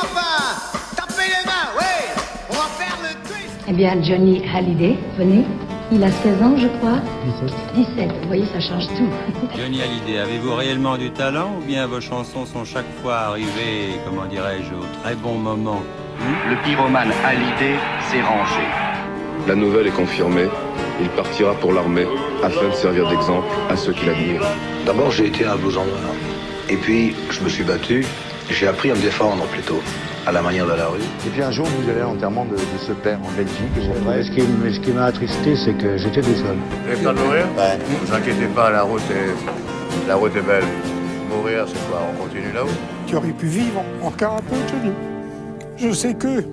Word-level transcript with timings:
Copains 0.00 0.56
Tapez 0.96 1.28
les 1.28 1.44
mains, 1.44 1.68
oui 1.78 2.22
On 2.50 2.54
va 2.54 2.68
faire 2.78 2.96
le 3.02 3.28
twist 3.28 3.50
Eh 3.68 3.72
bien, 3.72 4.02
Johnny 4.02 4.42
Hallyday, 4.54 4.96
venez. 5.18 5.44
Il 5.92 6.02
a 6.04 6.10
16 6.10 6.42
ans, 6.42 6.56
je 6.56 6.68
crois. 6.78 7.00
17. 7.42 7.52
17, 7.96 8.10
vous 8.22 8.28
voyez, 8.28 8.46
ça 8.46 8.60
change 8.60 8.86
tout. 8.88 9.08
Johnny 9.56 9.82
Hallyday, 9.82 10.18
avez-vous 10.18 10.54
réellement 10.54 10.96
du 10.96 11.10
talent 11.10 11.56
ou 11.58 11.66
bien 11.66 11.86
vos 11.86 12.00
chansons 12.00 12.46
sont 12.46 12.64
chaque 12.64 12.90
fois 13.02 13.16
arrivées, 13.16 14.00
comment 14.06 14.26
dirais-je, 14.26 14.72
au 14.74 14.86
très 15.02 15.14
bon 15.16 15.34
moment? 15.34 15.82
Le 16.48 16.56
pyromane 16.64 17.12
Hallyday 17.24 17.76
s'est 18.10 18.22
rangé. 18.22 18.62
La 19.48 19.54
nouvelle 19.54 19.86
est 19.88 19.96
confirmée. 19.96 20.48
Il 21.00 21.08
partira 21.10 21.54
pour 21.54 21.72
l'armée 21.72 22.06
afin 22.42 22.68
de 22.68 22.74
servir 22.74 23.08
d'exemple 23.08 23.48
à 23.70 23.76
ceux 23.76 23.92
qui 23.92 24.06
l'admirent. 24.06 24.46
D'abord, 24.86 25.10
j'ai 25.10 25.26
été 25.26 25.44
un 25.46 25.56
blouson 25.56 25.84
noir. 25.84 26.14
Et 26.68 26.76
puis, 26.76 27.16
je 27.30 27.40
me 27.42 27.48
suis 27.48 27.64
battu. 27.64 28.04
J'ai 28.50 28.66
appris 28.66 28.90
à 28.90 28.94
me 28.94 29.00
défendre 29.00 29.44
plutôt, 29.46 29.80
à 30.26 30.32
la 30.32 30.42
manière 30.42 30.66
de 30.66 30.72
la 30.74 30.88
rue. 30.88 30.98
Et 31.26 31.30
puis 31.30 31.42
un 31.42 31.50
jour, 31.50 31.66
vous 31.66 31.88
allez 31.88 32.00
à 32.00 32.04
l'enterrement 32.04 32.44
de, 32.44 32.56
de 32.56 32.78
ce 32.86 32.92
père 32.92 33.18
en 33.24 33.30
Belgique. 33.30 33.56
Ouais, 34.06 34.22
ce 34.22 34.30
qui, 34.30 34.42
ce 34.74 34.80
qui 34.80 34.90
m'a 34.92 35.04
attristé, 35.06 35.56
c'est 35.56 35.72
que 35.74 35.96
j'étais 35.96 36.20
tout 36.20 36.34
seul. 36.34 36.56
Vous 36.84 36.92
avez 36.92 37.02
peur 37.02 37.14
de 37.14 37.20
mourir 37.20 37.46
Ouais. 37.56 37.78
Ne 37.78 38.06
vous 38.06 38.12
inquiétez 38.12 38.46
pas, 38.54 38.70
la 38.70 38.82
route 38.82 39.02
est, 39.10 40.08
la 40.08 40.16
route 40.16 40.36
est 40.36 40.42
belle. 40.42 40.64
Mourir, 41.30 41.64
c'est 41.68 41.90
quoi 41.90 42.00
On 42.12 42.22
continue 42.24 42.52
là-haut 42.52 42.68
Tu 43.06 43.16
aurais 43.16 43.30
pu 43.32 43.46
vivre 43.46 43.82
encore 44.02 44.34
un 44.34 44.42
peu, 44.42 44.56
Johnny. 44.68 44.92
Je 45.78 45.92
sais 45.92 46.12
que 46.14 46.44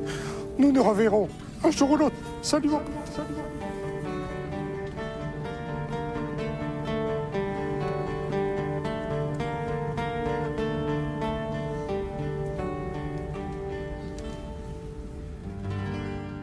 nous 0.57 0.71
nous 0.71 0.83
reverrons 0.83 1.27
un 1.65 1.71
jour 1.71 1.91
ou 1.91 1.97
l'autre. 1.97 2.15
Salut, 2.41 2.69
mon 2.69 2.77
pote, 2.77 2.85
salut. 3.13 3.27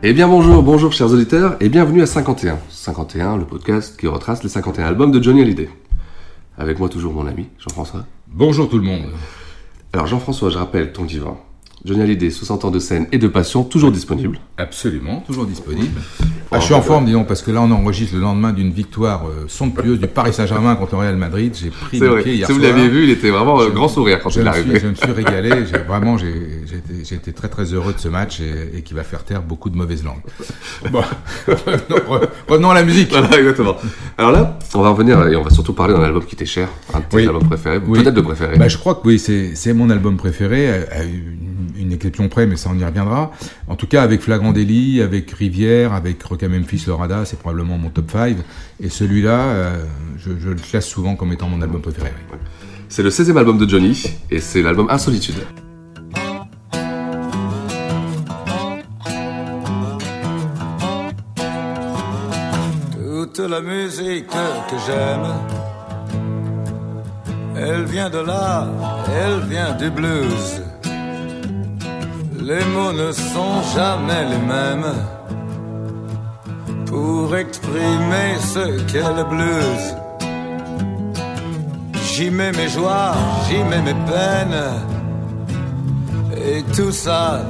Eh 0.06 0.12
bien 0.12 0.28
bonjour, 0.28 0.62
bonjour 0.62 0.92
chers 0.92 1.10
auditeurs 1.10 1.56
et 1.60 1.70
bienvenue 1.70 2.02
à 2.02 2.06
51. 2.06 2.58
51, 2.68 3.38
le 3.38 3.46
podcast 3.46 3.98
qui 3.98 4.06
retrace 4.06 4.42
les 4.42 4.50
51 4.50 4.84
albums 4.84 5.10
de 5.10 5.22
Johnny 5.22 5.40
Hallyday. 5.40 5.70
Avec 6.58 6.78
moi 6.78 6.90
toujours 6.90 7.14
mon 7.14 7.26
ami 7.26 7.46
Jean-François. 7.58 8.04
Bonjour 8.26 8.68
tout 8.68 8.76
le 8.76 8.84
monde. 8.84 9.06
Alors 9.94 10.06
Jean-François, 10.06 10.50
je 10.50 10.58
rappelle 10.58 10.92
ton 10.92 11.04
divan. 11.04 11.42
Johnny 11.84 12.00
Hallyday, 12.00 12.30
60 12.30 12.64
ans 12.64 12.70
de 12.70 12.78
scène 12.78 13.06
et 13.12 13.18
de 13.18 13.28
passion, 13.28 13.62
toujours 13.62 13.92
disponible. 13.92 14.38
Absolument, 14.56 15.20
toujours 15.26 15.44
disponible. 15.44 16.00
Ah, 16.50 16.58
je 16.58 16.64
suis 16.64 16.72
en 16.74 16.80
forme, 16.80 17.04
disons, 17.04 17.24
parce 17.24 17.42
que 17.42 17.50
là 17.50 17.60
on 17.60 17.70
enregistre 17.72 18.14
le 18.14 18.22
lendemain 18.22 18.52
d'une 18.54 18.70
victoire 18.70 19.26
euh, 19.26 19.44
somptueuse 19.48 19.98
du 19.98 20.06
Paris 20.06 20.32
Saint-Germain 20.32 20.76
contre 20.76 20.92
le 20.94 21.00
Real 21.00 21.16
Madrid. 21.16 21.54
J'ai 21.60 21.68
pris 21.68 21.98
le 21.98 22.22
pied 22.22 22.36
hier 22.36 22.46
si 22.46 22.52
vous 22.54 22.60
soir. 22.60 22.72
l'aviez 22.72 22.88
vu, 22.88 23.04
il 23.04 23.10
était 23.10 23.28
vraiment 23.28 23.60
euh, 23.60 23.68
grand 23.68 23.88
sourire 23.88 24.20
quand 24.22 24.30
je 24.30 24.40
il 24.40 24.46
me 24.46 24.52
suis- 24.52 24.60
arrivé. 24.62 24.80
Je 24.80 24.86
me 24.86 24.94
suis 24.94 25.10
régalé, 25.10 25.50
j'ai- 25.70 25.78
vraiment 25.78 26.16
j'ai 26.16 26.62
j'ai 26.64 26.76
été, 26.76 27.04
j'ai 27.04 27.14
été 27.16 27.32
très 27.34 27.48
très 27.48 27.64
heureux 27.74 27.92
de 27.92 27.98
ce 27.98 28.08
match 28.08 28.40
et, 28.40 28.78
et 28.78 28.82
qui 28.82 28.94
va 28.94 29.02
faire 29.02 29.22
taire 29.24 29.42
beaucoup 29.42 29.68
de 29.68 29.76
mauvaises 29.76 30.04
langues. 30.04 30.22
Bon, 30.90 31.02
revenons, 31.46 31.96
re- 32.08 32.28
revenons 32.48 32.70
à 32.70 32.74
la 32.74 32.82
musique. 32.84 33.10
Voilà, 33.10 33.38
exactement. 33.38 33.76
Alors 34.16 34.32
là, 34.32 34.58
on 34.74 34.80
va 34.82 34.90
revenir 34.90 35.26
et 35.28 35.36
on 35.36 35.42
va 35.42 35.50
surtout 35.50 35.72
parler 35.74 35.92
d'un 35.92 36.02
album 36.02 36.24
qui 36.24 36.36
t'est 36.36 36.46
cher, 36.46 36.68
un 36.94 37.00
de 37.00 37.04
tes 37.04 37.16
Oui. 37.16 37.26
albums 37.26 37.44
préférés, 37.46 37.80
Oui. 37.86 38.02
peut-être 38.02 38.14
de 38.14 38.20
préféré. 38.22 38.56
Bah, 38.56 38.68
je 38.68 38.78
crois 38.78 38.94
que 38.94 39.00
oui, 39.06 39.18
c'est 39.18 39.54
c'est 39.54 39.72
mon 39.74 39.90
album 39.90 40.16
préféré, 40.16 40.68
à, 40.68 40.74
à 40.98 41.02
une, 41.02 41.43
une 41.76 41.92
exception 41.92 42.28
près, 42.28 42.46
mais 42.46 42.56
ça 42.56 42.70
on 42.72 42.78
y 42.78 42.84
reviendra. 42.84 43.32
En 43.68 43.76
tout 43.76 43.86
cas, 43.86 44.02
avec 44.02 44.20
Flagrant 44.20 44.52
Délit, 44.52 45.02
avec 45.02 45.30
Rivière, 45.30 45.92
avec 45.92 46.22
Roca 46.22 46.48
Memphis 46.48 46.84
Lorada, 46.86 47.24
c'est 47.24 47.38
probablement 47.38 47.78
mon 47.78 47.90
top 47.90 48.10
5. 48.10 48.36
Et 48.80 48.88
celui-là, 48.88 49.40
euh, 49.40 49.84
je, 50.18 50.30
je 50.38 50.50
le 50.50 50.56
classe 50.56 50.86
souvent 50.86 51.16
comme 51.16 51.32
étant 51.32 51.48
mon 51.48 51.60
album 51.62 51.80
préféré. 51.80 52.12
C'est 52.88 53.02
le 53.02 53.10
16e 53.10 53.36
album 53.36 53.58
de 53.58 53.68
Johnny 53.68 54.04
et 54.30 54.40
c'est 54.40 54.62
l'album 54.62 54.88
Insolitude. 54.90 55.36
Toute 63.34 63.50
la 63.50 63.60
musique 63.60 64.28
que 64.28 64.76
j'aime, 64.86 65.26
elle 67.56 67.84
vient 67.84 68.08
de 68.08 68.18
là, 68.18 68.68
elle 69.08 69.48
vient 69.48 69.72
du 69.72 69.90
blues. 69.90 70.62
Les 72.46 72.62
mots 72.74 72.92
ne 72.92 73.10
sont 73.10 73.62
jamais 73.74 74.24
les 74.28 74.42
mêmes 74.52 74.92
pour 76.84 77.34
exprimer 77.34 78.36
ce 78.38 78.82
qu'est 78.82 79.14
le 79.16 79.24
blues. 79.24 79.86
J'y 82.02 82.28
mets 82.30 82.52
mes 82.52 82.68
joies, 82.68 83.14
j'y 83.48 83.64
mets 83.64 83.80
mes 83.80 83.98
peines, 84.10 84.62
et 86.36 86.62
tout 86.76 86.92
ça, 86.92 87.40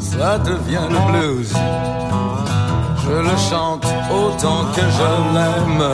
ça 0.00 0.38
devient 0.38 0.88
le 0.90 1.00
blues. 1.12 1.54
Je 3.04 3.16
le 3.30 3.36
chante 3.48 3.86
autant 4.10 4.64
que 4.74 4.80
je 4.98 5.10
l'aime 5.34 5.86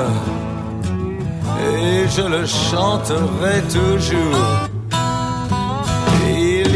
Et 1.74 2.08
je 2.08 2.22
le 2.22 2.46
chanterai 2.46 3.60
toujours 3.68 4.69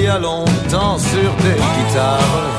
Il 0.05 0.09
y 0.09 0.11
a 0.11 0.19
longtemps 0.19 0.99
sur 0.99 1.33
des 1.45 1.59
guitares. 1.75 2.51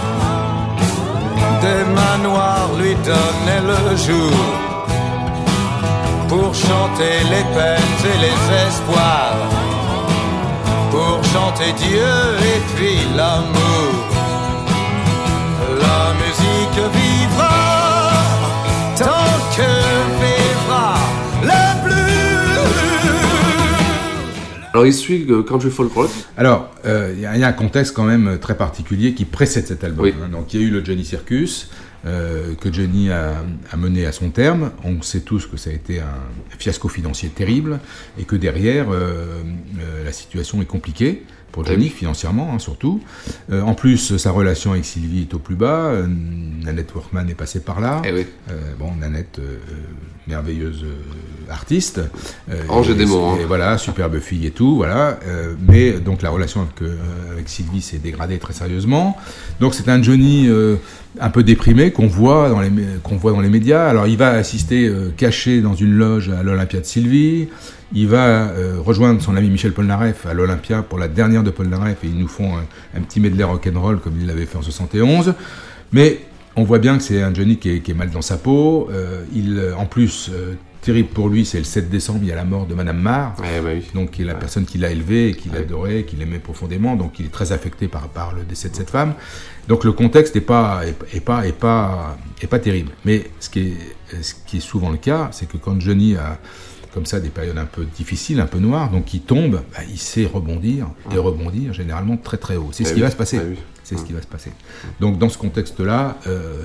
Des 1.62 1.84
manoirs 1.94 2.72
lui 2.80 2.96
donnaient 2.96 3.68
le 3.74 3.96
jour 3.96 4.40
Pour 6.28 6.56
chanter 6.56 7.18
les 7.30 7.46
peines 7.56 8.02
et 8.14 8.18
les 8.26 8.40
espoirs 8.66 9.46
Pour 10.90 11.24
chanter 11.34 11.72
Dieu 11.74 12.16
et 12.52 12.62
puis 12.76 12.98
l'amour. 13.16 13.94
La 15.84 16.04
musique 16.24 16.94
vivra 16.96 17.85
Alors 24.76 24.86
il 24.86 24.94
suit 24.94 25.26
euh, 25.30 25.42
Country 25.42 25.70
Folk 25.70 25.94
Rock. 25.94 26.10
Alors, 26.36 26.70
euh, 26.86 27.14
il 27.16 27.22
y, 27.22 27.26
a- 27.26 27.34
il 27.36 27.40
y 27.40 27.46
a 27.46 27.48
un 27.48 27.54
contexte 27.54 27.94
quand 27.96 28.04
même 28.04 28.38
très 28.42 28.58
particulier 28.58 29.14
qui 29.14 29.24
précède 29.24 29.66
cet 29.66 29.86
album. 29.86 30.04
Oui. 30.04 30.14
hein. 30.22 30.28
Donc, 30.30 30.54
il 30.54 30.60
y 30.60 30.64
a 30.66 30.68
eu 30.68 30.70
le 30.70 30.84
Johnny 30.84 31.06
Circus, 31.06 31.70
euh, 32.06 32.54
que 32.60 32.74
Johnny 32.74 33.10
a, 33.10 33.36
a 33.72 33.78
mené 33.78 34.06
à 34.06 34.12
son 34.12 34.32
terme. 34.32 34.72
On 34.84 35.02
sait 35.02 35.22
tous 35.22 35.46
que 35.46 35.56
ça 35.56 35.70
a 35.70 35.74
été 35.74 36.02
un 36.02 36.58
fiasco 36.60 36.90
financier 36.90 37.30
terrible 37.30 37.80
et 38.20 38.24
que 38.26 38.36
derrière, 38.36 38.88
euh, 38.92 39.42
euh, 39.80 40.04
la 40.04 40.12
situation 40.12 40.62
est 40.62 40.66
compliquée. 40.66 41.24
Pour 41.56 41.66
Johnny, 41.66 41.88
financièrement, 41.88 42.52
hein, 42.54 42.60
surtout. 42.60 43.00
Euh, 43.50 43.62
en 43.62 43.76
plus, 43.76 44.18
sa 44.18 44.32
relation 44.32 44.74
avec 44.74 44.84
Sylvie 44.84 45.22
est 45.22 45.34
au 45.34 45.40
plus 45.40 45.56
bas. 45.56 45.86
Euh, 45.86 46.06
Nanette 46.06 46.94
Workman 46.94 47.30
est 47.30 47.34
passée 47.34 47.62
par 47.62 47.80
là. 47.80 48.02
Eh 48.04 48.12
oui. 48.12 48.26
Euh, 48.52 48.74
bon, 48.78 48.94
Nanette, 49.00 49.40
euh, 49.40 49.60
merveilleuse 50.28 50.86
artiste. 51.50 52.02
Ange 52.68 52.90
et 52.90 52.96
démon, 52.96 53.36
hein. 53.36 53.38
et 53.40 53.46
voilà, 53.46 53.78
superbe 53.78 54.20
fille 54.20 54.46
et 54.46 54.52
tout, 54.52 54.76
voilà. 54.76 55.18
Mais 55.66 55.94
donc 55.94 56.24
la 56.24 56.32
relation 56.32 56.62
avec, 56.62 56.92
avec 57.32 57.48
Sylvie 57.48 57.82
s'est 57.82 58.00
dégradée 58.00 58.40
très 58.40 58.52
sérieusement. 58.52 59.16
Donc 59.62 59.76
c'est 59.76 59.88
un 59.88 60.02
Johnny 60.02 60.50
un 61.20 61.30
peu 61.30 61.44
déprimé 61.44 61.92
qu'on 61.92 62.08
voit 62.08 62.50
dans 62.50 62.60
les 62.60 62.72
qu'on 63.04 63.18
voit 63.18 63.32
dans 63.34 63.42
les 63.42 63.50
médias. 63.50 63.88
Alors 63.88 64.08
il 64.08 64.18
va 64.18 64.32
assister 64.32 64.92
caché 65.16 65.62
dans 65.62 65.76
une 65.76 65.94
loge 65.94 66.30
à 66.30 66.42
l'Olympia 66.42 66.80
de 66.80 66.86
Sylvie. 66.86 67.50
Il 67.94 68.08
va 68.08 68.50
euh, 68.50 68.78
rejoindre 68.84 69.22
son 69.22 69.36
ami 69.36 69.50
Michel 69.50 69.72
Polnareff 69.74 70.26
à 70.26 70.34
l'Olympia 70.34 70.82
pour 70.82 70.98
la 70.98 71.08
dernière 71.08 71.44
de 71.44 71.52
Polnareff 71.52 72.04
et 72.04 72.08
ils 72.08 72.18
nous 72.18 72.28
font 72.28 72.58
un, 72.58 72.64
un 72.98 73.02
petit 73.02 73.20
medley 73.20 73.44
rock'n'roll 73.44 74.00
comme 74.00 74.14
il 74.20 74.28
l'avait 74.28 74.46
fait 74.46 74.58
en 74.58 74.62
71. 74.64 75.34
Mais 75.92 76.20
on 76.56 76.64
voit 76.64 76.80
bien 76.80 76.98
que 76.98 77.04
c'est 77.04 77.22
un 77.22 77.34
Johnny 77.34 77.58
qui 77.58 77.70
est, 77.70 77.80
qui 77.82 77.92
est 77.92 77.96
mal 77.96 78.10
dans 78.10 78.22
sa 78.22 78.38
peau. 78.38 78.90
Euh, 78.92 79.24
il, 79.34 79.58
euh, 79.60 79.76
en 79.76 79.86
plus, 79.86 80.30
euh, 80.34 80.54
terrible 80.82 81.10
pour 81.10 81.30
lui, 81.30 81.46
c'est 81.46 81.58
le 81.58 81.64
7 81.64 81.90
décembre, 81.90 82.20
il 82.22 82.30
y 82.30 82.32
a 82.32 82.36
la 82.36 82.46
mort 82.46 82.66
de 82.66 82.76
Madame 82.76 83.00
Marr, 83.00 83.36
Eh 83.40 83.60
bah 83.60 83.70
oui. 83.74 83.84
donc 83.94 84.12
qui 84.12 84.22
est 84.22 84.26
la 84.26 84.36
personne 84.36 84.66
qui 84.66 84.78
l'a 84.78 84.92
élevé, 84.92 85.34
qui 85.34 85.50
l'adorait, 85.50 86.04
qui 86.04 86.16
l'aimait 86.16 86.40
profondément, 86.40 86.96
donc 86.96 87.20
il 87.20 87.26
est 87.26 87.32
très 87.32 87.52
affecté 87.52 87.88
par, 87.88 88.08
par 88.08 88.34
le 88.34 88.44
décès 88.44 88.70
de 88.70 88.76
cette 88.76 88.92
femme. 88.92 89.16
Donc 89.68 89.84
le 89.84 89.92
contexte 89.94 90.36
n'est 90.36 90.42
pas, 90.42 90.82
est, 90.86 90.96
est 91.18 91.22
pas, 91.22 91.48
est 91.48 91.58
pas, 91.58 92.18
est 92.42 92.48
pas 92.48 92.60
terrible. 92.60 92.92
Mais 93.04 93.24
ce 93.40 93.50
qui 93.50 93.60
est, 93.62 94.22
ce 94.22 94.36
qui 94.46 94.58
est 94.58 94.62
souvent 94.62 94.92
le 94.92 94.98
cas, 94.98 95.30
c'est 95.32 95.48
que 95.48 95.58
quand 95.58 95.80
Johnny 95.82 96.16
a 96.16 96.38
comme 96.96 97.06
ça 97.06 97.20
des 97.20 97.30
périodes 97.30 97.58
un 97.58 97.66
peu 97.66 97.86
difficiles, 97.98 98.40
un 98.40 98.46
peu 98.48 98.58
noires, 98.58 98.90
donc 98.90 99.14
il 99.14 99.20
tombe, 99.20 99.62
bah, 99.74 99.80
il 99.92 100.00
sait 100.00 100.26
rebondir, 100.26 100.88
et 101.14 101.18
rebondir 101.18 101.74
généralement 101.74 102.16
très 102.18 102.38
très 102.38 102.56
haut. 102.56 102.70
C'est 102.72 102.84
Eh 102.84 102.88
ce 102.88 102.94
qui 102.94 103.02
va 103.02 103.12
se 103.12 103.16
passer. 103.18 103.38
oui. 103.48 103.58
C'est 103.84 103.98
ce 104.00 104.04
qui 104.06 104.14
va 104.14 104.22
se 104.22 104.28
passer. 104.28 104.52
Donc 105.00 105.20
dans 105.20 105.30
ce 105.30 105.38
contexte-là, 105.38 106.18
euh, 106.26 106.64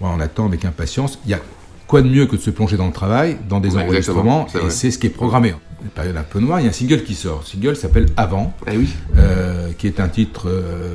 on 0.00 0.20
attend 0.20 0.46
avec 0.46 0.64
impatience. 0.64 1.18
Il 1.24 1.30
y 1.32 1.34
a 1.34 1.40
quoi 1.88 2.00
de 2.02 2.08
mieux 2.08 2.26
que 2.26 2.36
de 2.36 2.40
se 2.40 2.50
plonger 2.50 2.76
dans 2.76 2.86
le 2.86 2.92
travail, 2.92 3.38
dans 3.48 3.58
des 3.58 3.74
Ouais, 3.74 3.82
enregistrements, 3.82 4.46
et 4.54 4.70
c'est 4.70 4.90
ce 4.92 4.98
qui 4.98 5.08
est 5.08 5.10
programmé. 5.10 5.54
Une 5.82 5.88
période 5.88 6.16
un 6.18 6.22
peu 6.22 6.38
noire, 6.40 6.60
il 6.60 6.64
y 6.64 6.66
a 6.66 6.68
un 6.68 6.72
single 6.74 7.02
qui 7.02 7.14
sort. 7.14 7.40
Le 7.40 7.46
single 7.46 7.74
s'appelle 7.74 8.06
Avant, 8.18 8.54
Eh 8.70 8.76
oui. 8.76 8.88
euh, 9.16 9.72
qui 9.78 9.86
est 9.86 9.98
un 9.98 10.08
titre 10.08 10.48
euh, 10.48 10.94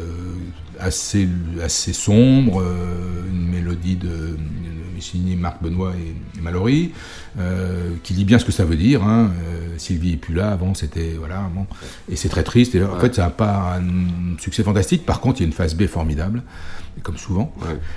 assez, 0.79 1.27
assez 1.63 1.91
sombre, 1.91 2.61
euh, 2.61 3.23
une 3.31 3.47
mélodie 3.49 3.95
de, 3.95 4.37
signé 4.99 5.35
Marc 5.35 5.61
Benoît 5.61 5.91
et 5.99 6.13
Mallory, 6.41 6.91
euh, 7.39 7.91
qui 8.03 8.13
dit 8.13 8.25
bien 8.25 8.39
ce 8.39 8.45
que 8.45 8.51
ça 8.51 8.65
veut 8.65 8.75
dire. 8.75 9.03
hein. 9.03 9.31
Euh, 9.43 9.67
Sylvie 9.77 10.13
est 10.13 10.17
plus 10.17 10.33
là. 10.33 10.51
Avant, 10.51 10.73
c'était 10.73 11.13
voilà, 11.17 11.49
bon. 11.53 11.65
et 12.09 12.15
c'est 12.15 12.29
très 12.29 12.43
triste. 12.43 12.75
Et 12.75 12.83
en 12.83 12.99
fait, 12.99 13.15
ça 13.15 13.23
n'a 13.23 13.29
pas 13.29 13.77
un 13.79 14.37
succès 14.39 14.63
fantastique. 14.63 15.05
Par 15.05 15.19
contre, 15.19 15.39
il 15.39 15.43
y 15.43 15.45
a 15.45 15.47
une 15.47 15.53
phase 15.53 15.75
B 15.75 15.85
formidable, 15.87 16.43
comme 17.03 17.17
souvent, 17.17 17.53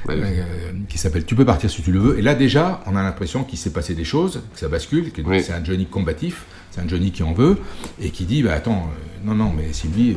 euh, 0.09 0.73
qui 0.89 0.99
s'appelle 0.99 1.25
Tu 1.25 1.35
peux 1.35 1.45
partir 1.45 1.71
si 1.71 1.83
tu 1.83 1.93
le 1.93 1.99
veux. 2.01 2.19
Et 2.19 2.23
là, 2.23 2.35
déjà, 2.35 2.81
on 2.87 2.97
a 2.97 3.03
l'impression 3.03 3.45
qu'il 3.45 3.59
s'est 3.59 3.73
passé 3.73 3.95
des 3.95 4.05
choses, 4.05 4.43
que 4.55 4.59
ça 4.61 4.69
bascule, 4.69 5.13
que 5.13 5.23
c'est 5.43 5.53
un 5.53 5.65
Johnny 5.65 5.87
combatif, 5.87 6.45
c'est 6.71 6.81
un 6.81 6.89
Johnny 6.89 7.13
qui 7.13 7.23
en 7.23 7.33
veut 7.33 7.59
et 8.01 8.11
qui 8.11 8.25
dit 8.25 8.43
bah 8.43 8.55
attends, 8.55 8.91
non 9.25 9.35
non, 9.35 9.53
mais 9.57 9.73
Sylvie. 9.73 10.17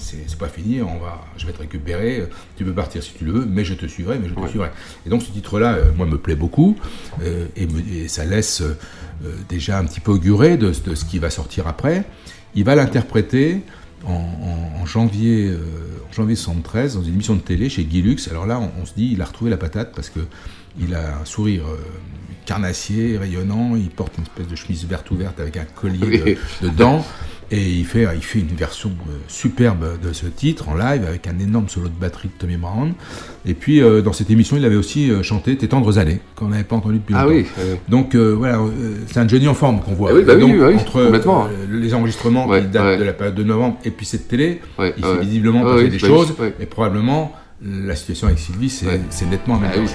C'est 0.00 0.38
pas 0.38 0.48
fini, 0.48 0.82
on 0.82 0.98
va, 0.98 1.24
je 1.36 1.46
vais 1.46 1.52
te 1.52 1.58
récupérer, 1.58 2.24
tu 2.56 2.64
peux 2.64 2.72
partir 2.72 3.02
si 3.02 3.12
tu 3.14 3.24
le 3.24 3.32
veux, 3.32 3.46
mais 3.46 3.64
je 3.64 3.74
te 3.74 3.86
suivrai, 3.86 4.18
mais 4.18 4.28
je 4.28 4.34
te 4.34 4.48
suivrai. 4.48 4.70
Et 5.06 5.10
donc 5.10 5.22
ce 5.22 5.30
titre-là, 5.30 5.74
euh, 5.74 5.92
moi, 5.96 6.06
me 6.06 6.18
plaît 6.18 6.34
beaucoup, 6.36 6.76
euh, 7.22 7.46
et, 7.56 7.66
me- 7.66 7.80
et 8.04 8.08
ça 8.08 8.24
laisse 8.24 8.62
euh, 8.62 8.74
déjà 9.48 9.78
un 9.78 9.84
petit 9.84 10.00
peu 10.00 10.10
augurer 10.12 10.56
de, 10.56 10.72
de 10.86 10.94
ce 10.94 11.04
qui 11.04 11.18
va 11.18 11.30
sortir 11.30 11.66
après. 11.66 12.04
Il 12.54 12.64
va 12.64 12.74
l'interpréter 12.74 13.60
en, 14.04 14.12
en- 14.12 14.80
en 14.82 14.86
janvier, 14.86 15.48
euh, 15.48 15.58
en 16.08 16.12
janvier 16.12 16.34
73 16.36 16.94
dans 16.94 17.02
une 17.02 17.12
émission 17.14 17.34
de 17.34 17.40
télé 17.40 17.68
chez 17.68 17.84
Guy 17.84 18.02
Lux. 18.02 18.28
Alors 18.28 18.46
là, 18.46 18.58
on, 18.58 18.70
on 18.82 18.86
se 18.86 18.94
dit, 18.94 19.10
il 19.12 19.20
a 19.22 19.26
retrouvé 19.26 19.50
la 19.50 19.56
patate 19.58 19.92
parce 19.94 20.08
que 20.08 20.20
il 20.78 20.94
a 20.94 21.18
un 21.20 21.24
sourire 21.24 21.62
euh, 21.68 21.76
carnassier, 22.46 23.16
rayonnant, 23.18 23.76
il 23.76 23.90
porte 23.90 24.12
une 24.18 24.24
espèce 24.24 24.48
de 24.48 24.56
chemise 24.56 24.84
verte 24.86 25.10
ouverte 25.10 25.38
avec 25.40 25.56
un 25.56 25.64
collier 25.64 26.36
de, 26.62 26.66
de 26.68 26.72
dents. 26.72 27.04
Et 27.52 27.68
il 27.68 27.84
fait, 27.84 28.06
il 28.14 28.22
fait 28.22 28.38
une 28.38 28.54
version 28.54 28.90
euh, 29.08 29.12
superbe 29.26 29.98
de 30.00 30.12
ce 30.12 30.26
titre 30.26 30.68
en 30.68 30.74
live 30.76 31.04
avec 31.04 31.26
un 31.26 31.36
énorme 31.40 31.68
solo 31.68 31.88
de 31.88 31.92
batterie 32.00 32.28
de 32.28 32.32
Tommy 32.38 32.56
Brown. 32.56 32.92
Et 33.44 33.54
puis 33.54 33.82
euh, 33.82 34.02
dans 34.02 34.12
cette 34.12 34.30
émission, 34.30 34.56
il 34.56 34.64
avait 34.64 34.76
aussi 34.76 35.10
euh, 35.10 35.24
chanté 35.24 35.56
Tes 35.56 35.66
tendres 35.66 35.98
années, 35.98 36.20
qu'on 36.36 36.46
n'avait 36.46 36.62
pas 36.62 36.76
entendu 36.76 36.98
depuis 36.98 37.14
Ah 37.16 37.24
longtemps. 37.24 37.34
oui. 37.34 37.46
Donc 37.88 38.14
voilà, 38.14 38.60
c'est 39.08 39.18
un 39.18 39.26
Johnny 39.26 39.48
en 39.48 39.54
forme 39.54 39.80
qu'on 39.80 39.94
voit. 39.94 40.10
Ah 40.12 40.14
oui, 40.14 40.22
bah 40.24 40.36
Donc, 40.36 40.52
oui, 40.52 40.60
oui, 40.60 40.74
entre 40.76 41.50
les 41.68 41.92
enregistrements 41.92 42.46
Ouais, 42.46 42.60
qui 42.60 42.68
datent 42.68 42.84
ouais. 42.84 42.98
de 42.98 43.02
la 43.04 43.12
période 43.12 43.34
de 43.34 43.42
novembre 43.42 43.78
et 43.84 43.90
puis 43.90 44.06
cette 44.06 44.28
télé, 44.28 44.60
Ouais, 44.78 44.94
il 44.96 45.04
s'est 45.04 45.18
visiblement 45.20 45.64
Ouais, 45.64 45.74
passé 45.86 45.88
des 45.88 45.98
bah 45.98 46.06
choses. 46.06 46.34
Et 46.60 46.66
probablement, 46.66 47.32
la 47.62 47.96
situation 47.96 48.28
avec 48.28 48.38
Sylvie, 48.38 48.70
c'est 48.70 49.26
nettement 49.26 49.58
Ah 49.60 49.66
améliorée. 49.66 49.92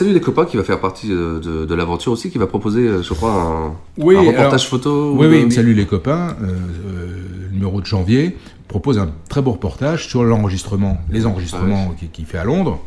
Salut 0.00 0.14
les 0.14 0.20
copains 0.22 0.46
qui 0.46 0.56
va 0.56 0.64
faire 0.64 0.80
partie 0.80 1.12
euh, 1.12 1.40
de, 1.40 1.66
de 1.66 1.74
l'aventure 1.74 2.10
aussi, 2.12 2.30
qui 2.30 2.38
va 2.38 2.46
proposer, 2.46 2.80
euh, 2.88 3.02
je 3.02 3.12
crois, 3.12 3.34
un, 3.34 3.74
Oui, 3.98 4.16
un 4.16 4.20
reportage 4.20 4.46
alors- 4.46 4.60
photo. 4.62 5.12
Oui, 5.14 5.26
ou 5.26 5.30
oui, 5.30 5.52
salut 5.52 5.74
les 5.74 5.84
copains. 5.84 6.38
euh, 6.42 7.50
numéro 7.52 7.82
de 7.82 7.84
janvier 7.84 8.38
propose 8.66 8.98
un 8.98 9.10
très 9.28 9.42
beau 9.42 9.52
reportage 9.52 10.08
sur 10.08 10.24
l'enregistrement, 10.24 10.96
les 11.10 11.26
enregistrements 11.26 11.90
qu'il 11.98 12.10
qui 12.10 12.24
fait 12.24 12.38
à 12.38 12.44
Londres. 12.44 12.80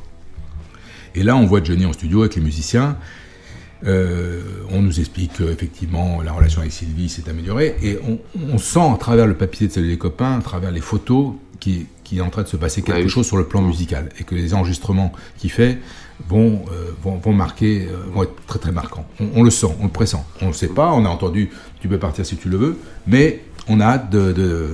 Et 1.13 1.21
là, 1.21 1.35
on 1.35 1.45
voit 1.45 1.63
Johnny 1.63 1.85
en 1.85 1.93
studio 1.93 2.21
avec 2.21 2.33
les 2.35 2.41
musiciens. 2.41 2.97
Euh, 3.85 4.41
on 4.71 4.81
nous 4.81 4.99
explique 4.99 5.33
qu'effectivement 5.37 6.21
la 6.21 6.31
relation 6.31 6.61
avec 6.61 6.71
Sylvie 6.71 7.09
s'est 7.09 7.29
améliorée 7.29 7.75
et 7.81 7.99
on, 8.07 8.19
on 8.53 8.57
sent 8.57 8.79
à 8.79 8.97
travers 8.97 9.27
le 9.27 9.33
papier 9.35 9.67
de 9.67 9.73
Salut 9.73 9.89
les 9.89 9.97
copains, 9.97 10.37
à 10.37 10.41
travers 10.41 10.71
les 10.71 10.81
photos, 10.81 11.33
qu'il 11.59 11.87
est 12.17 12.21
en 12.21 12.29
train 12.29 12.43
de 12.43 12.47
se 12.47 12.57
passer 12.57 12.81
quelque 12.81 13.03
oui. 13.03 13.09
chose 13.09 13.25
sur 13.25 13.37
le 13.37 13.45
plan 13.45 13.61
musical 13.61 14.09
et 14.19 14.23
que 14.23 14.35
les 14.35 14.53
enregistrements 14.53 15.11
qu'il 15.37 15.51
fait 15.51 15.79
vont, 16.27 16.63
euh, 16.71 16.91
vont, 17.01 17.17
vont 17.17 17.33
marquer, 17.33 17.87
euh, 17.87 18.03
vont 18.13 18.23
être 18.23 18.35
très 18.47 18.59
très 18.59 18.71
marquants. 18.71 19.05
On, 19.19 19.29
on 19.35 19.43
le 19.43 19.49
sent, 19.49 19.75
on 19.79 19.85
le 19.85 19.91
pressent. 19.91 20.25
On 20.41 20.45
ne 20.45 20.49
le 20.51 20.55
sait 20.55 20.67
pas, 20.67 20.91
on 20.91 21.05
a 21.05 21.09
entendu 21.09 21.49
Tu 21.81 21.87
peux 21.87 21.99
partir 21.99 22.25
si 22.25 22.35
tu 22.37 22.49
le 22.49 22.57
veux, 22.57 22.77
mais 23.07 23.43
on 23.69 23.79
a 23.79 23.85
hâte 23.85 24.09
de- 24.09 24.31
de- 24.33 24.67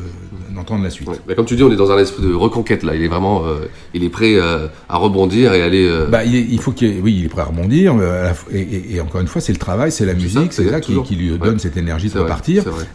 d'entendre 0.55 0.83
la 0.83 0.89
suite. 0.89 1.07
Comme 1.35 1.45
tu 1.45 1.55
dis, 1.55 1.63
on 1.63 1.71
est 1.71 1.75
dans 1.75 1.91
un 1.91 1.97
esprit 1.99 2.23
de 2.23 2.33
reconquête 2.33 2.83
là. 2.83 2.95
Il 2.95 3.03
est 3.03 3.07
vraiment, 3.07 3.45
euh, 3.45 3.69
il 3.93 4.03
est 4.03 4.09
prêt 4.09 4.33
euh, 4.35 4.67
à 4.89 4.97
rebondir 4.97 5.53
et 5.53 5.61
aller. 5.61 5.87
euh, 5.87 6.07
Bah, 6.07 6.23
il, 6.25 6.35
est- 6.35 6.47
il 6.49 6.59
faut 6.59 6.71
qu'il 6.71 6.89
ait- 6.89 6.99
oui, 7.01 7.15
il 7.19 7.25
est 7.25 7.29
prêt 7.29 7.41
à 7.41 7.45
rebondir. 7.45 7.93
et, 8.51 8.59
et- 8.59 8.95
et 8.95 9.01
encore 9.01 9.21
une 9.21 9.27
fois, 9.27 9.41
c'est 9.41 9.53
le 9.53 9.59
travail, 9.59 9.91
c'est 9.91 10.05
la 10.05 10.13
C'est 10.13 10.19
musique, 10.21 10.53
ça, 10.53 10.63
c'est 10.63 10.69
ça 10.69 10.81
qui, 10.81 10.93
lui 11.15 11.31
Ouais. 11.31 11.37
donne 11.37 11.59
cette 11.59 11.77
énergie 11.77 12.07
de 12.07 12.13
vrai, 12.13 12.23
repartir. 12.23 12.63
vrai, 12.63 12.85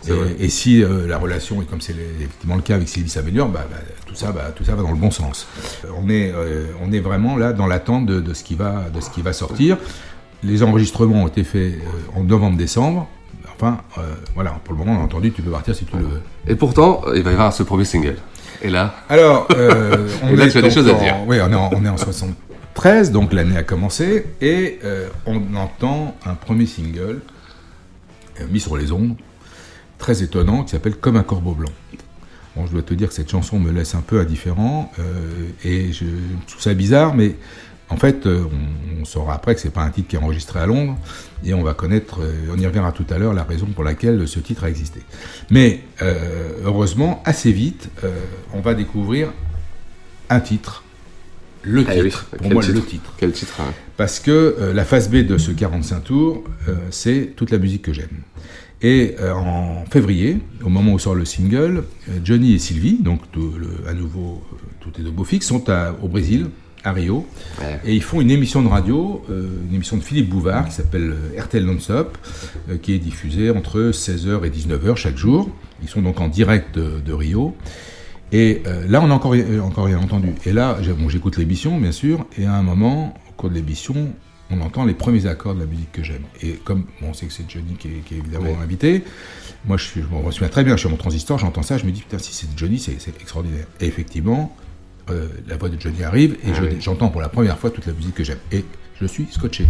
et, 0.41 0.49
si 0.49 0.83
la 1.07 1.17
relation, 1.17 1.63
et 1.63 1.65
comme 1.65 1.81
c'est 1.81 1.95
effectivement 2.21 2.57
le 2.57 2.63
cas 2.63 2.75
avec 2.75 2.89
Sylvie 2.89 3.09
s'améliore, 3.09 3.49
bah, 3.49 3.67
bah, 3.71 3.77
tout 4.07 4.15
ça, 4.17 4.35
tout 4.57 4.65
ça 4.65 4.75
va 4.75 4.83
dans 4.83 4.91
le 4.91 4.97
bon 4.99 5.11
sens. 5.13 5.47
On 6.03 6.09
est, 6.11 6.33
on 6.85 6.93
est 6.93 7.01
vraiment 7.01 7.37
là 7.37 7.53
dans 7.53 7.67
l'attente 7.67 8.05
de, 8.07 8.21
de 8.21 8.35
ce 8.35 8.43
qui 8.45 8.57
va, 8.57 8.87
de 8.95 9.01
ce 9.01 9.11
qui 9.11 9.23
va 9.23 9.33
sortir. 9.33 9.79
Les 10.43 10.63
enregistrements 10.63 11.23
ont 11.23 11.29
été 11.29 11.45
faits 11.45 11.75
en 12.17 12.25
novembre-décembre. 12.25 13.09
Enfin, 13.57 13.79
euh, 13.99 14.15
voilà, 14.35 14.51
pour 14.65 14.75
le 14.75 14.79
moment, 14.81 14.99
on 14.99 15.03
a 15.03 15.05
entendu, 15.05 15.31
tu 15.33 15.43
peux 15.43 15.51
partir 15.51 15.75
si 15.75 15.85
tu 15.85 15.97
le 15.97 16.03
veux. 16.05 16.21
Et 16.49 16.57
pourtant, 16.57 17.03
il 17.15 17.23
va 17.23 17.31
y 17.31 17.35
avoir 17.35 17.53
ce 17.53 17.63
premier 17.63 17.85
single. 17.85 18.17
Et 18.63 18.71
là. 18.71 18.95
Alors, 19.09 19.47
euh, 19.57 20.09
on, 20.23 20.29
Et 20.29 20.37
là, 20.37 20.47
est 20.47 20.51
tu 20.51 20.59
as 20.59 20.63
des 20.63 20.71
choses 20.71 20.89
à 20.89 20.95
en- 20.95 20.99
dire. 20.99 21.17
Oui, 21.27 21.39
on 21.41 21.51
est 21.51 21.55
en, 21.55 21.71
on 21.73 21.85
est 21.85 21.89
en 21.89 21.97
73, 21.97 23.13
donc 23.13 23.33
l'année 23.33 23.57
a 23.57 23.63
commencé, 23.63 24.27
et 24.41 24.79
euh, 24.85 25.09
on 25.27 25.41
entend 25.55 26.17
un 26.27 26.35
premier 26.35 26.67
single 26.67 27.21
mis 28.51 28.59
sur 28.59 28.77
les 28.77 28.91
ondes, 28.91 29.15
très 29.99 30.23
étonnant, 30.25 30.65
qui 30.65 30.71
s'appelle 30.73 30.97
Comme 30.97 31.17
un 31.17 31.23
corbeau 31.23 31.53
blanc. 31.53 31.71
Bon, 32.57 32.67
je 32.67 32.73
dois 32.73 32.83
te 32.83 32.95
dire 32.95 33.09
que 33.09 33.15
cette 33.15 33.31
chanson 33.31 33.61
me 33.61 33.71
laisse 33.71 33.95
un 33.95 34.01
peu 34.01 34.19
indifférent, 34.21 34.91
et 35.65 35.93
je 35.93 36.05
trouve 36.49 36.61
ça 36.61 36.75
bizarre, 36.75 37.15
mais 37.15 37.37
en 37.95 37.97
fait, 37.97 38.27
euh, 38.27 38.45
on, 38.99 39.03
on 39.03 39.05
saura 39.05 39.35
après 39.35 39.55
que 39.55 39.61
c'est 39.61 39.71
pas 39.73 39.83
un 39.83 39.91
titre 39.91 40.09
qui 40.09 40.17
est 40.17 40.19
enregistré 40.19 40.59
à 40.59 40.67
Londres, 40.67 40.99
et 41.45 41.55
on 41.55 41.63
va 41.63 41.75
connaître, 41.75 42.21
euh, 42.23 42.33
on 42.53 42.59
y 42.59 42.67
reviendra 42.67 42.91
tout 42.93 43.07
à 43.11 43.19
l'heure, 43.19 43.33
la 43.35 43.45
raison 43.45 43.67
pour 43.67 43.85
laquelle 43.85 44.27
ce 44.27 44.41
titre 44.41 44.65
a 44.65 44.69
existé. 44.69 45.01
Mais 45.51 45.81
euh, 46.03 46.15
heureusement, 46.65 47.23
assez 47.25 47.53
vite, 47.53 47.89
euh, 48.03 48.11
on 48.53 48.61
va 48.61 48.75
découvrir 48.75 49.33
un 50.29 50.41
titre, 50.41 50.83
le 51.63 51.85
Ah 51.87 51.93
oui, 51.97 52.03
titre, 52.05 52.27
pour 52.31 52.39
quel 52.41 52.53
moi 52.53 52.63
titre 52.63 52.75
le 52.75 52.83
titre. 52.85 53.13
Quel 53.17 53.33
titre 53.33 53.61
hein 53.61 53.73
Parce 53.97 54.19
que 54.21 54.31
euh, 54.59 54.73
la 54.75 54.85
phase 54.85 55.09
B 55.09 55.17
de 55.27 55.39
ce 55.39 55.51
45 55.53 56.01
tours, 56.05 56.45
c'est 56.91 57.33
toute 57.37 57.51
la 57.53 57.59
musique 57.59 57.83
que 57.83 57.93
j'aime. 57.93 58.23
Et 58.83 59.17
en 59.35 59.85
février, 59.91 60.41
au 60.63 60.69
moment 60.69 60.93
où 60.93 60.99
sort 60.99 61.15
le 61.15 61.25
single, 61.25 61.85
Johnny 62.23 62.53
et 62.55 62.59
Sylvie, 62.59 62.99
donc 63.01 63.21
tout 63.33 63.55
le- 63.59 63.89
à 63.89 63.95
nouveau 63.95 64.43
tout 64.81 64.91
est 64.99 65.03
de 65.03 65.09
beau 65.09 65.25
fixe, 65.25 65.47
sont 65.47 65.71
à- 65.71 65.95
au 66.03 66.09
Brésil, 66.09 66.49
à 66.85 66.93
Rio, 66.93 67.27
et 67.85 67.95
ils 67.95 68.03
font 68.03 68.21
une 68.21 68.31
émission 68.31 68.63
de 68.63 68.69
radio, 68.69 69.23
euh, 69.31 69.49
une 69.69 69.75
émission 69.75 69.97
de 69.97 70.03
Philippe 70.03 70.29
Bouvard 70.29 70.67
qui 70.69 70.73
s'appelle 70.75 71.15
euh, 71.35 71.41
RTL 71.41 71.65
Non-Stop, 71.65 72.19
euh, 72.69 72.77
qui 72.77 72.93
est 72.93 72.99
diffusée 72.99 73.51
entre 73.51 73.91
16h 73.91 74.45
et 74.45 74.51
19h 74.51 74.97
chaque 74.97 75.17
jour. 75.17 75.49
Ils 75.83 75.89
sont 75.89 76.03
donc 76.03 76.21
en 76.21 76.29
direct 76.29 76.75
de, 76.77 77.01
de 77.05 77.13
Rio. 77.13 77.57
Et 78.33 78.63
euh, 78.67 78.85
là, 78.89 79.01
on 79.03 79.07
n'a 79.09 79.15
encore, 79.15 79.33
rien- 79.33 79.61
encore 79.63 79.87
rien 79.87 79.99
entendu. 79.99 80.29
Et 80.47 80.53
là, 80.53 80.79
bon, 80.99 81.09
j'écoute 81.09 81.37
l'émission, 81.37 81.79
bien 81.79 81.93
sûr, 81.93 82.27
et 82.39 82.47
à 82.47 82.55
un 82.55 82.63
moment, 82.63 83.15
au 83.29 83.33
cours 83.33 83.49
de 83.51 83.55
l'émission, 83.55 83.95
on 84.51 84.61
entend 84.61 84.85
les 84.85 84.95
premiers 84.95 85.27
accords 85.27 85.55
de 85.55 85.61
la 85.61 85.67
musique 85.67 85.91
que 85.93 86.03
j'aime. 86.03 86.23
Et 86.43 86.53
comme 86.65 86.85
bon, 87.01 87.09
on 87.11 87.15
sait 87.15 87.27
que 87.27 87.33
c'est 87.33 87.49
Johnny 87.49 87.75
qui 87.79 87.89
est, 87.89 88.01
qui 88.05 88.15
est 88.15 88.19
évidemment 88.19 88.61
invité, 88.63 89.05
moi, 89.67 89.79
je, 89.79 89.85
suis, 89.85 90.03
je 90.03 90.07
me 90.27 90.31
souviens 90.31 90.49
très 90.49 90.65
bien, 90.65 90.75
je 90.75 90.81
suis 90.81 90.89
à 90.89 90.91
mon 90.91 90.97
transistor, 90.99 91.39
j'entends 91.39 91.63
ça, 91.63 91.79
je 91.79 91.87
me 91.87 91.91
dis, 91.93 92.01
putain, 92.03 92.19
si 92.19 92.35
c'est 92.35 92.47
Johnny, 92.57 92.79
c'est 92.79 92.97
c'est 92.99 93.19
extraordinaire. 93.21 93.65
Et 93.81 93.87
effectivement, 93.87 94.55
euh, 95.11 95.29
la 95.49 95.57
voix 95.57 95.69
de 95.69 95.81
Johnny 95.81 96.03
arrive, 96.03 96.35
et 96.45 96.51
Ah 96.55 96.59
oui. 96.63 96.77
j'entends 96.81 97.09
pour 97.09 97.21
la 97.21 97.29
première 97.29 97.59
fois 97.59 97.71
toute 97.71 97.87
la 97.87 97.93
musique 97.93 98.15
que 98.15 98.25
j'aime. 98.25 98.39
Et 98.53 98.65
je 99.01 99.07
suis 99.07 99.27
scotché. 99.31 99.67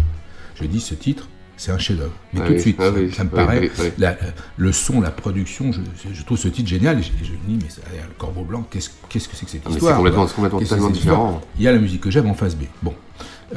Je 0.60 0.64
dis, 0.66 0.80
ce 0.80 0.94
titre, 0.94 1.28
c'est 1.56 1.70
un 1.72 1.78
chef-d'œuvre. 1.78 2.12
Mais 2.32 2.40
Ah 2.42 2.46
tout 2.48 2.54
de 2.54 2.58
suite, 2.58 2.76
ah 2.80 2.84
ça, 2.84 2.92
oui, 2.92 3.12
ça 3.12 3.24
me 3.24 3.30
paraît, 3.30 3.70
la- 3.98 4.16
le 4.56 4.72
son, 4.72 5.00
la 5.00 5.10
production, 5.10 5.72
je, 5.72 5.80
je 6.12 6.22
trouve 6.24 6.38
ce 6.38 6.48
titre 6.48 6.68
génial. 6.68 6.98
Et 6.98 7.02
je, 7.02 7.08
et 7.08 7.24
je 7.24 7.32
me 7.32 7.38
dis, 7.58 7.58
mais 7.64 7.68
ça, 7.70 7.80
le 7.92 8.14
Corbeau 8.18 8.42
Blanc, 8.44 8.64
qu'est-ce 8.70 8.88
que 8.90 8.94
c'est 9.12 9.28
que 9.44 9.50
cette 9.50 9.62
Ah, 9.64 9.68
c'est 9.68 9.74
histoire 9.74 9.96
complètement- 9.96 10.26
c'est 10.26 10.34
complètement 10.34 10.60
histoire 10.60 10.90
différent. 10.90 11.40
Il 11.58 11.62
y 11.64 11.68
a 11.68 11.72
la 11.72 11.78
musique 11.78 12.00
que 12.00 12.10
j'aime 12.10 12.26
en 12.26 12.34
face 12.34 12.54
B. 12.56 12.62
Bon. 12.82 12.94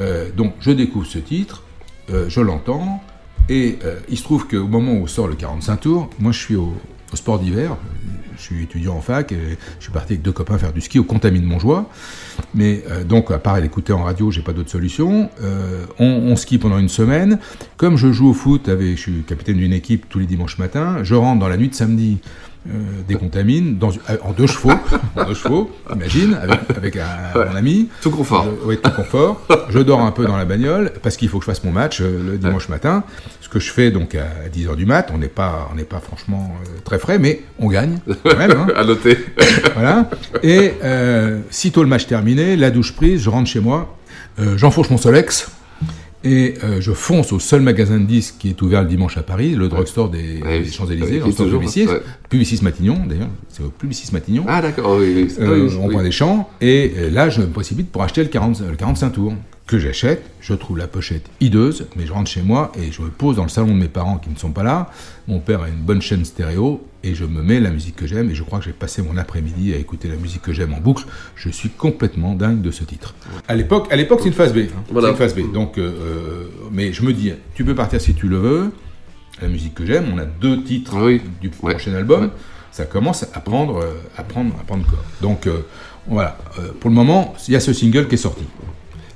Euh, 0.00 0.30
donc, 0.36 0.54
je 0.60 0.70
découvre 0.70 1.06
ce 1.06 1.18
titre, 1.18 1.62
euh, 2.10 2.28
je 2.28 2.40
l'entends, 2.40 3.02
et 3.48 3.78
il 4.08 4.18
se 4.18 4.22
trouve 4.24 4.46
qu'au 4.46 4.66
moment 4.68 4.92
où 4.94 5.06
sort 5.08 5.26
le 5.26 5.34
45 5.34 5.76
tours, 5.78 6.10
moi 6.18 6.32
je 6.32 6.38
suis 6.38 6.54
au, 6.56 6.74
au 7.12 7.16
sport 7.16 7.38
d'hiver, 7.38 7.76
je 8.38 8.42
suis 8.42 8.62
étudiant 8.62 8.94
en 8.94 9.00
fac, 9.00 9.32
et 9.32 9.58
je 9.78 9.82
suis 9.82 9.92
parti 9.92 10.14
avec 10.14 10.22
deux 10.22 10.32
copains 10.32 10.58
faire 10.58 10.72
du 10.72 10.80
ski 10.80 10.98
au 10.98 11.04
Contamine 11.04 11.44
Montjoie. 11.44 11.90
Mais 12.54 12.84
euh, 12.90 13.04
donc, 13.04 13.30
à 13.30 13.38
part 13.38 13.60
l'écouter 13.60 13.92
en 13.92 14.04
radio, 14.04 14.30
j'ai 14.30 14.42
pas 14.42 14.52
d'autre 14.52 14.70
solution. 14.70 15.30
Euh, 15.42 15.84
on, 15.98 16.06
on 16.06 16.36
skie 16.36 16.58
pendant 16.58 16.78
une 16.78 16.88
semaine. 16.88 17.38
Comme 17.76 17.96
je 17.96 18.12
joue 18.12 18.28
au 18.28 18.34
foot, 18.34 18.68
avec, 18.68 18.96
je 18.96 19.00
suis 19.00 19.22
capitaine 19.22 19.56
d'une 19.56 19.72
équipe 19.72 20.08
tous 20.08 20.18
les 20.18 20.26
dimanches 20.26 20.58
matins, 20.58 21.02
je 21.02 21.14
rentre 21.14 21.40
dans 21.40 21.48
la 21.48 21.56
nuit 21.56 21.68
de 21.68 21.74
samedi 21.74 22.18
euh, 22.68 22.72
décontamine 23.06 23.78
dans, 23.78 23.90
euh, 23.90 24.16
en 24.22 24.32
deux 24.32 24.46
chevaux, 24.46 24.72
en 25.16 25.24
deux 25.24 25.34
chevaux, 25.34 25.70
imagine, 25.94 26.34
avec, 26.34 26.60
avec 26.76 26.96
un, 26.96 27.06
mon 27.48 27.54
ami. 27.56 27.88
Tout 28.02 28.10
confort. 28.10 28.46
Oui, 28.64 28.78
tout 28.82 28.90
confort. 28.90 29.40
Je 29.70 29.78
dors 29.78 30.00
un 30.00 30.10
peu 30.10 30.24
dans 30.26 30.36
la 30.36 30.44
bagnole 30.44 30.92
parce 31.02 31.16
qu'il 31.16 31.28
faut 31.28 31.38
que 31.38 31.44
je 31.44 31.50
fasse 31.50 31.64
mon 31.64 31.72
match 31.72 32.00
euh, 32.00 32.32
le 32.32 32.38
dimanche 32.38 32.68
matin. 32.68 33.04
Ce 33.40 33.48
que 33.48 33.60
je 33.60 33.70
fais 33.70 33.90
donc 33.90 34.14
à 34.14 34.26
10h 34.54 34.76
du 34.76 34.84
mat. 34.86 35.10
On 35.14 35.18
n'est 35.18 35.28
pas, 35.28 35.68
on 35.72 35.76
n'est 35.76 35.84
pas 35.84 36.00
franchement 36.00 36.54
très 36.84 36.98
frais, 36.98 37.18
mais 37.18 37.42
on 37.58 37.68
gagne 37.68 37.98
quand 38.24 38.36
même. 38.36 38.50
hein. 38.50 38.66
à 38.76 38.84
noter. 38.84 39.18
voilà. 39.74 40.10
Et 40.42 40.74
euh, 40.84 41.40
sitôt 41.50 41.82
le 41.82 41.88
match 41.88 42.06
terminé, 42.06 42.56
la 42.56 42.70
douche 42.70 42.92
prise, 42.94 43.22
je 43.22 43.30
rentre 43.30 43.48
chez 43.48 43.60
moi, 43.60 43.96
euh, 44.40 44.58
j'enfourche 44.58 44.90
mon 44.90 44.98
Solex 44.98 45.50
et 46.24 46.54
euh, 46.64 46.80
je 46.80 46.92
fonce 46.92 47.32
au 47.32 47.38
seul 47.38 47.60
magasin 47.62 47.98
de 48.00 48.04
disques 48.06 48.36
qui 48.38 48.48
est 48.50 48.60
ouvert 48.62 48.82
le 48.82 48.88
dimanche 48.88 49.16
à 49.16 49.22
Paris, 49.22 49.54
le 49.54 49.68
drugstore 49.68 50.10
des, 50.10 50.40
Ouais, 50.42 50.60
des 50.60 50.64
oui. 50.66 50.72
Champs-Élysées, 50.72 51.20
dans 51.20 51.44
le 51.44 51.50
Publicis, 51.50 51.86
ouais. 51.86 52.00
Publicis 52.28 52.60
Matignon 52.62 52.98
d'ailleurs, 53.08 53.28
c'est 53.48 53.62
au 53.62 53.68
Publicis 53.68 54.12
Matignon. 54.12 54.44
Ah 54.48 54.60
d'accord, 54.60 54.96
oui, 54.98 55.12
oui. 55.14 55.28
Euh, 55.40 55.66
oui, 55.68 55.76
oui. 55.80 55.92
point 55.92 56.02
des 56.02 56.10
champs, 56.10 56.50
et 56.60 56.92
euh, 56.96 57.10
là 57.10 57.28
je 57.30 57.40
me 57.40 57.46
précipite 57.46 57.90
pour 57.90 58.02
acheter 58.02 58.22
le, 58.22 58.28
40, 58.28 58.62
le 58.68 58.76
45 58.76 59.10
tours 59.10 59.34
que 59.68 59.78
j'achète. 59.78 60.28
Je 60.40 60.54
trouve 60.54 60.78
la 60.78 60.88
pochette 60.88 61.26
hideuse, 61.40 61.86
mais 61.94 62.06
je 62.06 62.12
rentre 62.12 62.28
chez 62.28 62.42
moi 62.42 62.72
et 62.76 62.90
je 62.90 63.02
me 63.02 63.08
pose 63.10 63.36
dans 63.36 63.44
le 63.44 63.48
salon 63.48 63.68
de 63.68 63.78
mes 63.80 63.88
parents 63.88 64.18
qui 64.18 64.30
ne 64.30 64.36
sont 64.36 64.50
pas 64.50 64.64
là. 64.64 64.90
Mon 65.28 65.38
père 65.38 65.62
a 65.62 65.68
une 65.68 65.76
bonne 65.82 66.02
chaîne 66.02 66.24
stéréo 66.24 66.84
et 67.04 67.14
je 67.14 67.24
me 67.24 67.42
mets 67.42 67.60
la 67.60 67.70
musique 67.70 67.94
que 67.94 68.06
j'aime 68.06 68.30
et 68.30 68.34
je 68.34 68.42
crois 68.42 68.58
que 68.58 68.64
j'ai 68.64 68.72
passé 68.72 69.02
mon 69.02 69.16
après-midi 69.16 69.72
à 69.74 69.76
écouter 69.76 70.08
la 70.08 70.16
musique 70.16 70.42
que 70.42 70.52
j'aime 70.52 70.72
en 70.74 70.80
boucle. 70.80 71.04
Je 71.36 71.50
suis 71.50 71.68
complètement 71.68 72.34
dingue 72.34 72.62
de 72.62 72.70
ce 72.70 72.82
titre. 72.82 73.14
À 73.46 73.54
l'époque, 73.54 73.86
à 73.92 73.96
l'époque 73.96 74.20
c'est 74.22 74.28
une 74.28 74.34
phase 74.34 74.52
B. 74.52 74.58
hein. 74.58 74.82
Voilà. 74.90 75.08
C'est 75.08 75.12
une 75.12 75.18
phase 75.18 75.34
B. 75.36 75.52
Donc, 75.52 75.78
euh, 75.78 75.82
euh, 75.82 76.44
mais 76.72 76.92
je 76.92 77.02
me 77.02 77.12
dis, 77.12 77.32
tu 77.54 77.62
peux 77.64 77.74
partir 77.74 78.00
si 78.00 78.14
tu 78.14 78.26
le 78.26 78.38
veux. 78.38 78.72
La 79.40 79.46
musique 79.48 79.74
que 79.74 79.86
j'aime, 79.86 80.06
on 80.12 80.18
a 80.18 80.24
deux 80.24 80.64
titres 80.64 80.96
du 81.40 81.50
prochain 81.50 81.94
album. 81.94 82.30
Ça 82.72 82.86
commence 82.86 83.22
à 83.34 83.40
prendre, 83.40 83.78
euh, 83.78 83.94
à 84.16 84.22
prendre, 84.22 84.54
à 84.60 84.64
prendre 84.64 84.84
corps. 84.86 85.04
Donc 85.20 85.46
euh, 85.46 85.60
voilà. 86.06 86.38
Euh, 86.58 86.72
pour 86.80 86.90
le 86.90 86.96
moment, 86.96 87.34
il 87.46 87.52
y 87.52 87.56
a 87.56 87.60
ce 87.60 87.72
single 87.72 88.08
qui 88.08 88.14
est 88.14 88.18
sorti. 88.18 88.44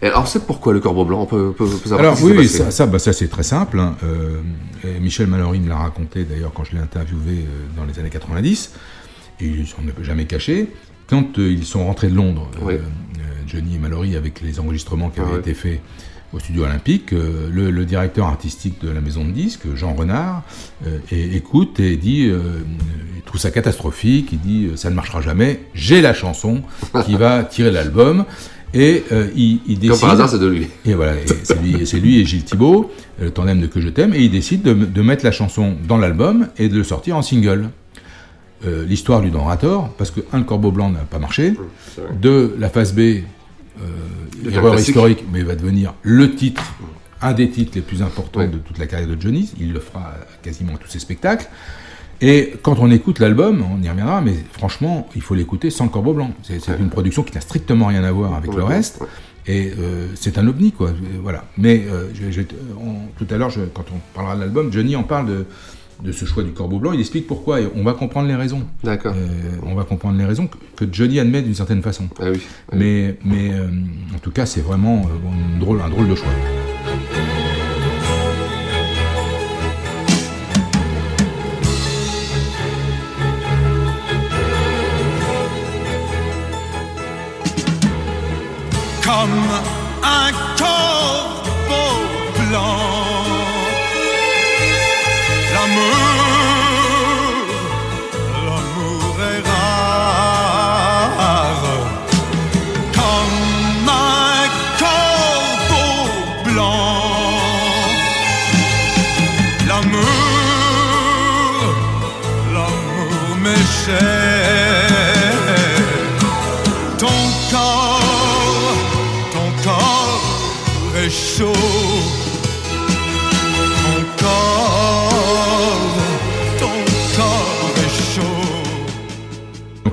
Et 0.03 0.07
alors, 0.07 0.27
c'est 0.27 0.45
pourquoi 0.47 0.73
le 0.73 0.81
corbeau 0.81 1.05
blanc 1.05 1.23
On 1.23 1.27
peut, 1.27 1.53
peut, 1.57 1.65
peut 1.65 1.89
savoir 1.89 2.01
Alors 2.01 2.23
oui, 2.23 2.49
ça, 2.49 2.71
ça, 2.73 2.87
bah, 2.87 2.99
ça, 2.99 3.13
c'est 3.13 3.29
très 3.29 3.45
simple. 3.45 3.79
hein. 3.79 3.97
Euh, 4.03 4.41
Michel 5.01 5.29
Mallory 5.29 5.61
me 5.61 5.69
l'a 5.69 5.77
raconté 5.77 6.25
d'ailleurs 6.25 6.53
quand 6.53 6.65
je 6.65 6.73
l'ai 6.73 6.81
interviewé 6.81 7.33
euh, 7.39 7.67
dans 7.77 7.85
les 7.85 7.99
années 8.01 8.11
90. 8.11 8.73
Et 9.41 9.47
il 9.47 9.67
s'en 9.67 9.79
est 9.83 10.05
jamais 10.05 10.25
caché. 10.27 10.69
Quand 11.09 11.39
euh, 11.39 11.51
ils 11.53 11.65
sont 11.65 11.87
rentrés 11.87 12.09
de 12.09 12.15
Londres, 12.17 12.51
Oui. 12.63 12.75
Johnny 13.47 13.77
et 13.77 13.79
Mallory, 13.79 14.17
avec 14.17 14.41
les 14.41 14.59
enregistrements 14.61 15.11
qui 15.11 15.21
avaient 15.21 15.29
Ah 15.31 15.35
ouais. 15.35 15.41
été 15.41 15.55
faits 15.55 15.81
au 16.33 16.39
studio 16.39 16.65
olympique, 16.65 17.13
euh, 17.13 17.49
le, 17.53 17.71
le 17.71 17.85
directeur 17.85 18.27
artistique 18.27 18.81
de 18.83 18.89
la 18.91 19.01
maison 19.03 19.25
de 19.25 19.31
disques, 19.31 19.67
Jean 19.77 19.93
Renard, 19.93 20.43
euh, 20.87 20.99
et- 21.13 21.37
écoute 21.37 21.79
et 21.79 21.97
dit, 21.97 22.27
euh, 22.29 22.41
il 23.17 23.23
trouve 23.23 23.39
ça 23.41 23.51
catastrophique, 23.51 24.31
il 24.33 24.41
dit 24.41 24.71
ça 24.77 24.89
ne 24.91 24.95
marchera 24.95 25.21
jamais, 25.21 25.61
j'ai 25.75 26.01
la 26.01 26.15
chanson 26.15 26.63
qui 27.05 27.15
va 27.17 27.45
tirer 27.45 27.71
l'album. 27.71 28.25
Et 28.75 29.05
euh, 29.13 29.29
il, 29.37 29.61
il 29.67 29.79
décide. 29.79 30.01
par 30.01 30.11
hasard, 30.11 30.29
c'est 30.31 30.39
de 30.39 30.47
lui. 30.47 30.67
Et 30.87 30.95
voilà, 30.95 31.13
c'est 31.45 32.01
lui, 32.01 32.21
et 32.21 32.25
Gilles 32.25 32.45
Thibault, 32.45 32.91
le 33.21 33.31
tandem 33.31 33.61
de 33.61 33.67
Que 33.67 33.81
je 33.81 33.89
t'aime, 33.89 34.15
et 34.15 34.21
ils 34.21 34.31
décident 34.31 34.73
de, 34.73 34.85
de 34.85 35.03
mettre 35.03 35.25
la 35.25 35.33
chanson 35.33 35.75
dans 35.87 35.99
l'album 35.99 36.49
et 36.59 36.69
de 36.69 36.77
le 36.77 36.85
sortir 36.85 37.17
en 37.17 37.23
single. 37.23 37.69
Euh, 38.65 38.85
L'histoire 38.87 39.21
du 39.21 39.31
Donator, 39.31 39.91
parce 39.99 40.11
que 40.13 40.21
un, 40.33 40.39
le 40.39 40.45
Corbeau 40.45 40.71
Blanc 40.71 40.89
n'a 40.91 41.01
pas 41.01 41.19
marché, 41.19 41.55
deux, 42.21 42.55
la 42.59 42.69
phase 42.71 42.95
B, 42.95 43.01
euh, 43.01 43.21
erreur 44.51 44.79
historique, 44.79 45.25
mais 45.33 45.43
va 45.43 45.57
devenir 45.57 45.95
le 46.03 46.35
titre, 46.35 46.63
un 47.21 47.33
des 47.33 47.51
titres 47.51 47.73
les 47.75 47.81
plus 47.81 48.03
importants 48.03 48.47
de 48.47 48.59
toute 48.59 48.79
la 48.79 48.87
carrière 48.87 49.09
de 49.09 49.21
Johnny, 49.21 49.53
il 49.61 49.73
le 49.73 49.81
fera 49.81 50.15
quasiment 50.43 50.75
à 50.75 50.79
tous 50.79 50.89
ses 50.89 50.99
spectacles. 51.01 51.49
Et 52.25 52.53
quand 52.63 52.77
on 52.79 52.91
écoute 52.91 53.19
l'album, 53.19 53.65
on 53.69 53.83
y 53.83 53.89
reviendra, 53.89 54.21
mais 54.21 54.35
franchement, 54.53 55.09
il 55.17 55.23
faut 55.23 55.35
l'écouter 55.35 55.71
sans 55.71 55.85
le 55.85 55.91
Corbeau 55.91 56.13
Blanc. 56.15 56.31
C'est 56.43 56.79
une 56.79 56.89
production 56.89 57.23
qui 57.25 57.35
n'a 57.35 57.41
strictement 57.41 57.87
rien 57.87 58.05
à 58.05 58.13
voir 58.13 58.35
avec 58.35 58.55
le 58.55 58.63
reste. 58.63 59.01
Et 59.49 59.73
euh, 59.77 60.07
c'est 60.15 60.39
un 60.39 60.47
ovni, 60.47 60.71
quoi. 60.71 60.93
Voilà. 61.21 61.45
Mais 61.59 61.83
euh, 61.91 62.07
je- 62.15 62.31
je- 62.31 62.43
on- 62.81 63.09
tout 63.19 63.27
à 63.35 63.37
l'heure, 63.37 63.51
quand 63.75 63.85
on 63.93 63.99
parlera 64.15 64.37
de 64.37 64.41
l'album, 64.43 64.73
Johnny 64.73 64.95
en 64.95 65.03
parle 65.03 65.27
de, 65.27 65.47
de 66.05 66.13
ce 66.13 66.25
choix 66.27 66.45
du 66.45 66.53
corbeau 66.53 66.79
blanc. 66.79 66.93
Il 66.93 67.01
explique 67.01 67.27
pourquoi. 67.27 67.61
Et 67.61 67.67
on 67.75 67.83
va 67.83 67.95
comprendre 67.95 68.29
les 68.29 68.37
raisons. 68.37 68.63
D'accord. 68.85 69.15
Euh, 69.17 69.57
on 69.67 69.75
va 69.75 69.83
comprendre 69.83 70.17
les 70.17 70.25
raisons 70.25 70.47
que, 70.47 70.85
que 70.85 70.93
Johnny 70.95 71.19
admet 71.19 71.43
d'une 71.43 71.57
certaine 71.57 71.83
façon. 71.83 72.09
Ah 72.21 72.27
oui. 72.33 72.41
Mais, 72.73 73.17
mais 73.25 73.51
en 74.15 74.19
tout 74.21 74.31
cas, 74.31 74.47
c'est 74.47 74.61
vraiment 74.61 75.03
drôle, 75.59 75.81
un 75.81 75.89
drôle 75.89 76.09
de 76.09 76.15
choix. 76.15 76.29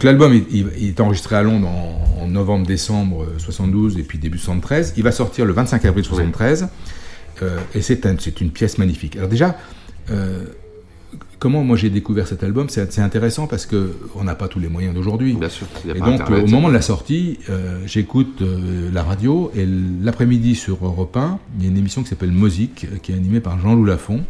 L'album, 0.10 0.34
il- 0.52 0.68
est 0.88 1.00
enregistré 1.00 1.36
à 1.36 1.44
Londres 1.44 1.68
en, 1.68 2.24
en 2.24 2.28
novembre-décembre 2.28 3.28
72 3.38 3.98
et 3.98 4.04
puis 4.04 4.18
début 4.18 4.38
73. 4.38 4.94
Il 4.98 5.04
va 5.04 5.12
sortir 5.12 5.46
le 5.46 5.54
25 5.54 5.86
avril 5.86 6.04
73. 6.06 6.68
Euh, 7.42 7.58
et 7.74 7.82
c'est 7.82 8.06
un- 8.06 8.16
c'est 8.20 8.42
une 8.42 8.52
pièce 8.52 8.78
magnifique. 8.78 9.16
Alors 9.16 9.30
déjà, 9.30 9.58
euh, 10.12 10.44
comment 11.40 11.64
moi 11.64 11.78
j'ai 11.78 11.90
découvert 11.90 12.28
cet 12.28 12.44
album 12.44 12.68
C'est 12.70 13.00
intéressant 13.00 13.48
parce 13.48 13.66
que 13.66 13.94
on 14.16 14.24
n'a 14.26 14.36
pas 14.36 14.48
tous 14.50 14.60
les 14.60 14.68
moyens 14.68 14.94
d'aujourd'hui. 14.94 15.34
Bien 15.36 15.48
sûr. 15.50 15.66
il 15.86 15.90
y 15.90 15.94
a 15.94 15.96
Et 15.96 16.00
pas 16.00 16.06
donc 16.06 16.22
Internet. 16.22 16.44
au 16.44 16.48
moment 16.48 16.68
de 16.68 16.74
la 16.74 16.82
sortie, 16.82 17.40
euh, 17.50 17.80
j'écoute 17.86 18.42
euh, 18.42 18.90
la 18.92 19.04
radio 19.04 19.52
et 19.56 19.66
l'après-midi 20.04 20.56
sur 20.56 20.84
Europe 20.86 21.16
1, 21.16 21.40
il 21.58 21.64
y 21.64 21.68
a 21.68 21.72
une 21.72 21.78
émission 21.78 22.04
qui 22.04 22.10
s'appelle 22.10 22.32
Musique 22.32 22.86
euh, 22.92 22.98
qui 23.02 23.12
est 23.14 23.16
animée 23.16 23.40
par 23.40 23.60
Jean-Loup 23.60 23.86
Lafont. 23.86 24.22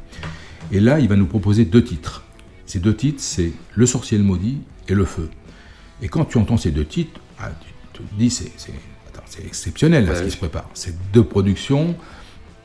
Et 0.71 0.79
là, 0.79 0.99
il 0.99 1.07
va 1.07 1.15
nous 1.15 1.25
proposer 1.25 1.65
deux 1.65 1.83
titres. 1.83 2.23
Ces 2.67 2.77
deux 2.79 2.95
titres, 2.95 3.21
c'est 3.23 3.51
Le 3.73 3.85
sorcier 3.87 4.19
le 4.19 4.23
maudit 4.23 4.59
et 4.87 4.93
Le 4.93 5.05
feu. 5.05 5.29
Et 6.01 6.07
quand 6.07 6.25
tu 6.25 6.37
entends 6.37 6.57
ces 6.57 6.71
deux 6.71 6.85
titres, 6.85 7.19
ah, 7.39 7.49
tu 7.93 8.01
te 8.03 8.13
dis 8.17 8.29
c'est 8.29 8.51
exceptionnel 9.45 10.05
là, 10.05 10.11
Ouais, 10.13 10.17
ce 10.17 10.23
qui 10.23 10.31
se 10.31 10.37
prépare. 10.37 10.67
C'est 10.73 10.95
deux 11.11 11.23
productions. 11.23 11.95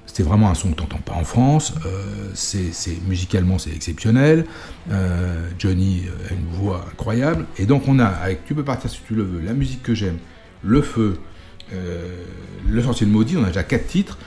C'est 0.06 0.22
vraiment 0.22 0.48
un 0.48 0.54
son 0.54 0.70
que 0.70 0.76
tu 0.76 0.82
n'entends 0.82 0.98
pas 0.98 1.14
en 1.14 1.24
France. 1.24 1.74
Euh, 1.86 2.30
c'est 2.34 2.70
musicalement, 3.08 3.58
c'est 3.58 3.74
exceptionnel. 3.74 4.46
Euh, 4.90 5.48
Johnny 5.58 6.04
euh, 6.06 6.30
a 6.30 6.34
une 6.34 6.46
voix 6.56 6.84
incroyable. 6.90 7.46
Et 7.58 7.66
donc, 7.66 7.88
on 7.88 7.98
a, 7.98 8.06
avec 8.06 8.44
Tu 8.44 8.54
peux 8.54 8.62
partir 8.64 8.90
si 8.90 9.00
tu 9.06 9.14
le 9.14 9.24
veux, 9.24 9.40
la 9.40 9.52
musique 9.54 9.82
que 9.82 9.94
j'aime, 9.94 10.18
Le 10.62 10.82
Feu, 10.82 11.18
euh, 11.72 12.22
Le 12.68 12.82
Sorcier 12.82 13.06
de 13.06 13.10
Maudit, 13.10 13.36
on 13.36 13.44
a 13.44 13.48
déjà 13.48 13.64
quatre 13.64 13.86
titres. 13.88 14.18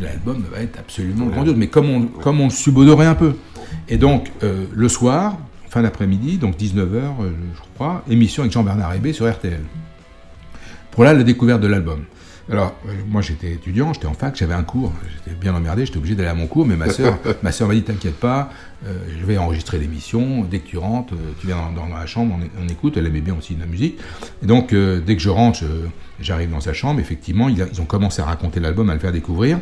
L'album 0.00 0.44
va 0.52 0.60
être 0.60 0.78
absolument 0.78 1.26
Ouais. 1.26 1.32
grandiose, 1.32 1.56
mais 1.56 1.68
comme 1.68 1.88
on, 1.90 2.06
comme 2.06 2.40
on 2.40 2.44
le 2.44 2.50
subodorait 2.50 3.06
un 3.06 3.14
peu. 3.14 3.34
Et 3.88 3.96
donc, 3.96 4.30
le 4.42 4.88
soir, 4.88 5.38
fin 5.70 5.82
d'après-midi, 5.82 6.36
donc 6.38 6.58
19h, 6.58 7.02
je 7.54 7.60
crois, 7.74 8.02
émission 8.10 8.42
avec 8.42 8.52
Jean-Bernard 8.52 8.92
Hébé 8.94 9.12
sur 9.12 9.30
RTL. 9.30 9.60
Pour 10.90 11.04
là, 11.04 11.14
la 11.14 11.22
découverte 11.22 11.60
de 11.60 11.68
l'album. 11.68 12.04
Alors, 12.50 12.74
euh, 12.88 12.92
moi 13.06 13.22
j'étais 13.22 13.52
étudiant, 13.52 13.92
j'étais 13.92 14.06
en 14.06 14.14
fac, 14.14 14.34
j'avais 14.34 14.54
un 14.54 14.64
cours, 14.64 14.92
j'étais 15.14 15.36
bien 15.36 15.54
emmerdé, 15.54 15.86
j'étais 15.86 15.98
obligé 15.98 16.16
d'aller 16.16 16.30
à 16.30 16.34
mon 16.34 16.48
cours, 16.48 16.66
mais 16.66 16.74
ma 16.74 16.90
sœur, 16.90 17.16
ma 17.42 17.52
sœur 17.52 17.68
m'a 17.68 17.74
dit 17.74 17.82
T'inquiète 17.82 18.16
pas, 18.16 18.50
euh, 18.86 18.98
je 19.20 19.24
vais 19.24 19.38
enregistrer 19.38 19.78
l'émission, 19.78 20.42
dès 20.42 20.58
que 20.58 20.66
tu 20.66 20.76
rentres, 20.76 21.14
euh, 21.14 21.32
tu 21.40 21.46
viens 21.46 21.70
dans, 21.76 21.86
dans 21.86 21.96
la 21.96 22.06
chambre, 22.06 22.36
on, 22.60 22.68
écoute, 22.68 22.96
elle 22.96 23.06
aimait 23.06 23.20
bien 23.20 23.36
aussi 23.36 23.56
la 23.58 23.66
musique. 23.66 24.00
Et 24.42 24.46
donc, 24.46 24.72
euh, 24.72 25.00
dès 25.00 25.14
que 25.14 25.22
je 25.22 25.30
rentre, 25.30 25.62
j'arrive 26.20 26.50
dans 26.50 26.60
sa 26.60 26.72
chambre, 26.72 26.98
effectivement, 26.98 27.48
ils, 27.48 27.64
ils 27.72 27.80
ont 27.80 27.84
commencé 27.84 28.20
à 28.20 28.24
raconter 28.24 28.58
l'album, 28.58 28.90
à 28.90 28.94
le 28.94 29.00
faire 29.00 29.12
découvrir. 29.12 29.60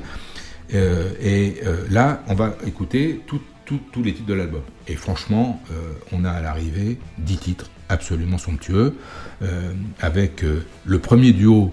Euh, 0.75 1.13
et 1.21 1.57
euh, 1.67 1.85
là, 1.91 2.23
on 2.29 2.35
va 2.35 2.55
écouter 2.67 3.23
tout- 3.69 3.81
tous 3.93 4.03
les 4.03 4.15
titres 4.15 4.27
de 4.27 4.35
l'album. 4.35 4.63
Et 4.89 4.95
franchement, 4.95 5.63
euh, 5.71 5.75
on 6.13 6.25
a 6.25 6.31
à 6.31 6.41
l'arrivée 6.41 6.99
10 7.19 7.37
titres 7.37 7.71
absolument 7.91 8.39
somptueux, 8.39 8.95
euh, 9.43 9.73
avec 10.01 10.43
euh, 10.43 10.65
le 10.87 10.99
premier 10.99 11.33
duo 11.33 11.73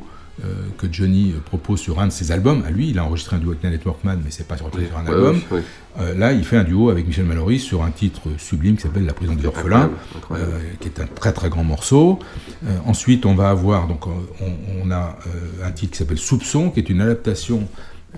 que 0.78 0.88
Johnny 0.92 1.34
propose 1.46 1.80
sur 1.80 2.02
un 2.02 2.08
de 2.08 2.12
ses 2.12 2.34
albums. 2.34 2.62
À 2.68 2.70
lui, 2.70 2.90
il 2.90 3.00
a 3.00 3.06
enregistré 3.06 3.38
un 3.38 3.40
duo 3.40 3.52
avec 3.52 3.64
Nanette 3.64 3.86
Workman, 3.86 4.18
mais 4.22 4.32
c'est 4.32 4.46
pas 4.46 4.58
sur 4.58 4.66
un 4.68 4.70
Ouais, 4.78 4.90
album. 5.08 5.40
oui, 5.50 5.60
oui. 5.98 6.04
Là, 6.18 6.34
il 6.34 6.44
fait 6.44 6.58
un 6.58 6.66
duo 6.66 6.90
avec 6.90 7.08
Michel 7.08 7.24
Mallory 7.24 7.58
sur 7.58 7.84
un 7.86 7.90
titre 7.92 8.24
sublime 8.38 8.75
qui 8.75 8.82
s'appelle 8.82 9.06
La 9.06 9.14
prison 9.14 9.34
des 9.34 9.46
orphelins, 9.46 9.92
qui 10.82 10.90
est 10.90 11.00
un 11.00 11.06
très 11.08 11.32
très 11.32 11.48
grand 11.48 11.64
morceau. 11.64 12.20
Ensuite, 12.86 13.25
on 13.25 13.34
va 13.34 13.50
avoir 13.50 13.88
donc 13.88 14.08
on, 14.08 14.18
on 14.84 14.92
a 14.92 15.18
un 15.64 15.72
titre 15.72 15.94
qui 15.94 16.00
s'appelle 16.00 16.18
Soupçon, 16.18 16.70
qui 16.70 16.82
est 16.82 16.90
une 16.90 17.00
adaptation. 17.00 17.66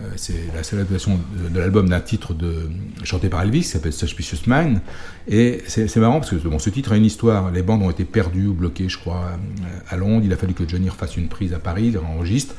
Euh, 0.01 0.13
c'est 0.15 0.53
la 0.55 0.63
seule 0.63 0.79
adaptation 0.79 1.19
de, 1.43 1.49
de 1.49 1.59
l'album 1.59 1.89
d'un 1.89 1.99
titre 1.99 2.33
de, 2.33 2.69
chanté 3.03 3.29
par 3.29 3.41
Elvis 3.41 3.61
qui 3.61 3.67
s'appelle 3.67 3.93
Suspicious 3.93 4.39
Mind. 4.47 4.79
Et 5.27 5.63
c'est 5.67 5.95
marrant 5.97 6.19
parce 6.19 6.31
que 6.31 6.47
bon, 6.47 6.59
ce 6.59 6.69
titre 6.69 6.91
a 6.91 6.97
une 6.97 7.05
histoire. 7.05 7.51
Les 7.51 7.63
bandes 7.63 7.83
ont 7.83 7.89
été 7.89 8.05
perdues 8.05 8.47
ou 8.47 8.53
bloquées, 8.53 8.89
je 8.89 8.97
crois, 8.97 9.31
euh, 9.31 9.65
à 9.89 9.97
Londres. 9.97 10.23
Il 10.25 10.33
a 10.33 10.37
fallu 10.37 10.53
que 10.53 10.67
Johnny 10.67 10.89
refasse 10.89 11.17
une 11.17 11.27
prise 11.27 11.53
à 11.53 11.59
Paris, 11.59 11.87
il 11.87 11.97
enregistre. 11.97 12.55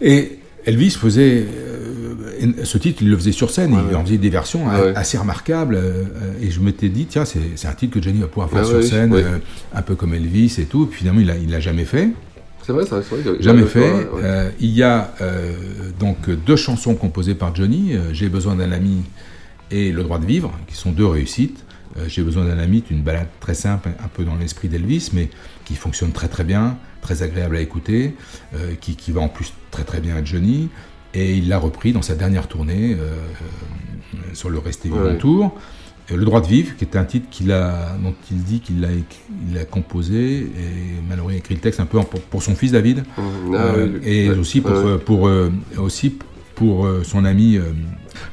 Et 0.00 0.38
Elvis 0.66 0.92
faisait 0.92 1.46
euh, 1.46 2.64
ce 2.64 2.78
titre, 2.78 3.02
il 3.02 3.10
le 3.10 3.16
faisait 3.16 3.32
sur 3.32 3.50
scène, 3.50 3.76
il 3.90 3.96
en 3.96 4.04
faisait 4.04 4.18
des 4.18 4.30
versions 4.30 4.66
Ouais, 4.66 4.94
assez 4.96 5.18
remarquables. 5.18 5.74
euh, 5.76 6.04
et 6.40 6.50
je 6.50 6.60
m'étais 6.60 6.88
dit, 6.88 7.06
tiens, 7.06 7.24
c'est 7.24 7.66
un 7.66 7.72
titre 7.72 7.94
que 7.94 8.02
Johnny 8.02 8.20
va 8.20 8.26
pouvoir 8.28 8.50
faire 8.50 8.66
sur 8.66 8.82
scène, 8.82 9.12
euh, 9.14 9.38
un 9.74 9.82
peu 9.82 9.94
comme 9.94 10.14
Elvis 10.14 10.56
et 10.58 10.64
tout. 10.64 10.84
Et 10.84 10.86
puis 10.86 10.98
finalement, 11.00 11.20
il 11.20 11.26
l'a 11.26 11.36
il 11.36 11.50
l'a 11.50 11.60
jamais 11.60 11.84
fait. 11.84 12.08
C'est 12.64 12.72
vrai, 12.72 12.84
c'est 12.84 12.94
vrai. 13.00 13.22
que- 13.36 13.42
Jamais 13.42 13.64
fait. 13.66 13.92
ouais. 13.92 14.06
Euh, 14.22 14.50
il 14.60 14.70
y 14.70 14.82
a 14.82 15.12
euh, 15.20 15.52
donc 15.98 16.30
deux 16.30 16.56
chansons 16.56 16.94
composées 16.94 17.34
par 17.34 17.54
Johnny, 17.54 17.94
euh, 17.94 18.12
J'ai 18.12 18.28
besoin 18.28 18.54
d'un 18.56 18.72
ami 18.72 19.02
et 19.70 19.92
Le 19.92 20.02
droit 20.02 20.18
de 20.18 20.26
vivre, 20.26 20.52
qui 20.66 20.74
sont 20.74 20.92
deux 20.92 21.06
réussites. 21.06 21.64
Euh, 21.98 22.04
J'ai 22.08 22.22
besoin 22.22 22.44
d'un 22.44 22.58
ami, 22.58 22.82
c'est 22.88 22.94
une 22.94 23.02
balade 23.02 23.28
très 23.40 23.54
simple, 23.54 23.88
un 24.02 24.08
peu 24.08 24.24
dans 24.24 24.36
l'esprit 24.36 24.68
d'Elvis, 24.68 25.10
mais 25.12 25.28
qui 25.64 25.74
fonctionne 25.74 26.12
très 26.12 26.28
très 26.28 26.44
bien, 26.44 26.76
très 27.02 27.22
agréable 27.22 27.56
à 27.56 27.60
écouter, 27.60 28.14
qui, 28.80 28.96
qui 28.96 29.12
va 29.12 29.20
en 29.20 29.28
plus 29.28 29.52
très 29.70 29.84
très 29.84 30.00
bien 30.00 30.16
à 30.16 30.24
Johnny. 30.24 30.68
Et 31.14 31.36
il 31.36 31.48
l'a 31.48 31.58
repris 31.58 31.92
dans 31.92 32.02
sa 32.02 32.14
dernière 32.16 32.48
tournée 32.48 32.96
sur 34.32 34.50
le 34.50 34.58
Resté 34.58 34.88
Vivant 34.88 35.02
Ouais. 35.04 35.18
Tour. 35.18 35.56
Euh, 36.10 36.16
Le 36.16 36.24
droit 36.24 36.40
de 36.40 36.46
vivre, 36.46 36.76
qui 36.76 36.84
est 36.84 36.96
un 36.96 37.04
titre 37.04 37.28
qu'il 37.30 37.50
a, 37.52 37.96
dont 38.02 38.14
il 38.30 38.42
dit 38.44 38.60
qu'il 38.60 38.80
l'a 38.80 39.64
composé, 39.64 40.40
et 40.40 41.00
Mallory 41.08 41.34
a 41.34 41.38
écrit 41.38 41.54
le 41.54 41.60
texte 41.60 41.80
un 41.80 41.86
peu 41.86 41.98
pour, 42.00 42.20
pour 42.20 42.42
son 42.42 42.54
fils 42.54 42.72
David, 42.72 43.04
Ah, 43.16 43.20
Euh, 43.54 43.98
oui, 44.02 44.08
et 44.08 44.30
aussi 44.30 44.60
pour, 44.60 44.70
ouais. 44.72 44.76
euh, 44.84 44.98
pour, 44.98 45.30
aussi 45.78 46.14
pour 46.54 46.86
son 47.04 47.24
ami 47.24 47.58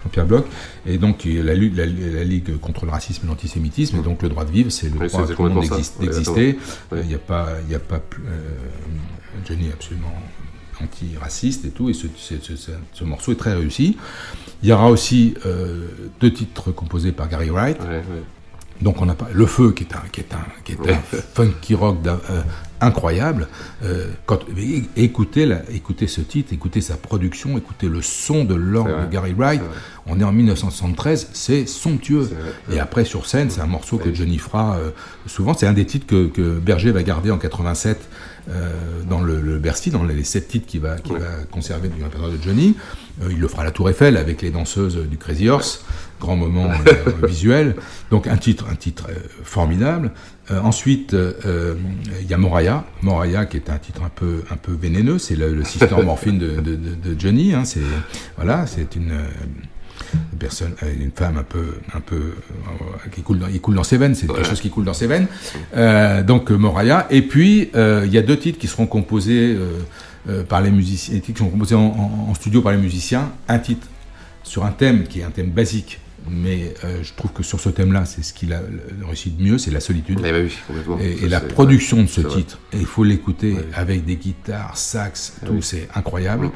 Jean-Pierre 0.04 0.26
Bloch, 0.28 0.46
et 0.86 0.98
donc 0.98 1.24
la, 1.26 1.56
la, 1.56 1.86
la 1.86 2.24
Ligue 2.24 2.58
contre 2.60 2.86
le 2.86 2.92
racisme 2.92 3.26
et 3.26 3.28
l'antisémitisme, 3.30 3.98
et 4.00 4.02
donc 4.02 4.22
le 4.22 4.30
droit 4.30 4.46
de 4.46 4.52
vivre, 4.52 4.70
c'est 4.70 4.90
le 4.94 5.00
Oui, 5.00 5.08
droit 5.08 5.24
à 5.24 5.28
tout 5.34 5.44
le 5.44 5.50
monde 5.50 5.66
d'exister. 6.00 6.58
Il 6.94 7.08
n'y 7.08 7.16
a 7.16 7.20
pas, 7.20 7.48
il 7.66 7.72
y 7.72 7.76
a 7.76 7.80
pas 7.80 8.00
plus- 8.00 8.24
euh, 8.28 9.48
Johnny 9.48 9.70
est 9.70 9.74
absolument 9.74 10.14
anti-raciste 10.82 11.66
et 11.66 11.70
tout, 11.70 11.90
et 11.90 11.94
ce, 11.94 12.08
ce- 12.16 12.36
ce- 12.42 12.56
ce- 12.56 12.72
ce 12.94 13.04
morceau 13.04 13.32
est 13.32 13.36
très 13.36 13.54
réussi. 13.54 13.98
Il 14.64 14.70
y 14.70 14.72
aura 14.72 14.90
aussi 14.90 15.34
euh, 15.46 15.88
deux 16.20 16.32
titres 16.32 16.72
composés 16.72 17.12
par 17.12 17.28
Gary 17.30 17.50
Wright. 17.50 17.78
Donc 18.82 19.02
on 19.02 19.10
a 19.10 19.16
pas 19.16 19.28
le 19.32 19.46
feu 19.46 19.72
qui 19.72 19.84
est 19.84 19.94
un 19.94 20.02
qui 20.12 20.22
est 20.22 20.34
un 20.34 20.46
qui 20.64 20.74
est 20.74 20.92
un 20.92 21.00
funky 21.34 21.76
rock 21.76 21.98
euh, 22.06 22.42
incroyable. 22.82 23.48
Euh, 23.84 24.08
quand 24.26 24.40
écoutez 24.98 25.46
la, 25.46 25.62
écoutez 25.72 26.08
ce 26.08 26.22
titre, 26.22 26.52
écoutez 26.52 26.82
sa 26.82 26.98
production, 26.98 27.58
écoutez 27.58 27.88
le 27.88 28.02
son 28.02 28.44
de 28.44 28.56
l'orgue 28.56 29.06
de 29.06 29.12
Gary 29.12 29.34
Wright. 29.34 29.62
On 30.08 30.20
est 30.20 30.24
en 30.24 30.32
1973, 30.32 31.30
c'est 31.34 31.68
somptueux. 31.68 32.30
Et 32.72 32.80
après 32.80 33.06
sur 33.06 33.28
scène, 33.28 33.50
c'est 33.50 33.62
un 33.62 33.68
morceau 33.68 33.98
que 33.98 34.14
Johnny 34.14 34.40
fera 34.40 34.78
euh, 34.78 34.90
souvent. 35.28 35.54
C'est 35.54 35.68
un 35.68 35.74
des 35.74 35.86
titres 35.86 36.08
que, 36.08 36.28
que 36.28 36.60
Berger 36.60 36.92
va 36.92 37.04
garder 37.04 37.30
en 37.30 37.38
87 37.38 38.10
euh, 38.50 38.72
dans 39.08 39.22
le, 39.22 39.40
le 39.40 39.60
Bercy, 39.60 39.92
dans 39.92 40.04
les 40.04 40.24
sept 40.24 40.48
titres 40.48 40.66
qu'il 40.66 40.82
va 40.82 40.98
qu'il 40.98 41.14
va 41.14 41.44
conserver 41.52 41.88
du 41.90 42.04
répertoire 42.04 42.32
de 42.32 42.40
Johnny. 42.44 42.76
Il 43.30 43.40
le 43.40 43.48
fera 43.48 43.62
à 43.62 43.66
la 43.66 43.72
Tour 43.72 43.90
Eiffel 43.90 44.18
avec 44.18 44.42
les 44.42 44.50
danseuses 44.50 44.98
du 44.98 45.18
Crazy 45.18 45.48
Horse 45.48 45.86
grand 46.22 46.38
moment 46.38 46.70
euh, 46.72 47.28
visuel. 47.28 47.76
Donc 48.12 48.28
un 48.28 48.38
titre, 48.38 48.66
un 48.72 48.76
titre 48.76 49.08
euh, 49.10 49.16
formidable. 49.44 50.12
Euh, 50.52 50.60
ensuite, 50.62 51.14
il 52.22 52.28
y 52.30 52.34
a 52.34 52.38
Moraya, 52.38 52.86
Moraya 53.02 53.46
qui 53.46 53.58
est 53.58 53.70
un 53.70 53.78
titre 53.78 54.02
un 54.04 54.10
peu, 54.10 54.44
un 54.50 54.56
peu 54.58 54.72
vénéneux. 54.74 55.18
C'est 55.20 55.36
le, 55.36 55.54
le 55.54 55.64
sister 55.66 55.96
morphine 56.06 56.38
de, 56.40 56.62
de, 56.62 56.76
de- 56.76 56.96
de 56.96 57.20
Johnny. 57.20 57.54
Hein. 57.54 57.66
C'est 57.66 57.82
voilà, 58.38 58.66
c'est 58.68 58.96
une 58.96 59.12
personne, 60.40 60.74
une 61.00 61.12
femme 61.12 61.38
un 61.38 61.44
peu, 61.44 61.76
un 61.94 62.00
peu 62.02 62.16
euh, 62.16 63.10
qui 63.14 63.22
coule 63.22 63.40
dans, 63.40 63.48
il 63.48 63.62
coule 63.62 63.76
dans 63.76 63.84
ses 63.84 63.98
veines. 63.98 64.16
C'est 64.16 64.28
quelque 64.28 64.44
chose 64.46 64.62
qui 64.62 64.70
coule 64.70 64.86
dans 64.86 64.94
ses 64.94 65.08
veines. 65.08 65.28
Euh, 65.76 66.24
donc 66.24 66.50
Moraya. 66.52 67.08
Et 67.10 67.22
puis 67.22 67.70
euh, 67.76 68.04
il 68.06 68.12
y 68.14 68.18
a 68.18 68.22
deux 68.22 68.38
titres 68.38 68.60
qui 68.60 68.68
seront 68.68 68.88
composés 68.88 69.58
par 70.50 70.62
les 70.62 70.72
musiciens, 70.72 71.20
qui 71.20 71.34
sont 71.36 71.50
composés 71.50 71.76
en, 71.76 71.80
en- 71.86 72.28
en 72.30 72.34
studio 72.34 72.62
par 72.62 72.72
les 72.74 72.78
musiciens. 72.78 73.32
Un 73.48 73.60
titre 73.60 73.88
sur 74.44 74.66
un 74.66 74.72
thème 74.72 75.04
qui 75.04 75.20
est 75.22 75.24
un 75.24 75.30
thème 75.32 75.52
basique, 75.52 76.00
mais 76.30 76.74
euh, 76.84 77.04
je 77.04 77.14
trouve 77.14 77.32
que 77.32 77.44
sur 77.44 77.60
ce 77.60 77.70
thème-là, 77.70 78.06
c'est 78.06 78.24
ce 78.24 78.34
qu'il 78.34 78.54
a 78.54 78.62
réussi 79.06 79.32
de 79.32 79.42
mieux, 79.42 79.58
c'est 79.58 79.72
la 79.72 79.80
solitude. 79.80 80.20
Eh 80.24 80.32
ben 80.32 80.46
oui. 80.46 81.18
Et, 81.24 81.28
la 81.28 81.40
production 81.40 82.02
de 82.04 82.08
ce 82.08 82.22
titre, 82.22 82.60
et 82.74 82.78
il 82.78 82.86
faut 82.86 83.04
l'écouter 83.04 83.56
avec 83.74 84.06
des 84.06 84.16
guitares, 84.16 84.78
sax, 84.78 85.38
Ah 85.42 85.48
tout, 85.48 85.54
oui. 85.54 85.64
c'est 85.64 85.88
incroyable. 85.96 86.52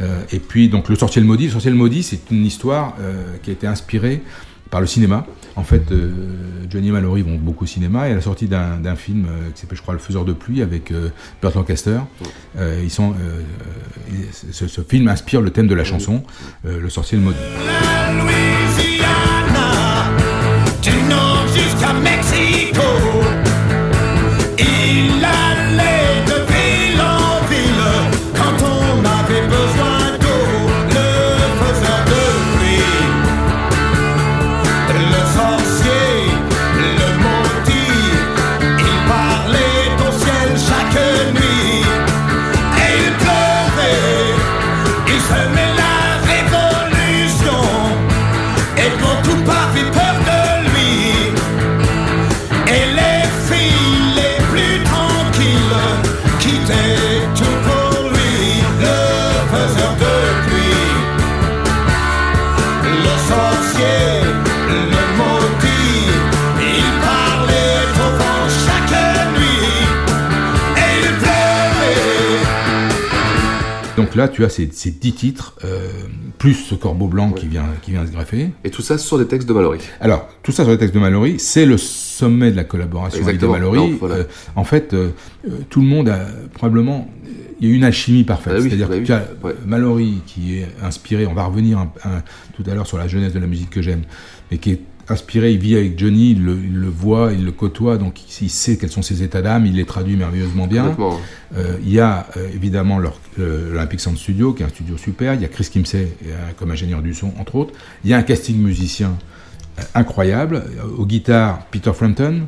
Euh, 0.00 0.22
et 0.32 0.38
puis 0.38 0.68
donc 0.68 0.88
le 0.88 0.96
sorcier 0.96 1.20
le 1.20 1.26
maudit, 1.26 1.46
le 1.46 1.52
sorcier 1.52 1.70
le 1.70 1.76
maudit, 1.76 2.02
c'est 2.02 2.30
une 2.30 2.46
histoire 2.46 2.96
euh, 3.00 3.36
qui 3.42 3.50
a 3.50 3.52
été 3.52 3.66
inspirée 3.66 4.22
par 4.70 4.80
le 4.80 4.86
cinéma. 4.86 5.26
En 5.56 5.64
fait, 5.64 5.90
euh, 5.90 6.12
Johnny 6.70 6.88
et 6.88 6.92
Mallory 6.92 7.22
vont 7.22 7.36
beaucoup 7.36 7.64
au 7.64 7.66
cinéma 7.66 8.08
et 8.08 8.12
à 8.12 8.14
la 8.14 8.20
sortie 8.20 8.46
d'un 8.46 8.76
d'un 8.76 8.94
film 8.96 9.24
euh, 9.26 9.50
qui 9.54 9.60
s'appelle, 9.62 9.76
je 9.76 9.82
crois, 9.82 9.94
Le 9.94 10.00
Faiseur 10.00 10.24
de 10.24 10.32
pluie 10.32 10.62
avec 10.62 10.90
euh, 10.92 11.08
Burt 11.42 11.54
Lancaster, 11.56 11.98
euh, 12.58 12.80
ils 12.82 12.90
sont, 12.90 13.12
euh, 13.12 13.40
euh, 14.12 14.14
ce, 14.52 14.68
ce 14.68 14.80
film 14.82 15.08
inspire 15.08 15.40
le 15.40 15.50
thème 15.50 15.66
de 15.66 15.74
la 15.74 15.84
chanson, 15.84 16.22
euh, 16.66 16.80
Le 16.80 16.90
sorcier 16.90 17.18
le 17.18 17.24
maudit. 17.24 17.38
Là, 74.18 74.28
tu 74.28 74.44
as 74.44 74.48
ces, 74.50 74.68
ces 74.72 74.90
10 74.90 75.12
titres, 75.14 75.54
euh, 75.64 75.88
plus 76.38 76.54
ce 76.54 76.74
corbeau 76.74 77.06
blanc 77.06 77.30
qui, 77.32 77.46
vient, 77.46 77.66
qui 77.82 77.92
vient 77.92 78.06
se 78.06 78.12
greffer. 78.12 78.50
Et 78.64 78.70
tout 78.70 78.82
ça 78.82 78.98
sur 78.98 79.18
des 79.18 79.26
textes 79.26 79.48
de 79.48 79.54
Mallory. 79.54 79.78
Alors, 80.00 80.28
tout 80.42 80.52
ça 80.52 80.64
sur 80.64 80.72
les 80.72 80.78
textes 80.78 80.94
de 80.94 81.00
Mallory, 81.00 81.38
c'est 81.38 81.64
le 81.64 81.78
sommet 81.78 82.50
de 82.50 82.56
la 82.56 82.64
collaboration 82.64 83.18
Exactement. 83.20 83.54
avec 83.54 83.64
de 83.64 83.68
Mallory. 83.70 83.96
Voilà. 83.98 84.14
Euh, 84.16 84.24
en 84.56 84.64
fait, 84.64 84.92
euh, 84.92 85.10
tout 85.70 85.80
le 85.80 85.86
monde 85.86 86.08
a 86.10 86.26
probablement... 86.54 87.08
Il 87.60 87.68
y 87.68 87.72
a 87.72 87.74
une 87.74 87.82
alchimie 87.82 88.22
parfaite. 88.22 88.52
Ah 88.56 88.60
oui, 88.60 88.68
C'est-à-dire 88.68 88.88
bah 88.88 88.98
que 89.00 89.04
tu 89.04 89.12
as 89.12 89.26
Mallory 89.66 90.20
qui 90.26 90.58
est 90.58 90.68
inspiré, 90.80 91.26
on 91.26 91.34
va 91.34 91.44
revenir 91.44 91.78
un- 91.78 91.90
un- 92.04 92.22
tout 92.54 92.62
à 92.70 92.74
l'heure 92.74 92.86
sur 92.86 92.98
la 92.98 93.08
jeunesse 93.08 93.32
de 93.32 93.40
la 93.40 93.48
musique 93.48 93.70
que 93.70 93.82
j'aime, 93.82 94.02
mais 94.52 94.58
qui 94.58 94.70
est 94.70 94.80
inspiré, 95.10 95.52
il 95.52 95.58
vit 95.58 95.76
avec 95.76 95.98
Johnny, 95.98 96.32
il 96.32 96.44
le, 96.44 96.52
il 96.62 96.74
le 96.76 96.88
voit, 96.88 97.32
il 97.32 97.44
le 97.44 97.52
côtoie, 97.52 97.96
donc 97.98 98.20
il, 98.42 98.50
sait 98.50 98.76
quels 98.76 98.90
sont 98.90 99.02
ses 99.02 99.22
états 99.22 99.42
d'âme, 99.42 99.66
il 99.66 99.74
les 99.76 99.84
traduit 99.84 100.16
merveilleusement 100.16 100.66
bien. 100.66 100.86
Euh, 101.56 101.76
il 101.82 101.90
y 101.92 102.00
a 102.00 102.26
euh, 102.36 102.48
évidemment 102.54 102.98
le- 102.98 103.10
l'Olympic 103.38 104.00
Sound 104.00 104.18
Studio, 104.18 104.52
qui 104.52 104.62
est 104.62 104.66
un 104.66 104.70
studio 104.70 104.96
super. 104.96 105.34
Il 105.34 105.40
y 105.40 105.44
a 105.44 105.48
Chris 105.48 105.68
Kimsey 105.72 106.08
euh, 106.26 106.50
comme 106.58 106.70
ingénieur 106.70 107.00
du 107.02 107.14
son, 107.14 107.32
entre 107.38 107.54
autres. 107.56 107.72
Il 108.04 108.10
y 108.10 108.14
a 108.14 108.18
un 108.18 108.22
casting 108.22 108.58
musicien 108.60 109.16
euh, 109.78 109.82
incroyable. 109.94 110.56
Euh, 110.78 110.96
Aux 110.98 111.06
guitares, 111.06 111.60
Peter 111.70 111.92
Frampton, 111.94 112.42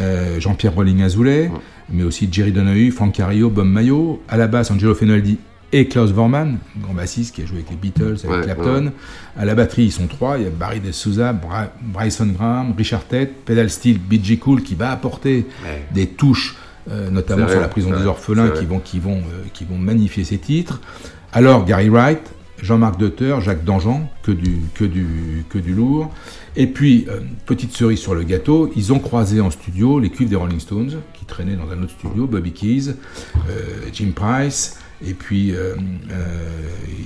euh, 0.00 0.40
Jean-Pierre 0.40 0.74
Rolling 0.74 1.02
Azoulay, 1.02 1.50
mais 1.90 2.04
aussi 2.04 2.28
Jerry 2.30 2.52
Donahue, 2.52 2.90
Frank 2.90 3.12
Carillo, 3.14 3.50
Bob 3.50 3.66
Mayo. 3.66 4.22
À 4.28 4.36
la 4.36 4.46
basse, 4.46 4.70
Angelo 4.70 4.94
Fenoldi 4.94 5.38
et 5.72 5.86
Klaus 5.88 6.10
Vormann, 6.12 6.58
grand 6.80 6.94
bassiste 6.94 7.34
qui 7.34 7.42
a 7.42 7.46
joué 7.46 7.58
avec 7.58 7.70
les 7.70 7.76
Beatles, 7.76 8.16
avec 8.24 8.30
Ouais, 8.30 8.42
Clapton. 8.42 8.86
ouais. 8.86 8.92
À 9.36 9.44
la 9.44 9.54
batterie, 9.54 9.84
ils 9.84 9.92
sont 9.92 10.06
trois. 10.06 10.38
Il 10.38 10.44
y 10.44 10.46
a 10.46 10.50
Barry 10.50 10.80
De 10.80 10.92
Souza, 10.92 11.32
Bra- 11.32 11.70
Bryson 11.82 12.26
Graham, 12.26 12.74
Richard 12.76 13.06
Tate, 13.06 13.32
pedal 13.44 13.68
steel, 13.68 13.98
BG 13.98 14.38
Cool 14.38 14.62
qui 14.62 14.74
va 14.74 14.90
apporter 14.90 15.46
Ouais. 15.64 15.84
des 15.92 16.06
touches, 16.06 16.56
euh, 16.90 17.10
notamment 17.10 17.46
sur 17.46 17.56
vrai, 17.56 17.60
la 17.62 17.68
prison 17.68 17.90
des 17.90 17.96
vrai, 17.96 18.06
orphelins, 18.06 18.48
qui 18.50 18.64
vont, 18.64 18.78
qui, 18.80 18.98
vont, 18.98 19.18
euh, 19.18 19.44
qui 19.52 19.64
vont 19.64 19.76
magnifier 19.76 20.24
ces 20.24 20.38
titres. 20.38 20.80
Alors 21.34 21.66
Gary 21.66 21.90
Wright, 21.90 22.20
Jean-Marc 22.62 22.98
Deuter, 22.98 23.36
Jacques 23.40 23.64
Dangean, 23.64 24.08
que 24.22 24.32
du, 24.32 24.56
que 24.74 24.84
du, 24.84 25.44
que 25.50 25.58
du 25.58 25.74
lourd. 25.74 26.10
Et 26.56 26.66
puis, 26.66 27.06
euh, 27.08 27.20
petite 27.46 27.72
cerise 27.76 27.98
sur 28.00 28.14
le 28.14 28.22
gâteau, 28.24 28.72
ils 28.74 28.92
ont 28.92 28.98
croisé 28.98 29.40
en 29.42 29.50
studio 29.50 30.00
les 30.00 30.08
cuivres 30.10 30.30
des 30.30 30.36
Rolling 30.36 30.58
Stones, 30.60 30.94
qui 31.14 31.24
traînaient 31.26 31.54
dans 31.56 31.70
un 31.70 31.82
autre 31.82 31.92
studio, 31.92 32.26
Bobby 32.26 32.52
Keys, 32.52 32.94
Jim 33.92 34.10
Price, 34.14 34.78
et 35.06 35.14
puis 35.14 35.52
euh, 35.52 35.74
euh, 36.10 36.14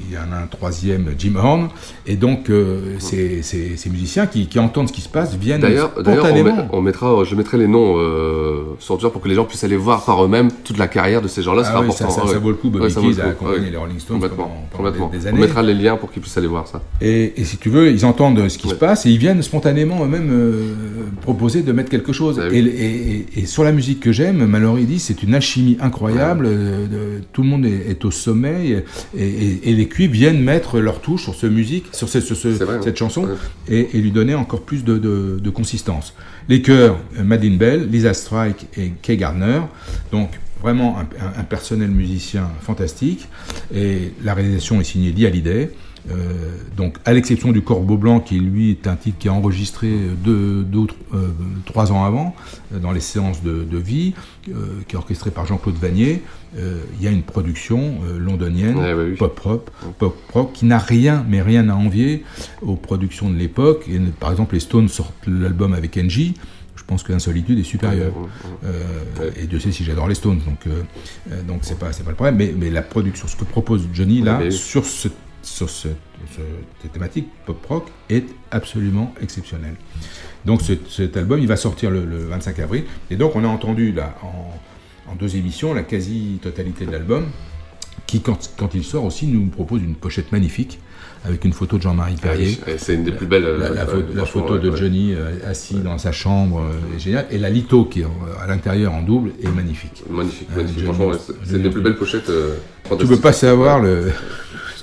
il 0.08 0.14
y 0.14 0.18
en 0.18 0.32
a 0.32 0.36
un 0.42 0.46
troisième, 0.46 1.06
Jim 1.18 1.34
Horn. 1.36 1.68
Et 2.06 2.16
donc, 2.16 2.50
euh, 2.50 2.96
ces, 2.98 3.42
ces- 3.42 3.76
ces 3.76 3.88
musiciens 3.90 4.26
qui, 4.26 4.46
qui 4.46 4.58
entendent 4.58 4.88
ce 4.88 4.92
qui 4.92 5.00
se 5.00 5.08
passe 5.08 5.34
viennent 5.36 5.60
D'ailleurs, 5.62 5.92
d'ailleurs, 6.02 6.24
on, 6.24 6.26
spontanément. 6.28 6.56
met- 6.56 6.68
on 6.72 6.80
mettra, 6.82 7.24
je 7.24 7.34
mettrai 7.34 7.56
les 7.58 7.68
noms 7.68 7.96
sur 8.78 8.98
Twitter 8.98 9.10
pour 9.12 9.22
que 9.22 9.28
les 9.28 9.34
gens 9.34 9.44
puissent 9.44 9.64
aller 9.64 9.76
voir 9.76 10.04
par 10.04 10.22
eux-mêmes 10.24 10.50
toute 10.64 10.78
la 10.78 10.88
carrière 10.88 11.22
de 11.22 11.28
ces 11.28 11.42
gens-là. 11.42 11.62
Ah 11.64 11.68
c'est 11.72 11.78
oui, 11.78 11.84
important. 11.86 12.10
ça- 12.10 12.16
ça- 12.16 12.22
Ah 12.26 12.32
ça 12.32 12.38
vaut 12.38 12.50
le 12.50 12.56
coup. 12.56 12.68
Bobby 12.70 12.84
Ouais, 12.84 12.90
ça 12.90 13.00
Keys 13.00 13.20
a 13.20 13.28
accompagné 13.28 13.60
Ouais. 13.66 13.70
les 13.70 13.76
Rolling 13.76 13.98
Stones 13.98 14.20
pendant- 14.20 14.50
pendant 14.70 14.90
des- 14.90 15.18
des 15.18 15.24
On 15.26 15.28
années. 15.30 15.40
mettra 15.40 15.62
les 15.62 15.74
liens 15.74 15.96
pour 15.96 16.10
qu'ils 16.12 16.20
puissent 16.22 16.36
aller 16.36 16.46
voir 16.46 16.66
ça. 16.68 16.82
Et, 17.00 17.32
et 17.40 17.44
si 17.44 17.56
tu 17.56 17.70
veux, 17.70 17.90
ils 17.90 18.04
entendent 18.04 18.48
ce 18.48 18.58
qui 18.58 18.68
se 18.68 18.74
passe 18.74 19.06
et 19.06 19.10
ils 19.10 19.18
viennent 19.18 19.42
spontanément 19.42 20.04
eux-mêmes 20.04 20.30
proposer 21.22 21.62
de 21.62 21.72
mettre 21.72 21.90
quelque 21.90 22.12
chose. 22.12 22.36
Bah 22.36 22.44
et, 22.52 22.58
et- 22.58 23.12
et- 23.14 23.26
et 23.40 23.46
sur 23.46 23.64
la 23.64 23.72
musique 23.72 24.00
que 24.00 24.12
j'aime, 24.12 24.44
Mallory 24.46 24.84
dit 24.84 24.98
c'est 24.98 25.22
une 25.22 25.34
alchimie 25.34 25.76
incroyable. 25.80 26.48
de- 26.48 27.20
tout 27.32 27.42
le 27.42 27.48
monde 27.48 27.64
est, 27.64 27.81
est 27.88 28.04
au 28.04 28.10
sommet 28.10 28.68
et, 28.68 28.84
et- 29.18 29.70
et 29.70 29.74
les 29.74 29.88
cuivres 29.88 30.12
viennent 30.12 30.40
mettre 30.42 30.78
leur 30.80 31.00
touche 31.00 31.22
sur 31.24 31.34
ce 31.34 31.46
musique, 31.46 31.86
sur 31.92 32.08
ce- 32.08 32.20
sur 32.20 32.36
ce- 32.36 32.48
vrai, 32.64 32.78
cette 32.82 32.96
chanson 32.96 33.22
et, 33.68 33.88
et 33.96 34.00
lui 34.00 34.10
donner 34.10 34.34
encore 34.34 34.62
plus 34.62 34.84
de, 34.84 34.98
de- 34.98 35.38
de 35.42 35.50
consistance. 35.50 36.14
Les 36.48 36.62
chœurs, 36.62 36.98
euh, 37.18 37.24
Madeleine 37.24 37.56
Bell, 37.58 37.88
Lisa 37.90 38.14
Strike 38.14 38.66
et 38.76 38.92
Kay 39.02 39.16
Gardner. 39.16 39.60
Donc 40.10 40.30
vraiment 40.62 40.98
un, 40.98 41.02
un- 41.02 41.40
un 41.40 41.44
personnel 41.44 41.90
musicien 41.90 42.48
fantastique. 42.60 43.28
Et 43.74 44.12
la 44.24 44.34
réalisation 44.34 44.80
est 44.80 44.84
signée 44.84 45.12
Lee 45.12 45.26
Hallyday. 45.26 45.70
Euh, 46.10 46.14
donc, 46.76 46.96
à 47.04 47.12
l'exception 47.12 47.52
du 47.52 47.62
Corbeau 47.62 47.96
Blanc, 47.96 48.18
qui 48.20 48.40
lui 48.40 48.70
est 48.70 48.86
un 48.88 48.96
titre 48.96 49.18
qui 49.18 49.28
est 49.28 49.30
enregistré 49.30 49.88
deux, 50.24 50.62
deux 50.64 50.78
ou 50.80 50.86
tr- 50.86 50.94
euh, 51.14 51.28
trois 51.64 51.92
ans 51.92 52.04
avant, 52.04 52.34
euh, 52.74 52.80
dans 52.80 52.90
les 52.90 53.00
séances 53.00 53.42
de, 53.42 53.62
de 53.62 53.78
vie, 53.78 54.14
euh, 54.48 54.80
qui 54.88 54.96
est 54.96 54.98
orchestré 54.98 55.30
par 55.30 55.46
Jean-Claude 55.46 55.76
Vanier, 55.76 56.22
euh, 56.58 56.80
il 56.98 57.04
y 57.04 57.08
a 57.08 57.12
une 57.12 57.22
production 57.22 58.00
euh, 58.04 58.18
londonienne, 58.18 58.76
Ouais, 58.76 58.92
ouais, 58.94 59.04
oui. 59.10 59.16
pop 59.16 59.38
rock, 59.38 59.66
pop 59.98 60.16
rock, 60.32 60.52
qui 60.52 60.64
n'a 60.64 60.78
rien, 60.78 61.24
mais 61.28 61.40
rien 61.40 61.68
à 61.68 61.74
envier 61.74 62.24
aux 62.62 62.74
productions 62.76 63.30
de 63.30 63.36
l'époque. 63.36 63.84
Et, 63.88 63.98
par 64.18 64.32
exemple, 64.32 64.54
les 64.54 64.60
Stones 64.60 64.88
sortent 64.88 65.14
l'album 65.28 65.72
avec 65.72 65.96
Angie. 65.96 66.34
Je 66.74 66.82
pense 66.84 67.04
que 67.04 67.12
l'insolitude 67.12 67.60
est 67.60 67.62
supérieure. 67.62 68.12
Euh, 68.64 69.30
Et 69.40 69.46
Dieu 69.46 69.60
sait 69.60 69.70
si 69.70 69.84
j'adore 69.84 70.08
les 70.08 70.16
Stones, 70.16 70.40
donc 70.44 70.66
euh, 70.66 70.82
euh, 71.30 71.42
donc 71.42 71.60
c'est 71.62 71.78
pas 71.78 71.92
c'est 71.92 72.02
pas 72.02 72.10
le 72.10 72.16
problème. 72.16 72.36
Mais, 72.36 72.52
mais 72.58 72.70
la 72.70 72.82
production, 72.82 73.28
ce 73.28 73.36
que 73.36 73.44
propose 73.44 73.88
Johnny 73.94 74.20
là 74.20 74.40
oui. 74.42 74.50
sur 74.50 74.84
ce 74.84 75.06
sur 75.42 75.68
ce, 75.68 75.88
ce- 75.88 76.40
cette 76.80 76.92
thématique 76.92 77.26
pop 77.46 77.64
rock 77.66 77.86
est 78.08 78.24
absolument 78.50 79.12
exceptionnel. 79.20 79.74
Donc 80.44 80.62
ce- 80.62 80.72
cet 80.88 81.16
album, 81.16 81.40
il 81.40 81.48
va 81.48 81.56
sortir 81.56 81.90
le, 81.90 82.04
le 82.04 82.18
25 82.26 82.58
avril. 82.60 82.84
Et 83.10 83.16
donc 83.16 83.34
on 83.36 83.44
a 83.44 83.48
entendu 83.48 83.92
là 83.92 84.14
en, 84.22 85.10
en 85.10 85.14
deux 85.16 85.36
émissions 85.36 85.74
la 85.74 85.82
quasi-totalité 85.82 86.86
de 86.86 86.92
l'album, 86.92 87.26
qui 88.06 88.20
quand, 88.20 88.50
quand 88.56 88.74
il 88.74 88.84
sort 88.84 89.04
aussi 89.04 89.26
nous 89.26 89.46
propose 89.46 89.82
une 89.82 89.94
pochette 89.94 90.32
magnifique 90.32 90.78
avec 91.24 91.44
une 91.44 91.52
photo 91.52 91.76
de 91.76 91.82
Jean-Marie 91.82 92.16
Perrier. 92.16 92.58
Ah 92.62 92.64
oui, 92.68 92.74
c'est 92.78 92.94
une 92.94 93.04
des 93.04 93.12
plus 93.12 93.26
belles, 93.26 93.44
La, 93.44 93.48
euh, 93.48 93.74
la 93.74 93.84
ouais, 93.84 93.90
photo, 93.92 94.06
la 94.14 94.24
franchement, 94.24 94.42
photo 94.48 94.58
de 94.58 94.70
ouais. 94.70 94.76
Johnny 94.76 95.14
euh, 95.14 95.38
assis 95.48 95.76
dans 95.76 95.96
sa 95.96 96.10
chambre 96.10 96.60
euh, 96.62 96.96
est 96.96 96.98
géniale. 96.98 97.26
Et 97.30 97.38
la 97.38 97.48
litho 97.48 97.84
qui 97.84 98.00
est 98.00 98.04
euh, 98.04 98.08
à 98.42 98.48
l'intérieur 98.48 98.92
en 98.92 99.02
double 99.02 99.30
est 99.40 99.48
magnifique. 99.50 100.02
Magnifique, 100.10 100.48
Euh, 100.52 100.56
magnifique. 100.56 100.78
Johnny- 100.80 100.94
Franchement, 100.96 101.12
ouais, 101.12 101.18
c'est- 101.44 101.56
une 101.56 101.62
des 101.62 101.70
plus 101.70 101.80
belles 101.80 101.94
pochettes. 101.96 102.28
euh, 102.28 102.56
tu 102.98 103.06
peux 103.06 103.20
pas 103.20 103.32
savoir 103.32 103.78
le 103.80 104.10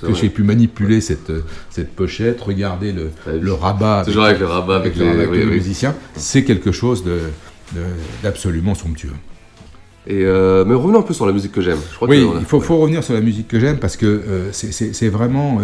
que 0.00 0.14
j'ai 0.14 0.28
pu 0.30 0.42
manipuler 0.42 1.00
cette, 1.00 1.32
cette 1.70 1.90
pochette, 1.94 2.40
regarder 2.40 2.92
le, 2.92 3.10
le 3.40 3.52
rabat, 3.52 4.02
Toujours 4.06 4.24
avec 4.24 4.38
le 4.40 4.46
rabat, 4.46 4.76
avec 4.76 4.96
le 4.96 5.04
les- 5.04 5.10
rabat 5.10 5.22
oui, 5.22 5.26
tous 5.28 5.34
les 5.34 5.44
oui. 5.44 5.50
musiciens, 5.54 5.94
c'est 6.16 6.44
quelque 6.44 6.72
chose 6.72 7.04
de- 7.04 7.20
de- 7.74 7.80
d'absolument 8.22 8.74
somptueux. 8.74 9.12
Et 10.06 10.24
euh, 10.24 10.64
mais 10.64 10.74
revenons 10.74 11.00
un 11.00 11.02
peu 11.02 11.12
sur 11.12 11.26
la 11.26 11.32
musique 11.32 11.52
que 11.52 11.60
j'aime. 11.60 11.78
Oui, 12.00 12.26
il 12.40 12.46
faut, 12.46 12.60
faut 12.60 12.78
revenir 12.78 13.04
sur 13.04 13.12
la 13.14 13.20
musique 13.20 13.48
que 13.48 13.60
j'aime 13.60 13.78
parce 13.78 13.96
que 13.98 14.06
euh, 14.06 14.48
c'est- 14.52 15.08
vraiment, 15.08 15.60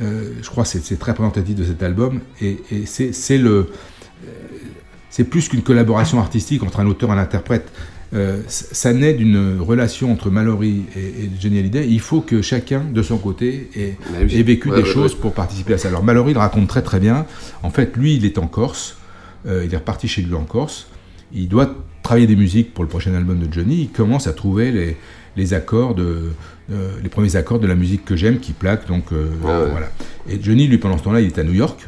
euh, 0.00 0.32
je 0.42 0.48
crois, 0.50 0.64
c'est 0.64 0.98
très 0.98 1.12
représentatif 1.12 1.54
de 1.54 1.64
cet 1.64 1.82
album 1.84 2.20
et, 2.42 2.58
et 2.72 2.86
c'est 2.86 3.38
le, 3.38 3.68
c'est 5.10 5.24
plus 5.24 5.48
qu'une 5.48 5.62
collaboration 5.62 6.18
artistique 6.18 6.62
entre 6.62 6.80
un 6.80 6.86
auteur 6.86 7.10
et 7.10 7.12
un 7.12 7.18
interprète. 7.18 7.70
Euh, 8.14 8.40
ça 8.48 8.92
naît 8.94 9.12
d'une 9.12 9.58
relation 9.60 10.10
entre 10.10 10.30
Mallory 10.30 10.84
et, 10.96 11.00
et 11.00 11.30
Johnny 11.38 11.58
Hallyday. 11.58 11.86
Il 11.88 12.00
faut 12.00 12.20
que 12.22 12.40
chacun, 12.40 12.84
de 12.90 13.02
son 13.02 13.18
côté, 13.18 13.68
ait, 13.76 13.96
vécu 14.24 14.70
Ouais, 14.70 14.76
des 14.76 14.82
ouais, 14.82 14.88
choses 14.88 15.12
ouais. 15.14 15.20
pour 15.20 15.34
participer 15.34 15.74
à 15.74 15.78
ça. 15.78 15.88
Alors 15.88 16.02
Mallory 16.02 16.32
le 16.32 16.38
raconte 16.38 16.68
très 16.68 16.82
très 16.82 17.00
bien. 17.00 17.26
En 17.62 17.70
fait, 17.70 17.96
lui, 17.96 18.14
il 18.16 18.24
est 18.24 18.38
en 18.38 18.46
Corse. 18.46 18.96
Euh, 19.46 19.64
il 19.64 19.72
est 19.72 19.76
reparti 19.76 20.08
chez 20.08 20.22
lui 20.22 20.34
en 20.34 20.44
Corse. 20.44 20.88
Il 21.32 21.48
doit 21.48 21.74
travailler 22.02 22.26
des 22.26 22.36
musiques 22.36 22.72
pour 22.72 22.82
le 22.82 22.88
prochain 22.88 23.14
album 23.14 23.38
de 23.38 23.52
Johnny. 23.52 23.82
Il 23.82 23.88
commence 23.90 24.26
à 24.26 24.32
trouver 24.32 24.72
les, 24.72 24.96
les 25.36 25.52
accords 25.52 25.94
de, 25.94 26.30
euh, 26.70 26.90
les 27.02 27.08
premiers 27.08 27.34
accords 27.36 27.58
de 27.58 27.66
la 27.66 27.74
musique 27.74 28.04
que 28.04 28.14
j'aime 28.16 28.38
qui 28.38 28.52
plaque. 28.52 28.86
Donc 28.88 29.04
euh, 29.12 29.28
voilà. 29.70 29.90
Et 30.28 30.38
Johnny, 30.42 30.66
lui, 30.66 30.78
pendant 30.78 30.98
ce 30.98 31.04
temps-là, 31.04 31.20
il 31.20 31.26
est 31.28 31.38
à 31.38 31.44
New 31.44 31.54
York. 31.54 31.86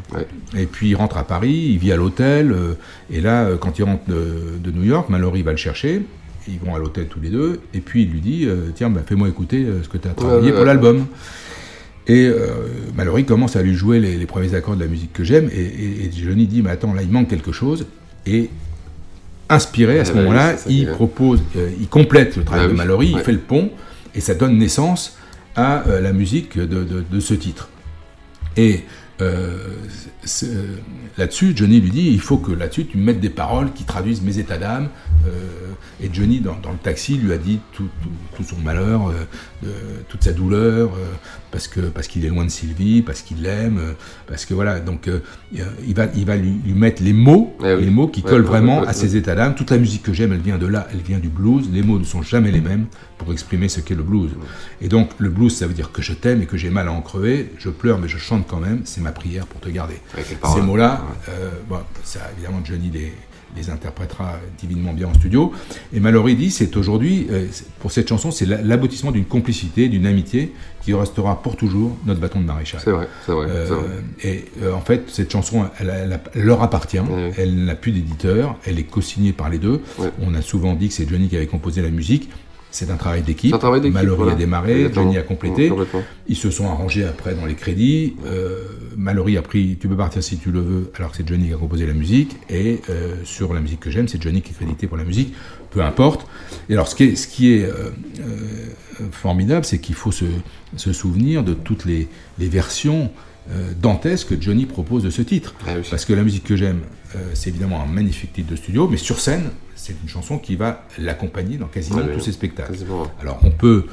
Et 0.57 0.67
puis 0.67 0.89
il 0.91 0.95
rentre 0.95 1.17
à 1.19 1.25
Paris, 1.25 1.69
il 1.73 1.79
vit 1.79 1.93
à 1.93 1.97
l'hôtel. 1.97 2.53
euh, 2.53 2.75
et 3.11 3.21
là, 3.21 3.49
quand 3.61 3.79
il 3.79 3.83
rentre 3.85 4.09
de, 4.09 4.59
de 4.63 4.71
New 4.71 4.85
York, 4.85 5.09
Mallory 5.11 5.43
va 5.43 5.51
le 5.51 5.57
chercher. 5.59 6.03
Ils 6.49 6.59
vont 6.59 6.75
à 6.75 6.79
l'hôtel 6.79 7.07
tous 7.07 7.21
les 7.21 7.29
deux. 7.29 7.61
Et 7.75 7.81
puis 7.81 8.03
il 8.05 8.11
lui 8.11 8.21
dit 8.21 8.49
Tiens, 8.75 8.89
bah, 8.91 9.03
fais-moi 9.07 9.29
écouter 9.29 9.67
ce 9.83 9.89
que 9.89 9.99
tu 9.99 10.09
as 10.09 10.13
travaillé 10.13 10.47
ouais, 10.51 10.57
pour 10.57 10.65
l'album. 10.65 11.07
Et 12.09 12.29
Mallory 12.97 13.25
commence 13.27 13.57
à 13.57 13.63
lui 13.63 13.75
jouer 13.75 14.01
les, 14.01 14.17
les 14.17 14.27
premiers 14.27 14.55
accords 14.55 14.75
de 14.75 14.81
la 14.81 14.89
musique 14.89 15.13
que 15.13 15.23
j'aime. 15.23 15.49
Et, 15.53 15.61
et- 15.61 16.05
et 16.07 16.11
Johnny 16.13 16.47
dit 16.47 16.63
Mais 16.63 16.71
attends, 16.71 16.95
là, 16.95 17.03
il 17.03 17.11
manque 17.11 17.29
quelque 17.29 17.53
chose. 17.53 17.87
Et 18.27 18.49
inspiré 19.49 20.01
à 20.01 20.05
ce 20.05 20.13
moment-là, 20.15 20.55
il 20.69 20.87
propose, 20.93 21.43
euh, 21.57 21.69
il 21.81 21.89
complète 21.89 22.37
le 22.37 22.45
travail 22.45 22.67
Ah 22.67 22.69
de 22.73 22.77
Mallory, 22.77 23.09
il 23.09 23.19
fait 23.25 23.33
le 23.33 23.39
pont, 23.39 23.71
et 24.15 24.21
ça 24.21 24.35
donne 24.35 24.59
naissance 24.59 25.17
à 25.57 25.87
euh, 25.89 26.01
la 26.01 26.13
musique 26.13 26.59
de, 26.59 27.21
ce 27.21 27.35
titre. 27.35 27.69
Euh, 28.59 29.57
là-dessus, 31.19 31.53
Johnny 31.57 31.81
lui 31.81 31.91
dit, 31.91 32.09
il 32.11 32.21
faut 32.21 32.39
que 32.39 32.53
là-dessus, 32.53 32.87
tu 32.87 32.99
mettes 32.99 33.21
des 33.21 33.31
paroles 33.31 33.73
qui 33.73 33.85
traduisent 33.85 34.23
mes 34.23 34.39
états 34.39 34.59
d'âme. 34.59 34.89
Euh, 35.27 35.31
et 36.03 36.09
Johnny, 36.13 36.41
dans, 36.41 36.57
dans 36.63 36.73
le 36.73 36.79
taxi, 36.79 37.17
lui 37.17 37.33
a 37.33 37.39
dit 37.39 37.59
tout, 37.73 37.89
tout- 38.03 38.09
tout 38.37 38.43
son 38.43 38.57
malheur, 38.63 39.09
euh, 39.09 39.13
de- 39.63 39.69
toute 40.09 40.25
sa 40.25 40.33
douleur, 40.33 40.91
euh, 40.95 41.05
parce 41.51 41.69
que 41.69 41.81
parce 41.81 42.07
qu'il 42.07 42.25
est 42.25 42.29
loin 42.29 42.45
de 42.45 42.51
Sylvie, 42.51 43.03
parce 43.03 43.21
qu'il 43.23 43.43
l'aime, 43.43 43.79
euh, 43.79 43.93
parce 44.27 44.47
que 44.47 44.55
voilà. 44.55 44.81
Donc, 44.81 45.09
euh, 45.09 45.21
il 45.53 45.95
va, 45.95 46.07
il 46.17 46.25
va 46.25 46.37
lui, 46.37 46.55
lui 46.65 46.73
mettre 46.73 47.03
les 47.03 47.13
mots, 47.13 47.55
Eh 47.63 47.75
oui. 47.75 47.85
les 47.85 47.91
mots 47.91 48.09
qui 48.09 48.23
Ouais, 48.23 48.31
collent 48.31 48.43
ouais, 48.43 48.47
vraiment 48.49 48.81
ouais, 48.81 48.89
à 48.89 48.93
ses 48.93 49.17
états 49.17 49.35
d'âme. 49.35 49.55
Toute 49.55 49.71
la 49.71 49.79
musique 49.79 50.03
que 50.03 50.13
j'aime, 50.15 50.33
elle 50.33 50.41
vient 50.41 50.59
de 50.59 50.67
là, 50.67 50.89
elle 50.93 51.01
vient 51.01 51.19
du 51.19 51.29
blues. 51.29 51.69
Les 51.73 51.83
mots 51.83 51.99
ne 51.99 52.05
sont 52.05 52.23
jamais 52.23 52.51
les 52.51 52.61
mêmes 52.63 52.87
pour 53.19 53.31
exprimer 53.33 53.69
ce 53.69 53.81
qu'est 53.81 53.95
le 53.95 54.03
blues. 54.03 54.31
Et 54.81 54.89
donc, 54.89 55.11
le 55.19 55.29
blues, 55.29 55.55
ça 55.55 55.67
veut 55.67 55.75
dire 55.75 55.93
que 55.93 56.01
je 56.01 56.13
t'aime 56.15 56.41
et 56.41 56.47
que 56.47 56.57
j'ai 56.57 56.71
mal 56.71 56.89
à 56.89 56.93
en 56.93 57.03
crever. 57.03 57.53
Je 57.59 57.69
pleure, 57.69 57.99
mais 57.99 58.09
je 58.09 58.17
chante 58.17 58.47
quand 58.49 58.61
même. 58.61 58.81
C'est 58.85 59.03
ma 59.03 59.13
prière 59.13 59.47
pour 59.47 59.61
te 59.61 59.69
garder. 59.69 59.97
Ces 60.55 60.61
mots-là, 60.63 61.03
euh, 61.29 61.51
bon, 61.69 61.79
ça, 62.05 62.21
évidemment, 62.37 62.61
Johnny 62.65 62.91
les, 62.91 63.13
les 63.57 63.69
interprétera 63.71 64.35
divinement 64.61 64.93
bien 64.93 65.09
en 65.09 65.15
studio. 65.15 65.53
Et 65.93 65.99
Mallory 66.01 66.37
dit, 66.37 66.51
c'est 66.53 66.77
aujourd'hui, 66.77 67.27
euh, 67.31 67.47
pour 67.81 67.91
cette 67.91 68.09
chanson, 68.09 68.31
c'est 68.31 68.47
la- 68.47 68.63
l'aboutissement 68.63 69.11
d'une 69.11 69.25
complicité, 69.25 69.89
d'une 69.89 70.07
amitié 70.07 70.53
qui 70.83 70.95
restera 70.95 71.43
pour 71.43 71.57
toujours 71.57 71.97
notre 72.07 72.21
bâton 72.21 72.41
de 72.41 72.47
maréchal. 72.47 72.81
C'est 72.85 72.93
vrai, 72.93 73.09
c'est 73.27 73.33
vrai, 73.33 73.47
vrai. 73.75 73.85
Et 74.23 74.45
euh, 74.63 74.73
en 74.73 74.81
fait, 74.81 75.05
cette 75.09 75.33
chanson, 75.33 75.67
elle, 75.81 75.91
elle- 75.91 76.21
elle 76.35 76.43
leur 76.45 76.63
appartient. 76.63 76.99
Elle 77.37 77.65
n'a 77.65 77.75
plus 77.75 77.91
d'éditeur. 77.93 78.57
Elle 78.67 78.79
est 78.79 78.85
co-signée 78.85 79.33
par 79.33 79.49
les 79.51 79.59
deux. 79.59 79.83
On 80.23 80.33
a 80.35 80.43
souvent 80.43 80.75
dit 80.75 80.89
que 80.89 80.95
c'est 80.95 81.09
Johnny 81.09 81.29
qui 81.29 81.37
avait 81.37 81.47
composé 81.49 81.83
la 81.83 81.91
musique. 81.91 82.31
C'est 82.71 82.91
un 82.91 82.97
travail 82.97 83.23
d'équipe. 83.23 83.55
Mallory 83.63 84.17
voilà. 84.17 84.33
a 84.33 84.35
démarré. 84.35 84.91
Johnny 84.93 85.19
a 85.19 85.23
complété. 85.23 85.73
Ils 86.29 86.37
se 86.37 86.51
sont 86.51 86.67
arrangés 86.67 87.05
après 87.05 87.35
dans 87.35 87.47
les 87.47 87.55
crédits. 87.55 88.17
Euh, 88.27 88.63
Mallory 88.97 89.37
a 89.37 89.43
pris 89.43 89.77
Tu 89.81 89.89
peux 89.89 89.97
partir 89.97 90.23
si 90.23 90.39
tu 90.39 90.51
le 90.51 90.61
veux, 90.61 90.93
alors 90.97 91.11
que 91.11 91.17
c'est 91.17 91.27
Johnny 91.27 91.49
qui 91.49 91.55
a 91.55 91.57
composé 91.57 91.87
la 91.87 91.95
musique. 91.95 92.37
Et 92.49 92.81
euh, 92.89 93.17
sur 93.25 93.53
la 93.55 93.61
musique 93.61 93.81
que 93.81 93.91
j'aime, 93.91 94.09
c'est 94.09 94.23
Johnny 94.23 94.43
qui 94.43 94.51
est 94.53 94.55
crédité 94.55 94.87
pour 94.87 94.97
la 94.97 95.05
musique. 95.05 95.35
Peu 95.71 95.83
importe. 95.83 96.27
Et 96.69 96.75
alors, 96.75 96.89
ce 96.89 96.95
qui 96.95 97.05
est, 97.05 97.17
ce 97.17 97.29
qui 97.29 97.53
est 97.53 97.65
euh, 97.65 97.91
formidable, 99.13 99.65
c'est 99.65 99.79
qu'il 99.79 99.95
faut 99.95 100.13
se, 100.13 100.25
se 100.77 100.93
souvenir 100.93 101.43
de 101.43 101.55
toutes 101.55 101.85
les, 101.85 102.09
les 102.39 102.49
versions 102.49 103.11
dantesques 103.83 104.29
que 104.29 104.41
Johnny 104.41 104.65
propose 104.65 105.03
de 105.03 105.11
ce 105.11 105.23
titre. 105.23 105.55
Parce 105.91 106.05
que 106.05 106.13
la 106.13 106.23
musique 106.23 106.45
que 106.45 106.55
j'aime, 106.55 106.83
c'est 107.35 107.51
évidemment 107.51 107.83
un 107.83 107.87
magnifique 107.87 108.33
titre 108.33 108.49
de 108.49 108.55
studio, 108.55 108.87
mais 108.89 108.97
sur 108.97 109.19
scène, 109.19 109.51
c'est 109.91 110.03
une 110.03 110.09
chanson 110.09 110.39
qui 110.39 110.57
va 110.57 110.85
l'accompagner 110.99 111.57
dans 111.57 111.67
quasiment 111.67 111.99
Ouais, 111.99 112.13
tous 112.15 112.21
ses 112.21 112.33
spectacles. 112.33 112.71
quasiment. 112.73 113.11
Alors 113.21 113.39
on 113.43 113.51
peut 113.51 113.87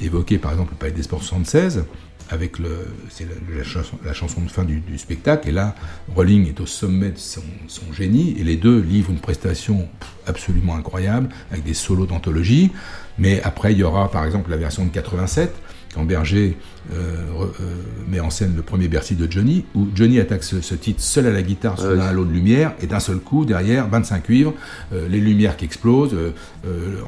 évoquer 0.00 0.38
par 0.38 0.50
exemple 0.52 0.72
le 0.72 0.78
Palais 0.78 0.92
des 0.92 1.02
Sports 1.04 1.22
76, 1.22 1.84
avec 2.30 2.58
le, 2.58 2.86
c'est 3.10 3.24
la, 3.24 3.58
la 3.58 3.64
chanson, 3.64 3.98
la 4.04 4.12
chanson 4.14 4.40
de 4.40 4.48
fin 4.48 4.64
du, 4.64 4.80
du 4.80 4.98
spectacle, 4.98 5.48
et 5.48 5.52
là, 5.52 5.74
Rolling 6.14 6.48
est 6.48 6.58
au 6.60 6.66
sommet 6.66 7.10
de 7.10 7.18
son, 7.18 7.42
son 7.68 7.92
génie, 7.92 8.34
et 8.38 8.44
les 8.44 8.56
deux 8.56 8.80
livrent 8.80 9.10
une 9.10 9.20
prestation 9.20 9.86
absolument 10.26 10.74
incroyable, 10.74 11.28
avec 11.52 11.64
des 11.64 11.74
solos 11.74 12.06
d'anthologie, 12.06 12.72
mais 13.18 13.42
après 13.42 13.72
il 13.72 13.78
y 13.78 13.82
aura 13.84 14.10
par 14.10 14.24
exemple 14.24 14.50
la 14.50 14.56
version 14.56 14.84
de 14.84 14.90
87, 14.90 15.54
quand 15.94 16.04
Berger 16.04 16.56
euh, 16.92 17.14
re- 17.38 17.44
euh, 17.60 17.74
met 18.08 18.20
en 18.20 18.30
scène 18.30 18.54
le 18.56 18.62
premier 18.62 18.88
Bercy 18.88 19.14
de 19.14 19.30
Johnny, 19.30 19.64
où 19.74 19.86
Johnny 19.94 20.18
attaque 20.20 20.42
ce, 20.44 20.60
ce 20.60 20.74
titre 20.74 21.00
seul 21.00 21.26
à 21.26 21.30
la 21.30 21.42
guitare 21.42 21.78
sous 21.78 21.86
Ouais. 21.86 21.98
un 21.98 22.06
halo 22.06 22.24
de 22.24 22.32
lumière, 22.32 22.72
et 22.82 22.86
d'un 22.86 23.00
seul 23.00 23.18
coup, 23.18 23.44
derrière, 23.44 23.88
25 23.88 24.24
cuivres, 24.24 24.54
euh, 24.92 25.06
les 25.08 25.20
lumières 25.20 25.56
qui 25.56 25.64
explosent, 25.64 26.16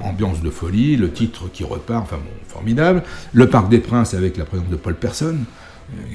ambiance 0.02 0.40
de 0.42 0.50
folie, 0.50 0.96
le 0.96 1.10
titre 1.10 1.50
qui 1.52 1.64
repart, 1.64 2.02
enfin 2.04 2.16
bon, 2.16 2.30
formidable. 2.48 3.02
Le 3.32 3.48
Parc 3.48 3.68
des 3.68 3.78
Princes 3.78 4.14
avec 4.14 4.36
la 4.36 4.44
présence 4.44 4.68
de 4.68 4.76
Paul 4.76 4.94
Person. 4.94 5.36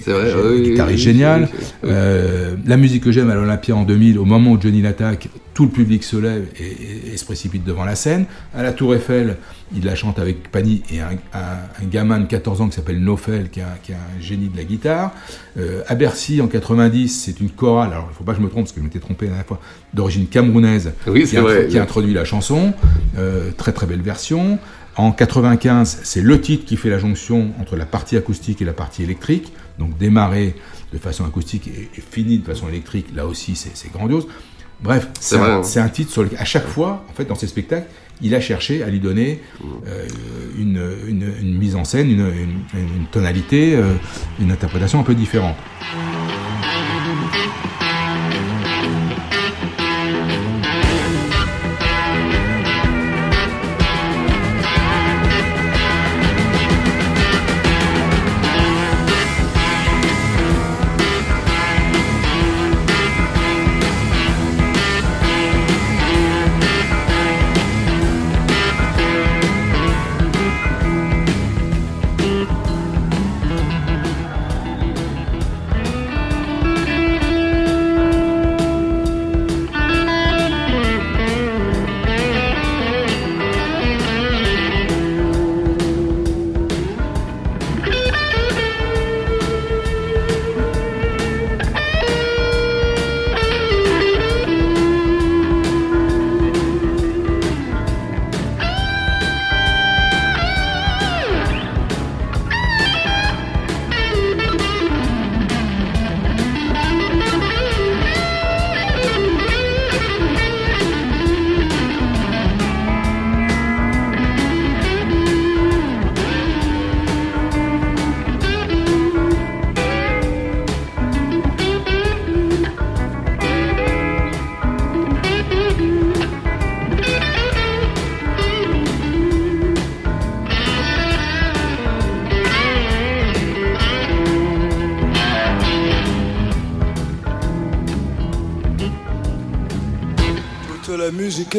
C'est 0.02 0.12
vrai, 0.12 0.34
oui, 0.52 0.72
guitariste 0.72 0.98
oui, 0.98 1.04
génial. 1.14 1.50
oui. 1.52 1.90
Euh, 1.90 2.56
la 2.66 2.78
musique 2.78 3.04
que 3.04 3.12
j'aime 3.12 3.30
à 3.30 3.36
l'Olympia 3.36 3.76
en 3.76 3.84
2000, 3.84 4.18
au 4.20 4.26
moment 4.26 4.52
où 4.52 4.62
Johnny 4.62 4.82
l'attaque, 4.82 5.30
tout 5.54 5.66
le 5.66 5.70
public 5.72 6.04
se 6.04 6.16
lève 6.18 6.46
et, 6.60 6.64
et- 6.64 7.14
et 7.14 7.18
se 7.18 7.26
précipite 7.26 7.64
devant 7.64 7.84
la 7.86 7.96
scène. 7.96 8.26
À 8.56 8.64
la 8.64 8.72
Tour 8.72 8.96
Eiffel, 8.96 9.38
il 9.76 9.84
la 9.86 9.96
chante 9.96 10.18
avec 10.18 10.50
Pani 10.52 10.82
et 10.92 11.00
un, 11.02 11.10
un- 11.34 11.84
un 11.84 11.86
gamin 11.90 12.20
de 12.20 12.26
14 12.26 12.62
ans 12.62 12.68
qui 12.70 12.76
s'appelle 12.76 13.00
Nofel, 13.00 13.50
qui 13.50 13.60
est, 13.60 13.64
un, 13.64 13.78
qui 13.84 13.92
est 13.92 13.96
un 13.96 14.22
génie 14.22 14.48
de 14.50 14.58
la 14.58 14.64
guitare. 14.64 15.12
Euh, 15.58 15.82
à 15.88 15.96
Bercy, 15.96 16.42
en 16.42 16.48
90, 16.48 17.10
c'est 17.10 17.40
une 17.42 17.50
chorale, 17.50 17.92
alors 17.92 18.06
il 18.08 18.12
ne 18.12 18.16
faut 18.16 18.24
pas 18.24 18.32
que 18.34 18.40
je 18.40 18.44
me 18.44 18.50
trompe 18.50 18.64
parce 18.64 18.72
que 18.74 18.80
je 18.80 18.86
m'étais 18.86 19.00
trompé 19.00 19.26
la 19.26 19.32
dernière 19.32 19.46
fois, 19.48 19.60
d'origine 19.94 20.26
camerounaise, 20.28 20.94
vrai. 21.42 21.68
qui 21.68 21.78
a 21.78 21.84
introduit 21.84 22.14
la 22.14 22.26
chanson. 22.26 22.74
Euh, 23.18 23.52
très 23.58 23.72
très 23.74 23.86
belle 23.88 24.02
version. 24.02 24.58
En 25.02 25.12
95, 25.12 26.02
c'est 26.04 26.22
le 26.22 26.40
titre 26.40 26.64
qui 26.66 26.78
fait 26.78 26.92
la 26.92 27.00
jonction 27.00 27.54
entre 27.60 27.76
la 27.76 27.86
partie 27.88 28.18
acoustique 28.18 28.62
et 28.62 28.66
la 28.66 28.74
partie 28.74 29.02
électrique. 29.02 29.52
Donc 29.80 29.98
démarrer 29.98 30.54
de 30.94 30.98
façon 31.00 31.26
acoustique 31.26 31.68
et, 31.68 31.90
et 31.98 32.02
finir 32.02 32.42
de 32.42 32.46
façon 32.46 32.70
électrique, 32.70 33.08
là 33.16 33.26
aussi 33.26 33.56
c'est 33.56 33.92
grandiose. 33.92 34.28
Bref, 34.84 35.08
C'est 35.20 35.38
un, 35.38 35.44
hein. 35.60 35.64
c'est 35.64 35.80
un 35.80 35.90
titre 35.90 36.12
sur 36.12 36.22
lequel, 36.24 36.38
à 36.40 36.46
chaque 36.46 36.68
fois, 36.68 37.04
en 37.10 37.14
fait, 37.14 37.26
dans 37.26 37.34
ces 37.36 37.48
spectacles, 37.48 37.88
il 38.22 38.36
a 38.36 38.42
cherché 38.42 38.84
à 38.84 38.90
lui 38.90 39.00
donner 39.00 39.40
euh, 39.88 40.08
une, 40.60 40.80
une- 41.08 41.34
une 41.42 41.58
mise 41.58 41.76
en 41.76 41.84
scène, 41.84 42.10
une 42.12 43.06
tonalité, 43.12 43.76
euh, 43.76 43.94
une 44.40 44.52
interprétation 44.52 45.00
un 45.00 45.04
peu 45.04 45.16
différente. 45.16 45.56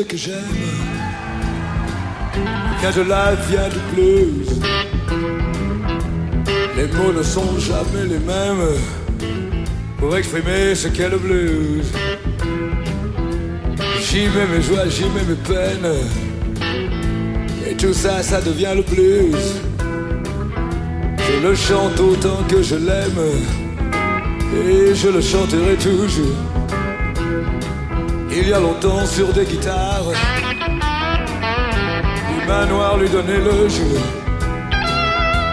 Que 0.01 0.17
j'aime, 0.17 0.35
quand 2.81 2.93
je 2.97 3.03
la 3.03 3.35
vient 3.35 3.69
du 3.69 3.79
blues, 3.95 4.61
les 6.75 6.87
mots 6.87 7.13
ne 7.13 7.23
sont 7.23 7.59
jamais 7.59 8.07
les 8.09 8.19
mêmes 8.19 8.69
pour 9.99 10.17
exprimer 10.17 10.75
ce 10.75 10.89
qu'est 10.89 11.11
le 11.11 11.19
blues. 11.19 11.93
J'y 14.01 14.29
mets 14.29 14.47
mes 14.47 14.63
joies, 14.63 14.89
j'y 14.89 15.05
mets 15.05 15.27
mes 15.29 15.35
peines, 15.35 15.93
et 17.69 17.75
tout 17.75 17.93
ça, 17.93 18.23
ça 18.23 18.41
devient 18.41 18.75
le 18.75 18.83
blues. 18.83 19.61
Je 21.19 21.47
le 21.47 21.55
chante 21.55 22.01
autant 22.01 22.43
que 22.49 22.63
je 22.63 22.77
l'aime, 22.77 23.23
et 24.55 24.95
je 24.95 25.09
le 25.09 25.21
chanterai 25.21 25.75
toujours. 25.77 26.52
Il 28.35 28.49
y 28.49 28.53
a 28.53 28.59
longtemps 28.59 29.05
sur 29.07 29.31
des 29.33 29.45
guitares, 29.45 30.07
les 32.39 32.47
mains 32.47 32.67
noires 32.67 32.97
lui 32.97 33.09
donnaient 33.09 33.39
le 33.39 33.69
jeu 33.69 34.01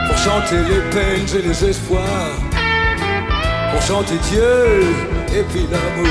pour 0.08 0.18
chanter 0.18 0.56
les 0.70 0.82
peines 0.90 1.28
et 1.38 1.42
les 1.46 1.66
espoirs, 1.66 2.40
pour 3.72 3.82
chanter 3.82 4.16
Dieu 4.32 4.84
et 5.34 5.44
puis 5.50 5.68
l'amour. 5.70 6.08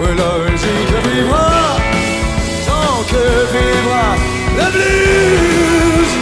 Oui, 0.00 0.08
la 0.16 0.50
musique 0.50 0.94
vivra 1.12 1.76
tant 2.66 3.02
que 3.10 3.24
vivra 3.52 4.06
le 4.56 4.66
blues. 4.72 6.14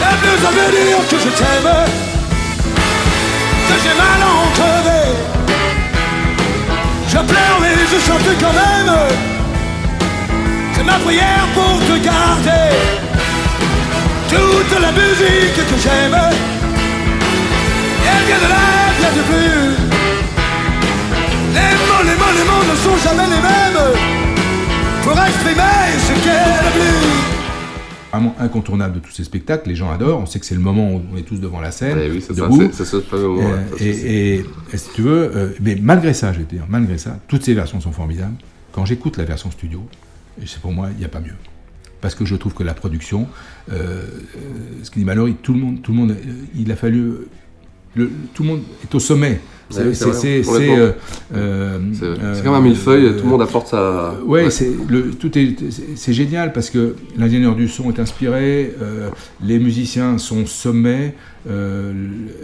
Le 0.00 0.10
blues, 0.20 0.40
ça 0.42 0.50
veut 0.50 0.70
dire 0.72 1.02
que 1.10 1.16
je 1.18 1.30
t'aime, 1.38 1.72
que 3.68 3.74
j'ai 3.82 3.94
mal 3.96 4.20
entendu. 4.22 4.33
Je 7.14 7.20
pleure 7.20 7.58
mais 7.60 7.74
je 7.92 7.98
chante 8.06 8.30
quand 8.40 8.52
même. 8.52 8.94
C'est 10.74 10.82
ma 10.82 10.94
prière 10.94 11.46
pour 11.54 11.78
te 11.88 11.96
garder. 12.04 12.70
Toute 14.28 14.80
la 14.80 14.90
musique 14.90 15.54
que 15.70 15.76
j'aime. 15.84 16.18
Elle 18.10 18.24
vient 18.26 18.42
de 18.44 18.48
là, 18.54 18.66
vient 18.98 19.14
de 19.18 19.22
plus. 19.30 19.66
Les 21.56 21.74
mots, 21.86 22.04
les 22.08 22.16
mots, 22.20 22.34
les 22.38 22.44
mots 22.50 22.64
ne 22.72 22.76
sont 22.84 22.98
jamais 23.06 23.28
les 23.34 23.42
mêmes. 23.48 23.84
Pour 25.04 25.12
exprimer 25.12 25.86
ce 26.06 26.12
qu'est 26.24 26.64
le 26.64 26.70
blues 26.76 27.23
Vraiment 28.14 28.36
incontournable 28.38 28.94
de 28.94 29.00
tous 29.00 29.10
ces 29.10 29.24
spectacles, 29.24 29.68
les 29.68 29.74
gens 29.74 29.90
adorent, 29.90 30.20
on 30.20 30.26
sait 30.26 30.38
que 30.38 30.46
c'est 30.46 30.54
le 30.54 30.60
moment 30.60 30.92
où 30.94 31.02
on 31.12 31.16
est 31.16 31.22
tous 31.22 31.40
devant 31.40 31.60
la 31.60 31.72
scène, 31.72 31.98
Ouais, 31.98 32.08
oui, 32.12 32.20
c'est 32.24 32.32
ça, 32.32 32.42
debout. 32.44 32.60
c'est- 32.70 32.72
c'est 32.72 32.84
ce 32.84 33.00
fameux 33.00 33.26
moment, 33.26 33.40
ouais, 33.50 33.56
ça, 33.76 33.84
et, 33.84 33.92
c'est- 33.92 34.08
et- 34.08 34.44
et 34.72 34.76
si 34.76 34.88
tu 34.94 35.02
veux, 35.02 35.30
euh, 35.36 35.48
mais 35.60 35.76
malgré 35.82 36.14
ça, 36.14 36.32
je 36.32 36.38
vais 36.38 36.44
te 36.44 36.54
dire, 36.54 36.64
malgré 36.68 36.96
ça, 36.96 37.18
toutes 37.26 37.42
ces 37.42 37.54
versions 37.54 37.80
sont 37.80 37.90
formidables. 37.90 38.36
Quand 38.70 38.84
j'écoute 38.84 39.16
la 39.16 39.24
version 39.24 39.50
studio, 39.50 39.84
c'est 40.46 40.60
pour 40.60 40.70
moi, 40.70 40.90
il 40.92 40.98
n'y 40.98 41.04
a 41.04 41.08
pas 41.08 41.18
mieux. 41.18 41.34
Parce 42.00 42.14
que 42.14 42.24
je 42.24 42.36
trouve 42.36 42.54
que 42.54 42.62
la 42.62 42.74
production, 42.74 43.26
euh, 43.72 43.74
euh, 43.74 44.04
ce 44.84 44.92
qui 44.92 45.00
est 45.00 45.04
malheureux, 45.04 45.32
tout 45.42 45.52
le 45.54 45.58
monde, 45.58 45.82
tout 45.82 45.90
le 45.90 45.98
monde, 45.98 46.10
euh, 46.12 46.14
il 46.54 46.70
a 46.70 46.76
fallu, 46.76 47.00
euh, 47.00 47.28
le- 47.96 48.10
tout 48.32 48.44
le 48.44 48.48
monde 48.50 48.62
est 48.84 48.94
au 48.94 49.00
sommet. 49.00 49.40
Oui, 49.70 49.94
c'est 49.94 50.12
c'est, 50.12 50.42
euh, 50.78 50.92
euh, 51.34 51.78
C'est 52.34 52.44
comme 52.44 52.54
un 52.54 52.60
millefeuille, 52.60 53.16
tout 53.16 53.24
le 53.24 53.30
monde 53.30 53.42
apporte 53.42 53.68
sa. 53.68 54.14
Ouais, 54.26 54.50
c'est 54.50 54.70
le 54.88 55.10
tout 55.10 55.36
est 55.38 55.56
c'est- 55.96 56.12
génial 56.12 56.52
parce 56.52 56.70
que 56.70 56.96
l'ingénieur 57.16 57.54
du 57.56 57.66
son 57.68 57.90
est 57.90 57.98
inspiré, 57.98 58.72
euh, 58.82 59.08
les 59.42 59.58
musiciens 59.58 60.18
sont 60.18 60.44
sommets, 60.46 61.14
euh, 61.48 61.92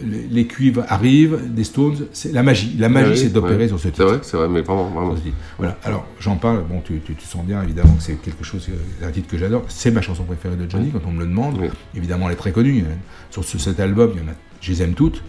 les, 0.02 0.26
les 0.30 0.46
cuivres 0.46 0.85
arrivent, 0.88 1.38
des 1.54 1.64
Stones, 1.64 2.06
c'est 2.12 2.33
la 2.33 2.42
magie. 2.42 2.74
La 2.78 2.88
magie, 2.88 3.06
Ah 3.11 3.12
oui, 3.14 3.18
c'est 3.18 3.33
d'opérer 3.33 3.56
ouais. 3.64 3.68
sur 3.68 3.78
ce 3.78 3.88
titre. 3.88 3.98
C'est 3.98 4.04
vrai, 4.04 4.18
c'est 4.22 4.37
vrai, 4.38 4.48
mais 4.48 4.62
vraiment, 4.62 4.88
vraiment. 4.88 5.14
Voilà, 5.59 5.76
alors 5.85 6.06
j'en 6.18 6.37
parle, 6.37 6.64
bon, 6.68 6.80
tu, 6.85 7.00
tu, 7.04 7.14
tu 7.14 7.26
sens 7.26 7.44
bien 7.44 7.62
évidemment 7.62 7.92
que 7.94 8.02
c'est 8.02 8.14
quelque 8.20 8.44
chose, 8.44 8.66
un 9.04 9.11
titre 9.11 9.28
que 9.28 9.38
j'adore. 9.38 9.64
C'est 9.68 9.90
ma 9.90 10.00
chanson 10.02 10.24
préférée 10.24 10.56
de 10.56 10.68
Johnny 10.70 10.90
quand 10.90 11.02
on 11.06 11.12
me 11.12 11.20
le 11.20 11.26
demande. 11.26 11.59
Évidemment, 11.94 12.26
elle 12.28 12.33
est 12.33 12.37
très 12.37 12.52
connue. 12.52 12.80
hein. 12.90 12.96
Sur 13.30 13.44
ce- 13.44 13.59
cet 13.59 13.78
album, 13.78 14.12
il 14.14 14.22
y 14.22 14.24
en 14.24 14.28
a, 14.30 14.35
je 14.61 14.72
les 14.72 14.83
aime 14.83 14.94
toutes, 14.94 15.22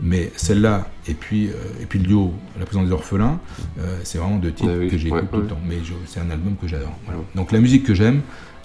mais 0.00 0.30
celle-là, 0.36 0.88
et 1.08 1.14
puis, 1.14 1.48
euh, 1.48 1.52
et 1.80 1.86
puis 1.86 1.98
le 1.98 2.06
duo, 2.06 2.34
La 2.58 2.66
présence 2.66 2.86
des 2.86 2.92
orphelins, 2.92 3.38
euh, 3.78 3.98
c'est 4.04 4.18
vraiment 4.18 4.36
deux 4.36 4.52
titres 4.52 4.70
Ah 4.74 4.78
oui, 4.78 4.88
que 4.88 4.98
j'écoute 4.98 5.22
ouais, 5.22 5.28
tout 5.30 5.40
le 5.40 5.46
temps. 5.46 5.60
Mais 5.66 5.76
c'est 6.06 6.20
un 6.20 6.30
album 6.30 6.56
que 6.60 6.68
j'adore. 6.68 6.96
Voilà. 7.06 7.20
Donc 7.34 7.52
la 7.52 7.60
musique 7.60 7.84
que 7.84 7.94
j'aime, 7.94 8.20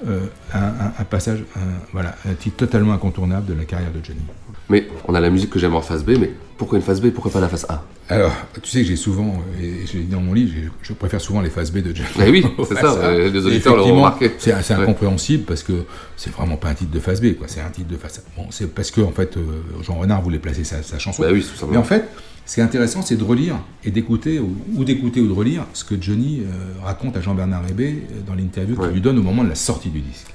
euh, 0.08 0.20
un, 0.54 1.04
passage, 1.04 1.44
un, 1.56 1.60
voilà, 1.94 2.16
un 2.30 2.34
titre 2.34 2.58
totalement 2.58 2.94
incontournable 2.94 3.46
de 3.48 3.54
la 3.54 3.66
carrière 3.66 3.92
de 3.92 4.04
Johnny. 4.04 4.22
Mais 4.70 4.88
on 5.08 5.16
a 5.16 5.20
la 5.20 5.30
musique 5.30 5.50
que 5.50 5.60
j'aime 5.60 5.76
en 5.76 5.82
face 5.82 6.04
B, 6.04 6.12
mais 6.20 6.32
pourquoi 6.58 6.78
une 6.78 6.84
face 6.84 7.02
B 7.02 7.10
Pourquoi 7.10 7.32
pas 7.32 7.40
la 7.42 7.50
face 7.50 7.66
A? 7.70 7.84
Alors, 8.10 8.32
tu 8.62 8.70
sais 8.70 8.82
que 8.82 8.88
j'ai 8.88 8.96
souvent, 8.96 9.42
et 9.62 9.86
je 9.86 9.94
l'ai 9.94 10.04
dit 10.04 10.12
dans 10.12 10.20
mon 10.22 10.34
livre, 10.34 10.72
je 10.82 10.94
préfère 10.94 11.22
souvent 11.22 11.42
les 11.42 11.50
phases 11.50 11.72
B 11.72 11.78
de 11.78 11.96
Johnny. 11.96 12.10
Eh 12.26 12.30
oui, 12.30 12.46
c'est 12.68 12.76
faces 12.78 12.96
ça, 12.96 13.12
les 13.12 13.28
auditeurs 13.46 13.74
effectivement, 13.74 13.96
remarqué. 14.02 14.32
C'est 14.38 14.54
Ouais. 14.54 14.72
incompréhensible 14.74 15.44
parce 15.46 15.64
que 15.64 15.86
c'est 16.18 16.32
vraiment 16.34 16.58
pas 16.58 16.70
un 16.70 16.74
titre 16.74 16.92
de 16.92 17.00
phase 17.00 17.22
B, 17.22 17.36
quoi. 17.36 17.48
C'est 17.50 17.62
un 17.62 17.70
titre 17.70 17.90
de 17.90 17.98
face 17.98 18.20
A. 18.20 18.22
Bon, 18.42 18.48
c'est 18.50 18.74
parce 18.74 18.92
que, 18.92 19.02
en 19.02 19.12
fait, 19.12 19.38
euh, 19.38 19.42
Jean 19.82 19.96
Renard 19.96 20.22
voulait 20.22 20.40
placer 20.40 20.64
sa, 20.64 20.84
sa 20.84 21.00
chanson. 21.00 21.24
Bah 21.24 21.30
oui, 21.32 21.42
tout 21.42 21.48
simplement. 21.56 21.72
Mais 21.72 21.78
en 21.78 21.84
fait, 21.84 22.06
ce 22.52 22.56
qui 22.56 22.60
est 22.60 22.64
intéressant, 22.66 23.02
c'est 23.02 23.16
de 23.16 23.24
relire 23.24 23.56
et 23.86 23.92
d'écouter, 23.92 24.38
ou, 24.38 24.58
ou 24.76 24.84
d'écouter 24.84 25.22
ou 25.22 25.28
de 25.30 25.32
relire 25.32 25.66
ce 25.72 25.86
que 25.86 25.96
Johnny 25.98 26.42
euh, 26.42 26.84
raconte 26.84 27.16
à 27.16 27.22
Jean-Bernard 27.22 27.64
Hébé 27.70 28.04
euh, 28.12 28.20
dans 28.28 28.36
l'interview 28.36 28.76
qu'il 28.76 28.90
lui 28.92 29.00
donne 29.00 29.18
au 29.20 29.24
moment 29.24 29.46
de 29.46 29.48
la 29.48 29.56
sortie 29.56 29.88
du 29.90 30.02
disque. 30.02 30.28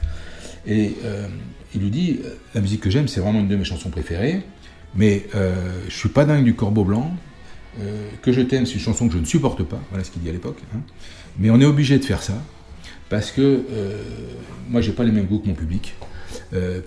Et 0.67 0.95
euh, 1.05 1.29
il 1.75 1.83
lui 1.83 1.91
dit 1.91 2.21
La 2.55 2.63
musique 2.63 2.81
que 2.81 2.89
j'aime, 2.89 3.07
c'est 3.07 3.21
vraiment 3.21 3.41
une 3.41 3.49
de 3.49 3.57
mes 3.57 3.65
chansons 3.65 3.91
préférées, 3.91 4.41
mais 4.95 5.27
euh, 5.35 5.83
je 5.91 5.95
suis 5.95 6.09
pas 6.09 6.25
dingue 6.25 6.43
du 6.43 6.55
corbeau 6.55 6.85
blanc. 6.85 7.15
que 8.23 8.33
je 8.33 8.41
t'aime, 8.41 8.65
c'est 8.65 8.77
une 8.77 8.81
chanson 8.81 9.09
que 9.09 9.13
je 9.13 9.19
ne 9.19 9.27
supporte 9.27 9.63
pas. 9.65 9.83
Voilà 9.91 10.03
ce 10.03 10.11
qu'il 10.11 10.23
dit 10.23 10.31
à 10.31 10.33
l'époque. 10.33 10.63
hein. 10.75 10.81
Mais 11.39 11.51
on 11.51 11.61
est 11.61 11.67
obligé 11.67 11.99
de 11.99 12.05
faire 12.07 12.23
ça 12.23 12.43
parce 13.11 13.31
que 13.31 13.61
moi, 14.71 14.81
j'ai 14.81 14.93
pas 14.93 15.05
les 15.05 15.13
mêmes 15.13 15.27
goûts 15.27 15.41
que 15.41 15.49
mon 15.49 15.55
public. 15.55 15.95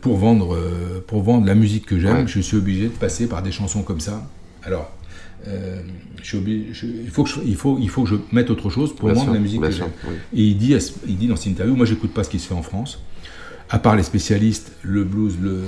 Pour, 0.02 0.18
vendre, 0.18 0.58
pour 1.06 1.22
vendre 1.22 1.46
la 1.46 1.54
musique 1.54 1.86
que 1.86 2.00
j'aime, 2.00 2.28
je 2.28 2.40
suis 2.40 2.58
obligé 2.58 2.86
de 2.86 2.98
passer 2.98 3.28
par 3.28 3.44
des 3.44 3.52
chansons 3.52 3.84
comme 3.84 4.00
ça. 4.00 4.28
Alors, 4.64 4.92
euh, 5.48 5.82
je 6.22 6.38
je- 6.74 6.86
il, 6.86 7.10
faut 7.10 7.24
que 7.24 7.30
je, 7.30 7.40
il, 7.46 7.56
faut, 7.56 7.78
il 7.80 7.90
faut 7.90 8.04
que 8.04 8.10
je 8.10 8.16
mette 8.32 8.50
autre 8.50 8.70
chose 8.70 8.94
pour 8.96 9.10
Bien 9.12 9.22
sûr, 9.22 9.34
la 9.34 9.40
musique 9.40 9.62
que 9.62 9.72
sûr, 9.72 9.88
oui. 10.08 10.14
Et 10.34 10.44
il 10.44 10.58
dit, 10.58 10.76
il 11.08 11.18
dit 11.18 11.28
dans 11.28 11.36
cette 11.36 11.48
interview, 11.48 11.76
moi 11.76 11.86
j'écoute 11.86 12.12
pas 12.14 12.24
ce 12.24 12.30
qui 12.30 12.40
se 12.40 12.48
fait 12.48 12.54
en 12.56 12.64
France. 12.64 13.02
À 13.72 13.78
part 13.78 13.96
les 13.96 14.02
spécialistes, 14.04 14.72
le 14.82 15.04
blues, 15.04 15.36
le, 15.40 15.62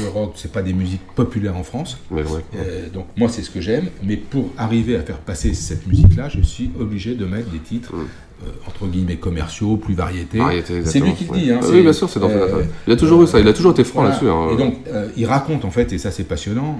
le 0.00 0.08
rock, 0.08 0.34
c'est 0.36 0.52
pas 0.52 0.62
des 0.62 0.72
musiques 0.72 1.02
populaires 1.16 1.56
en 1.56 1.64
France. 1.64 1.98
Euh, 2.12 2.88
donc 2.94 3.06
moi 3.16 3.28
c'est 3.28 3.42
ce 3.42 3.50
que 3.50 3.60
j'aime, 3.60 3.86
mais 4.04 4.16
pour 4.16 4.50
arriver 4.56 4.96
à 4.96 5.00
faire 5.02 5.18
passer 5.18 5.52
cette 5.52 5.86
musique-là, 5.88 6.28
je 6.28 6.40
suis 6.42 6.70
obligé 6.78 7.14
de 7.16 7.24
mettre 7.26 7.50
des 7.50 7.58
titres 7.58 7.92
euh, 7.92 8.46
entre 8.68 8.86
guillemets 8.86 9.16
commerciaux, 9.16 9.76
plus 9.76 9.94
variétés. 9.94 10.38
Variété, 10.38 10.84
c'est 10.84 11.00
lui 11.00 11.12
qui 11.14 11.24
le 11.24 11.30
ouais. 11.32 11.38
dit. 11.40 11.50
Hein, 11.50 11.60
oui, 11.70 11.82
bien 11.82 11.92
sûr, 11.92 12.08
c'est 12.08 12.20
dans 12.20 12.30
euh, 12.30 12.62
Il 12.86 12.92
a 12.92 12.96
toujours 12.96 13.22
eu 13.24 13.26
ça, 13.26 13.40
il 13.40 13.48
a 13.48 13.52
toujours 13.52 13.72
été 13.72 13.82
franc 13.82 14.02
voilà. 14.02 14.10
là-dessus. 14.14 14.30
hein. 14.30 14.50
Et 14.52 14.56
donc, 14.56 14.76
euh, 14.86 15.08
il 15.16 15.26
raconte 15.26 15.64
en 15.64 15.70
fait, 15.72 15.92
et 15.92 15.98
ça 15.98 16.12
c'est 16.12 16.24
passionnant, 16.24 16.78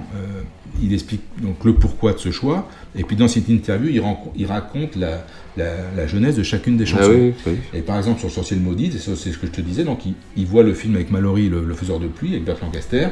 il 0.81 0.93
explique 0.93 1.21
donc 1.41 1.63
le 1.63 1.73
pourquoi 1.73 2.13
de 2.13 2.17
ce 2.19 2.31
choix, 2.31 2.67
et 2.95 3.03
puis 3.03 3.15
dans 3.15 3.27
cette 3.27 3.49
interview, 3.49 3.89
il, 4.35 4.45
raconte 4.45 4.95
la, 4.95 5.25
la- 5.57 5.91
la 5.95 6.07
jeunesse 6.07 6.35
de 6.35 6.43
chacune 6.43 6.77
des 6.77 6.85
chansons. 6.85 7.03
Ah 7.05 7.09
oui, 7.13 7.33
oui. 7.47 7.53
Et 7.73 7.81
par 7.81 7.97
exemple, 7.97 8.19
sur 8.19 8.31
Sorcier 8.31 8.57
Maudit, 8.57 8.87
et 8.95 8.99
ça, 8.99 9.11
c'est 9.15 9.31
ce 9.31 9.37
que 9.37 9.47
je 9.47 9.51
te 9.51 9.61
disais, 9.61 9.83
donc 9.83 10.05
il, 10.05 10.13
il 10.37 10.45
voit 10.45 10.63
le 10.63 10.73
film 10.73 10.95
avec 10.95 11.11
Mallory, 11.11 11.49
le, 11.49 11.63
le 11.63 11.73
faiseur 11.73 11.99
de 11.99 12.07
pluie, 12.07 12.31
avec 12.31 12.45
Bert 12.45 12.57
Lancaster, 12.61 13.07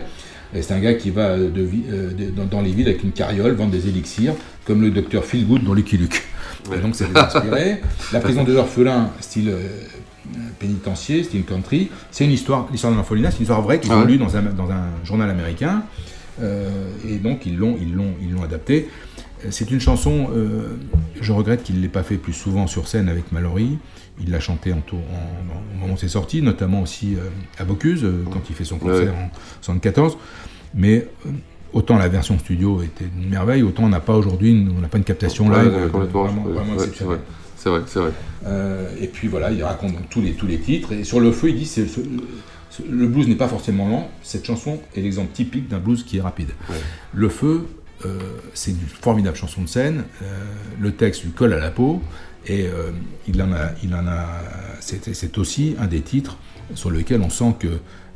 et 0.55 0.61
c'est 0.61 0.73
un 0.73 0.79
gars 0.79 0.93
qui 0.93 1.09
va 1.09 1.37
de 1.37 1.49
euh, 1.91 2.11
de- 2.13 2.29
dans, 2.29 2.45
dans 2.45 2.61
les 2.61 2.71
villes 2.71 2.87
avec 2.87 3.03
une 3.03 3.11
carriole 3.11 3.53
vendre 3.53 3.71
des 3.71 3.87
élixirs, 3.87 4.33
comme 4.65 4.81
le 4.81 4.91
docteur 4.91 5.25
Philgood 5.25 5.63
dans 5.63 5.73
Lucky 5.73 5.97
Luke. 5.97 6.21
Et 6.73 6.77
donc 6.77 6.95
ça 6.95 7.05
les 7.11 7.19
a 7.19 7.25
inspirés. 7.25 7.81
La 8.13 8.19
prison 8.19 8.43
des 8.43 8.55
orphelins, 8.55 9.09
style 9.19 9.49
euh, 9.49 9.67
pénitencier, 10.59 11.23
style 11.23 11.43
country, 11.43 11.89
c'est 12.11 12.25
une 12.25 12.31
histoire, 12.31 12.67
l'histoire 12.71 12.93
d'un 12.93 12.99
orphelinat, 12.99 13.31
c'est 13.31 13.37
une 13.37 13.43
histoire 13.43 13.61
vraie 13.61 13.79
qu'ils 13.79 13.91
Ah 13.91 13.97
ont 13.97 14.01
ouais. 14.01 14.11
lue 14.11 14.17
dans 14.17 14.35
un, 14.37 14.41
dans 14.43 14.71
un 14.71 14.85
journal 15.03 15.29
américain. 15.29 15.83
Euh, 16.41 16.69
et 17.07 17.17
donc 17.17 17.45
ils 17.45 17.57
l'ont, 17.57 17.77
ils 17.79 17.93
l'ont, 17.93 18.13
ils 18.21 18.31
l'ont 18.31 18.43
adapté. 18.43 18.89
Euh, 19.45 19.47
C'est 19.51 19.69
une 19.71 19.79
chanson. 19.79 20.29
euh, 20.35 20.75
je 21.21 21.31
regrette 21.31 21.63
qu'il 21.63 21.75
ne 21.77 21.81
l'ait 21.81 21.87
pas 21.89 22.03
fait 22.03 22.17
plus 22.17 22.33
souvent 22.33 22.65
sur 22.67 22.87
scène 22.87 23.07
avec 23.09 23.31
Mallory. 23.31 23.77
Il 24.21 24.31
l'a 24.31 24.39
chanté 24.39 24.73
en, 24.73 24.81
tour- 24.81 24.99
en- 24.99 25.53
en- 25.53 25.61
au 25.75 25.79
moment 25.81 25.93
où 25.93 25.97
c'est 25.97 26.07
sorti, 26.07 26.41
notamment 26.41 26.81
aussi 26.81 27.15
à 27.57 27.63
Bocuse 27.63 28.05
quand 28.31 28.41
il 28.49 28.55
fait 28.55 28.63
son 28.65 28.77
concert 28.77 29.13
Ouais. 29.13 29.19
en 29.19 29.29
74. 29.61 30.17
Mais 30.75 31.07
autant 31.71 31.97
la 31.97 32.07
version 32.09 32.37
studio 32.39 32.81
était 32.83 33.05
une 33.17 33.29
merveille, 33.29 33.63
autant 33.63 33.83
on 33.83 33.89
n'a 33.89 33.99
pas 33.99 34.15
aujourd'hui, 34.15 34.51
une- 34.51 34.71
on 34.77 34.81
n'a 34.81 34.87
pas 34.87 34.97
une 34.99 35.03
captation 35.03 35.47
Ouais, 35.47 35.63
live 35.63 35.89
complètement, 35.91 36.23
vraiment, 36.25 36.43
vraiment 36.43 36.67
ouais, 36.69 36.73
exceptionnelle. 36.75 37.19
C'est 37.57 37.69
vrai, 37.69 37.81
c'est 37.87 37.99
vrai. 37.99 38.11
Euh, 38.45 38.89
et 38.99 39.07
puis 39.07 39.27
voilà, 39.29 39.49
il 39.51 39.63
raconte 39.63 39.93
donc 39.93 40.09
tous 40.09 40.21
les, 40.21 40.33
tous 40.33 40.45
les 40.47 40.59
titres. 40.59 40.91
Et 40.93 41.03
sur 41.03 41.19
le 41.19 41.31
feu, 41.31 41.49
il 41.49 41.55
dit 41.57 41.65
c'est 41.65 41.87
ce- 41.87 42.01
ce- 42.01 42.07
le 42.89 43.07
blues 43.07 43.27
n'est 43.27 43.35
pas 43.35 43.47
forcément 43.47 43.87
lent. 43.87 44.09
Cette 44.21 44.45
chanson 44.45 44.79
est 44.95 45.01
l'exemple 45.01 45.31
typique 45.33 45.67
d'un 45.67 45.79
blues 45.79 46.03
qui 46.03 46.17
est 46.17 46.21
rapide. 46.21 46.51
Le 47.13 47.29
feu, 47.29 47.67
euh, 48.05 48.19
c'est 48.53 48.71
une 48.71 48.77
formidable 48.77 49.37
chanson 49.37 49.61
de 49.61 49.67
scène. 49.67 50.05
Euh, 50.21 50.25
le 50.79 50.91
texte 50.93 51.23
lui 51.23 51.31
colle 51.31 51.53
à 51.53 51.59
la 51.59 51.71
peau. 51.71 52.01
Et 52.45 52.67
euh, 52.67 52.91
il 53.27 53.41
en 53.41 53.53
a, 53.53 53.69
il 53.83 53.93
en 53.95 54.05
a. 54.07 54.27
C'est 54.79 55.37
aussi 55.37 55.75
un 55.79 55.87
des 55.87 56.01
titres 56.01 56.37
sur 56.75 56.89
lequel 56.89 57.21
on 57.21 57.29
sent 57.29 57.55
que 57.59 57.67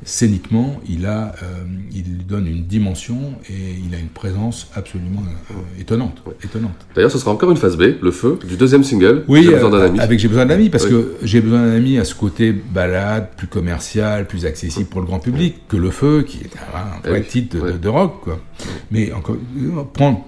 scéniquement, 0.06 0.80
il 0.88 1.08
a, 1.08 1.34
euh, 1.42 1.64
il 1.92 2.26
donne 2.28 2.46
une 2.48 2.64
dimension 2.66 3.34
et 3.50 3.54
il 3.84 3.96
a 3.96 4.00
une 4.00 4.10
présence 4.10 4.70
absolument 4.76 5.24
euh, 5.52 5.82
étonnante, 5.82 6.22
étonnante. 6.44 6.76
D'ailleurs, 6.96 7.10
ce 7.12 7.18
sera 7.18 7.32
encore 7.32 7.50
une 7.50 7.58
phase 7.58 7.78
B, 7.78 7.96
le 8.00 8.12
feu, 8.12 8.38
du 8.48 8.58
deuxième 8.58 8.84
single. 8.84 9.24
Oui, 9.28 9.44
J'ai 9.44 9.54
besoin 9.54 9.70
d'un 9.72 9.78
euh, 9.80 9.88
ami. 9.88 10.00
avec 10.00 10.20
J'ai 10.20 10.28
besoin 10.28 10.46
d'un 10.46 10.54
ami, 10.54 10.70
parce 10.70 10.84
Oui. 10.86 10.92
que 10.92 11.14
J'ai 11.24 11.42
besoin 11.42 11.66
d'un 11.66 11.74
ami 11.76 11.98
à 11.98 12.04
ce 12.06 12.14
côté 12.14 12.52
balade, 12.52 13.30
plus 13.38 13.48
commercial, 13.48 14.28
plus 14.28 14.46
accessible 14.46 14.86
pour 14.88 15.02
le 15.02 15.08
grand 15.08 15.20
public 15.20 15.56
que 15.68 15.78
Le 15.78 15.90
Feu, 15.90 16.24
qui 16.28 16.42
est 16.42 16.52
un, 16.76 16.78
un 16.78 17.02
Eh 17.04 17.10
vrai 17.10 17.20
oui, 17.22 17.26
titre 17.28 17.56
de, 17.58 17.62
ouais. 17.64 17.74
de 17.74 17.90
rock. 17.90 18.22
Quoi. 18.22 18.40
Mais 18.92 19.12
encore, 19.14 19.38
prendre 19.94 20.24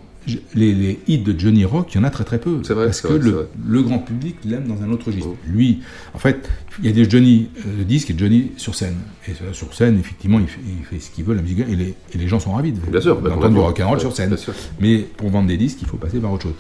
les, 0.53 0.73
les 0.73 0.99
hits 1.08 1.19
de 1.19 1.38
Johnny 1.39 1.65
Rock, 1.65 1.89
il 1.93 1.97
y 1.97 2.01
en 2.01 2.03
a 2.03 2.10
très 2.10 2.23
très 2.23 2.39
peu. 2.39 2.49
vrai, 2.51 2.86
parce 2.86 2.97
c'est 3.01 3.08
que 3.08 3.13
vrai, 3.13 3.19
c'est 3.23 3.47
le, 3.67 3.82
grand 3.84 3.99
public 3.99 4.36
l'aime 4.45 4.67
dans 4.67 4.82
un 4.84 4.91
autre 4.91 5.08
registre. 5.08 5.29
Lui, 5.47 5.79
en 6.13 6.19
fait, 6.19 6.49
il 6.79 6.86
y 6.86 6.89
a 6.89 6.91
des 6.91 7.10
Johnny 7.10 7.49
euh, 7.65 7.79
de 7.79 7.84
disque 7.84 8.12
et 8.12 8.15
Johnny 8.17 8.51
sur 8.58 8.75
scène. 8.75 8.95
Et 9.27 9.32
euh, 9.32 9.53
sur 9.53 9.73
scène, 9.73 9.97
effectivement, 9.99 10.39
il 10.39 10.47
fait, 10.47 10.60
il 10.65 10.86
fait 10.86 10.99
ce 10.99 11.10
qu'il 11.10 11.23
veut, 11.25 11.34
la 11.34 11.41
musique, 11.41 11.60
et 11.60 11.75
les, 11.75 11.95
et 12.13 12.17
les 12.17 12.27
gens 12.27 12.39
sont 12.39 12.51
ravis 12.53 12.71
de- 12.73 12.79
Bien 12.91 13.01
sûr, 13.01 13.19
bah, 13.21 13.29
d'entendre 13.29 13.53
du 13.55 13.60
rock'n'roll 13.60 13.95
Ouais, 13.95 13.99
sur 13.99 14.15
scène. 14.15 14.27
bien 14.29 14.38
sûr. 14.38 14.53
Mais 14.79 14.99
pour 14.99 15.29
vendre 15.29 15.47
des 15.47 15.58
disques, 15.58 15.79
il 15.82 15.88
faut 15.88 15.97
passer 15.97 16.19
par 16.19 16.32
autre 16.34 16.43
chose. 16.43 16.53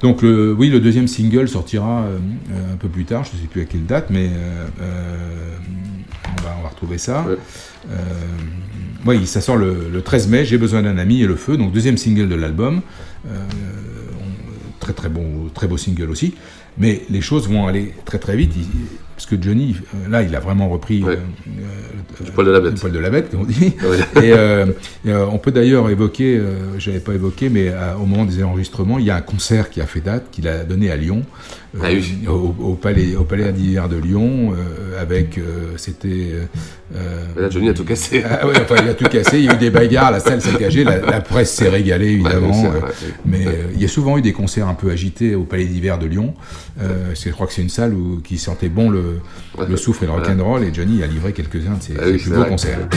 Donc 0.00 0.22
le, 0.22 0.54
oui, 0.54 0.70
le 0.70 0.80
deuxième 0.80 1.08
single 1.08 1.46
sortira 1.48 2.02
euh, 2.04 2.18
euh, 2.52 2.72
un 2.74 2.76
peu 2.76 2.88
plus 2.88 3.04
tard, 3.04 3.24
je 3.24 3.36
ne 3.36 3.42
sais 3.42 3.48
plus 3.48 3.60
à 3.60 3.64
quelle 3.66 3.84
date, 3.84 4.06
mais 4.08 4.28
euh, 4.32 4.66
euh, 4.80 5.56
on, 6.38 6.42
va, 6.42 6.56
on 6.58 6.62
va 6.62 6.68
retrouver 6.70 6.96
ça. 6.98 7.26
Euh, 7.28 7.36
oui, 9.06 9.26
ça 9.26 9.40
sort 9.40 9.56
le, 9.56 9.88
le 9.92 10.02
13 10.02 10.28
mai, 10.28 10.44
J'ai 10.44 10.58
besoin 10.58 10.82
d'un 10.82 10.98
ami 10.98 11.22
et 11.22 11.26
le 11.26 11.36
feu, 11.36 11.56
donc 11.56 11.72
deuxième 11.72 11.96
single 11.96 12.28
de 12.28 12.34
l'album. 12.34 12.80
Euh, 13.26 13.30
très 14.78 14.92
très 14.92 15.08
bon, 15.08 15.48
très 15.54 15.66
beau 15.68 15.76
single 15.76 16.10
aussi. 16.10 16.34
Mais 16.78 17.02
les 17.10 17.20
choses 17.20 17.48
vont 17.48 17.66
aller 17.66 17.92
très 18.04 18.18
très 18.18 18.36
vite, 18.36 18.52
il- 18.56 18.64
parce 19.16 19.26
que 19.26 19.36
Johnny, 19.42 19.76
euh, 19.94 20.08
là, 20.08 20.22
il 20.22 20.34
a 20.34 20.40
vraiment 20.40 20.68
repris 20.70 21.02
euh, 21.04 21.16
euh, 21.16 22.24
Du 22.24 22.30
poil 22.30 22.46
de 22.46 22.52
la 22.52 22.60
bête. 22.60 22.72
le 22.72 22.78
poil 22.78 22.92
de 22.92 22.98
la 22.98 23.10
bête, 23.10 23.30
comme 23.30 23.40
on 23.40 23.44
dit. 23.44 23.74
Ouais. 23.82 24.24
Et 24.24 24.32
euh, 24.32 24.66
euh, 25.06 25.26
on 25.30 25.36
peut 25.38 25.50
d'ailleurs 25.52 25.90
évoquer, 25.90 26.38
euh, 26.38 26.78
je 26.78 26.88
n'avais 26.90 27.02
pas 27.02 27.12
évoqué, 27.12 27.50
mais 27.50 27.68
euh, 27.68 27.94
au 27.96 28.06
moment 28.06 28.24
des 28.24 28.42
enregistrements, 28.42 28.98
il 28.98 29.04
y 29.04 29.10
a 29.10 29.16
un 29.16 29.20
concert 29.20 29.68
qui 29.68 29.80
a 29.82 29.86
fait 29.86 30.00
date, 30.00 30.30
qu'il 30.30 30.48
a 30.48 30.64
donné 30.64 30.90
à 30.90 30.96
Lyon, 30.96 31.22
euh, 31.22 31.59
Ah 31.80 31.86
oui. 31.92 32.26
au, 32.28 32.54
au 32.64 32.74
palais, 32.74 33.14
au 33.14 33.22
palais 33.24 33.52
d'hiver 33.52 33.88
de 33.88 33.96
Lyon, 33.96 34.52
euh, 34.52 35.00
avec, 35.00 35.38
euh, 35.38 35.74
c'était. 35.76 36.32
euh, 36.94 37.24
Mais 37.36 37.42
là, 37.42 37.50
Johnny 37.50 37.68
a 37.68 37.74
tout 37.74 37.84
cassé. 37.84 38.24
ah 38.28 38.44
ouais, 38.46 38.54
enfin, 38.60 38.74
il 38.82 38.88
a 38.88 38.94
tout 38.94 39.04
cassé, 39.04 39.38
il 39.38 39.44
y 39.44 39.48
a 39.48 39.54
eu 39.54 39.58
des 39.58 39.70
bagarres, 39.70 40.10
la 40.10 40.18
salle 40.20 40.42
s'est 40.42 40.56
cagée, 40.58 40.82
la, 40.82 40.98
la 40.98 41.20
presse 41.20 41.52
s'est 41.52 41.68
régalée 41.68 42.08
évidemment. 42.12 42.62
Ouais, 42.62 42.68
oui, 42.72 42.80
euh, 42.84 43.10
mais 43.24 43.46
euh, 43.46 43.50
il 43.74 43.80
y 43.80 43.84
a 43.84 43.88
souvent 43.88 44.18
eu 44.18 44.22
des 44.22 44.32
concerts 44.32 44.66
un 44.66 44.74
peu 44.74 44.90
agités 44.90 45.34
au 45.36 45.44
Palais 45.44 45.64
d'hiver 45.66 45.98
de 45.98 46.06
Lyon. 46.06 46.34
Euh, 46.82 47.08
parce 47.08 47.22
que 47.22 47.30
je 47.30 47.34
crois 47.34 47.46
que 47.46 47.52
c'est 47.52 47.62
une 47.62 47.68
salle 47.68 47.94
où, 47.94 48.20
qui 48.24 48.36
sentait 48.38 48.68
bon 48.68 48.90
le, 48.90 49.20
le 49.68 49.76
souffle 49.76 50.04
et 50.04 50.06
le 50.08 50.12
rock'n'roll, 50.12 50.64
et 50.64 50.74
Johnny 50.74 51.02
a 51.04 51.06
livré 51.06 51.32
quelques-uns 51.32 51.76
de 51.76 51.82
ses, 51.82 51.92
Ah 51.98 52.04
ses 52.06 52.10
oui, 52.12 52.18
plus 52.18 52.30
beaux 52.32 52.44
concerts. 52.46 52.78
Tu 52.90 52.96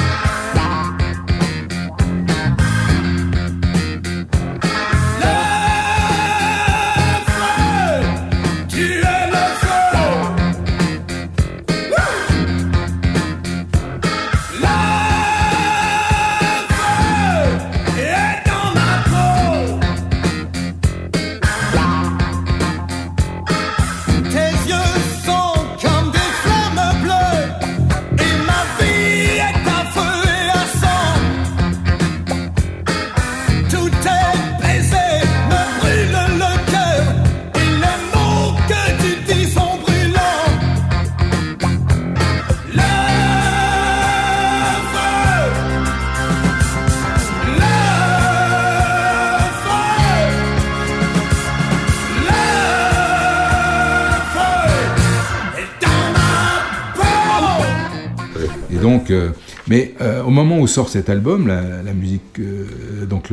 où 60.64 60.68
sort 60.68 60.90
cet 60.90 61.10
album, 61.10 61.48
la, 61.48 61.62
la 61.84 61.94
musique, 61.94 62.22
euh, 62.40 63.06
donc 63.06 63.30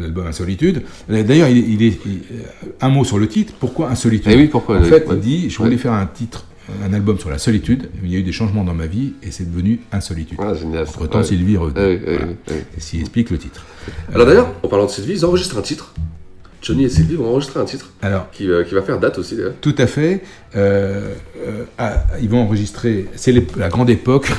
l'album 0.00 0.26
Insolitude, 0.26 0.82
euh, 1.10 1.22
d'ailleurs, 1.22 1.48
il, 1.48 1.58
est- 1.58 1.66
il 1.68 1.82
est 1.82 1.98
il- 2.06 2.20
un 2.80 2.88
mot 2.88 3.04
sur 3.04 3.18
le 3.18 3.28
titre. 3.28 3.52
Pourquoi 3.60 3.90
Insolitude 3.90 4.32
Eh 4.32 4.36
oui, 4.36 4.46
pourquoi, 4.48 4.78
En 4.78 4.82
oui, 4.82 4.88
fait, 4.88 5.06
ouais. 5.06 5.14
il 5.16 5.20
dit, 5.20 5.50
je 5.50 5.58
voulais 5.58 5.70
Ouais. 5.72 5.76
faire 5.76 5.92
un 5.92 6.06
titre, 6.06 6.46
un 6.82 6.92
album 6.94 7.18
sur 7.18 7.30
la 7.30 7.38
solitude. 7.38 7.90
mais 8.02 8.08
Il 8.08 8.12
y 8.14 8.16
a 8.16 8.18
eu 8.20 8.22
des 8.22 8.32
changements 8.32 8.64
dans 8.64 8.74
ma 8.74 8.86
vie 8.86 9.12
et 9.22 9.30
c'est 9.30 9.48
devenu 9.50 9.80
Insolitude. 9.92 10.38
Ah, 10.40 10.54
génial. 10.54 10.82
Entre 10.88 11.06
temps, 11.06 11.18
Ouais. 11.18 11.24
Sylvie 11.24 11.56
revenue. 11.56 11.78
Ouais, 11.80 11.86
ouais, 11.86 12.00
Voilà. 12.04 12.24
ouais, 12.24 12.36
ouais. 12.50 12.64
C'est 12.74 12.80
ce 12.80 12.90
qui 12.92 13.00
explique 13.00 13.30
le 13.30 13.38
titre. 13.38 13.64
Alors 14.14 14.26
d'ailleurs, 14.26 14.50
en 14.62 14.68
parlant 14.68 14.86
de 14.86 14.90
Sylvie, 14.90 15.12
ils 15.12 15.24
enregistrent 15.26 15.58
un 15.58 15.62
titre. 15.62 15.92
Johnny 16.62 16.84
et 16.84 16.88
Sylvie 16.88 17.16
vont 17.16 17.26
enregistrer 17.28 17.60
un 17.60 17.66
titre. 17.66 17.90
Alors, 18.00 18.30
Qui, 18.30 18.46
va- 18.46 18.64
qui 18.64 18.74
va 18.74 18.80
faire 18.80 18.98
date 18.98 19.18
aussi, 19.18 19.36
d'ailleurs. 19.36 19.52
Tout 19.60 19.74
à 19.76 19.86
fait. 19.86 20.22
Euh, 20.56 21.10
euh, 21.46 21.64
ah, 21.76 22.04
ils 22.22 22.28
vont 22.30 22.38
enregistrer. 22.40 23.06
C'est 23.16 23.34
la 23.58 23.68
grande 23.68 23.90
époque 23.90 24.32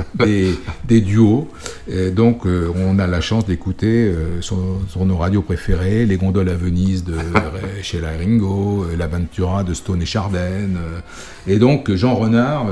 des, 0.14 0.54
des 0.86 1.00
duos. 1.00 1.48
Et 1.88 2.10
donc, 2.10 2.46
euh, 2.46 2.70
on 2.76 2.98
a 2.98 3.06
la 3.06 3.20
chance 3.20 3.46
d'écouter 3.46 4.06
euh, 4.06 4.40
sur, 4.40 4.56
nos 5.04 5.16
radios 5.16 5.42
préférées 5.42 6.06
les 6.06 6.16
gondoles 6.16 6.48
à 6.48 6.54
Venise 6.54 7.04
de 7.04 7.16
Sheila 7.82 8.10
Ringo, 8.18 8.84
euh, 8.84 8.96
l'Aventura 8.96 9.64
de 9.64 9.74
Stone 9.74 10.02
et 10.02 10.06
Chardin. 10.06 10.68
et 11.46 11.58
donc, 11.58 11.92
Jean 11.94 12.14
Renard. 12.14 12.66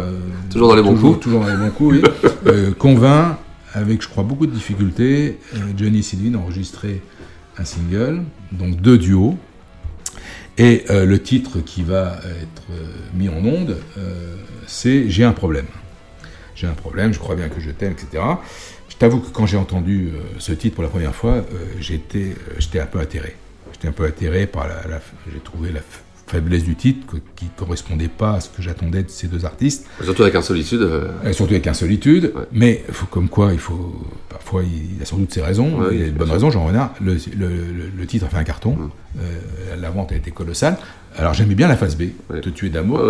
Toujours 0.50 0.68
dans 0.68 0.76
les 0.76 0.82
bons 0.82 0.94
toujours, 0.94 1.12
coups. 1.12 1.24
Toujours 1.24 1.40
dans 1.40 1.48
les 1.48 1.56
bons 1.56 1.70
coups, 1.70 2.02
oui. 2.02 2.52
convainc, 2.78 3.36
avec, 3.74 4.02
je 4.02 4.08
crois, 4.08 4.24
beaucoup 4.24 4.46
de 4.46 4.52
difficultés, 4.52 5.38
Johnny 5.76 6.00
et 6.00 6.02
Sylvie 6.02 6.30
d'enregistrer 6.30 7.02
un 7.58 7.64
single, 7.64 8.22
donc 8.52 8.80
deux 8.80 8.98
duos. 8.98 9.36
Et 10.58 10.84
le 10.90 11.18
titre 11.22 11.60
qui 11.64 11.82
va 11.82 12.18
être 12.42 12.64
mis 13.14 13.28
en 13.28 13.44
onde, 13.44 13.76
c'est 14.66 15.08
J'ai 15.08 15.24
un 15.24 15.32
problème. 15.32 15.66
J'ai 16.60 16.66
un 16.66 16.74
problème, 16.74 17.14
je 17.14 17.18
crois 17.18 17.36
bien 17.36 17.48
que 17.48 17.58
je 17.58 17.70
t'aime, 17.70 17.92
etc. 17.92 18.22
Je 18.90 18.96
t'avoue 18.96 19.20
que 19.20 19.30
quand 19.30 19.46
j'ai 19.46 19.56
entendu 19.56 20.10
euh, 20.14 20.20
ce 20.38 20.52
titre 20.52 20.74
pour 20.74 20.84
la 20.84 20.90
première 20.90 21.14
fois, 21.14 21.36
euh, 21.36 21.42
j'étais 21.80 22.18
euh, 22.36 22.54
j'étais 22.58 22.80
un 22.80 22.86
peu 22.86 23.00
atterré. 23.00 23.34
J'étais 23.72 23.88
un 23.88 23.92
peu 23.92 24.04
atterré 24.04 24.46
par 24.46 24.68
la. 24.68 24.86
la- 24.86 25.00
j'ai 25.32 25.40
trouvé 25.40 25.72
la 25.72 25.80
faiblesse 26.30 26.64
du 26.64 26.74
titre 26.76 27.16
qui 27.36 27.46
ne 27.46 27.50
correspondait 27.56 28.08
pas 28.08 28.34
à 28.34 28.40
ce 28.40 28.48
que 28.48 28.62
j'attendais 28.62 29.02
de 29.02 29.10
ces 29.10 29.26
deux 29.26 29.44
artistes. 29.44 29.86
Surtout 30.02 30.22
avec 30.22 30.34
Insolitude. 30.34 30.80
euh, 30.82 31.08
Et 31.28 31.32
surtout 31.32 31.54
avec 31.54 31.66
Insolitude. 31.66 32.32
Mais 32.52 32.84
faut, 32.90 33.06
comme 33.06 33.28
quoi, 33.28 33.52
il 33.52 33.58
faut. 33.58 33.94
Parfois, 34.28 34.62
il 34.62 35.02
a 35.02 35.04
sans 35.04 35.16
doute 35.18 35.32
ses 35.32 35.42
raisons. 35.42 35.80
Ouais, 35.80 35.88
il 35.90 35.96
a 35.96 35.98
bien 35.98 36.06
une 36.06 36.12
bonne 36.14 36.26
sûr. 36.28 36.34
raison, 36.34 36.50
Jean 36.50 36.64
Renard. 36.66 36.94
Le, 37.00 37.14
le- 37.14 38.06
titre 38.06 38.26
a 38.26 38.28
fait 38.28 38.36
un 38.38 38.44
carton. 38.44 38.72
Mm. 38.76 38.90
Euh, 39.20 39.76
la 39.80 39.90
vente 39.90 40.12
a 40.12 40.16
été 40.16 40.30
colossale. 40.30 40.76
Alors, 41.16 41.34
j'aimais 41.34 41.56
bien 41.56 41.66
la 41.66 41.76
phase 41.76 41.96
B, 41.96 42.04
Te 42.40 42.48
tuer 42.48 42.68
d'amour, 42.70 43.02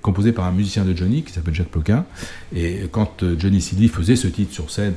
composée 0.00 0.32
par 0.32 0.46
un 0.46 0.52
musicien 0.52 0.84
de 0.84 0.96
Johnny 0.96 1.22
qui 1.22 1.32
s'appelle 1.32 1.54
Jacques 1.54 1.68
Ploquin. 1.68 2.04
Et 2.56 2.80
quand 2.90 3.22
euh, 3.22 3.36
Johnny 3.38 3.60
Sylvie 3.60 3.88
faisait 3.88 4.16
ce 4.16 4.26
titre 4.28 4.52
sur 4.54 4.70
scène, 4.70 4.94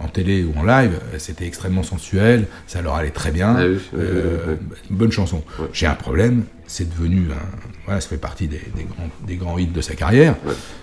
en 0.00 0.08
télé 0.08 0.42
ou 0.44 0.58
en 0.58 0.64
live, 0.64 0.92
euh, 1.12 1.16
c'était 1.18 1.46
extrêmement 1.46 1.82
sensuel. 1.82 2.46
Ça 2.66 2.80
leur 2.80 2.94
allait 2.94 3.10
très 3.10 3.30
bien. 3.30 3.54
Ah 3.58 3.64
oui, 3.66 3.78
Euh, 3.98 4.56
bonne 4.90 5.12
chanson. 5.12 5.42
J'ai 5.74 5.86
un 5.86 5.94
problème. 5.94 6.44
C'est 6.66 6.88
devenu 6.88 7.26
un. 7.30 7.56
Voilà, 7.84 8.00
ça 8.00 8.08
fait 8.08 8.16
partie 8.16 8.48
des, 8.48 8.60
des 8.74 8.84
grands, 8.84 9.08
des 9.26 9.36
grands 9.36 9.58
hits 9.58 9.66
de 9.66 9.80
sa 9.82 9.94
carrière. 9.94 10.34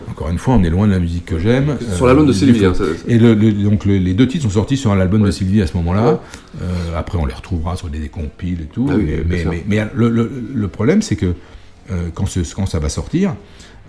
Encore 0.10 0.30
une 0.30 0.38
fois, 0.38 0.54
on 0.54 0.64
est 0.64 0.70
loin 0.70 0.86
de 0.86 0.92
la 0.92 1.00
musique 1.00 1.26
que 1.26 1.40
j'aime. 1.40 1.76
Sur 1.96 2.06
l'album 2.06 2.28
de 2.28 2.32
du 2.34 2.38
Sylvie, 2.38 2.64
hein, 2.66 2.74
ça- 2.76 2.84
ça- 2.86 2.92
Et 3.08 3.18
le- 3.18 3.34
le- 3.34 3.52
donc 3.52 3.86
le- 3.86 3.98
les 3.98 4.14
deux 4.14 4.28
titres 4.28 4.44
sont 4.44 4.52
sortis 4.52 4.78
sur 4.78 4.94
l'album 4.96 5.24
de 5.24 5.32
Sylvie 5.32 5.62
à 5.62 5.68
ce 5.68 5.76
moment-là. 5.78 6.20
Euh, 6.62 6.66
après, 6.96 7.18
on 7.18 7.26
les 7.26 7.34
retrouvera 7.34 7.76
sur 7.76 7.90
des, 7.90 7.98
des 7.98 8.10
compiles 8.10 8.62
et 8.62 8.66
tout. 8.66 8.88
Ah 8.92 8.96
oui, 8.96 9.06
mais 9.28 9.44
mais, 9.68 9.88
le, 9.96 10.68
problème, 10.68 11.02
c'est 11.02 11.16
que 11.16 11.34
euh, 11.90 12.10
quand, 12.14 12.28
ce- 12.28 12.54
quand 12.56 12.68
ça 12.68 12.78
va 12.78 12.90
sortir, 12.90 13.34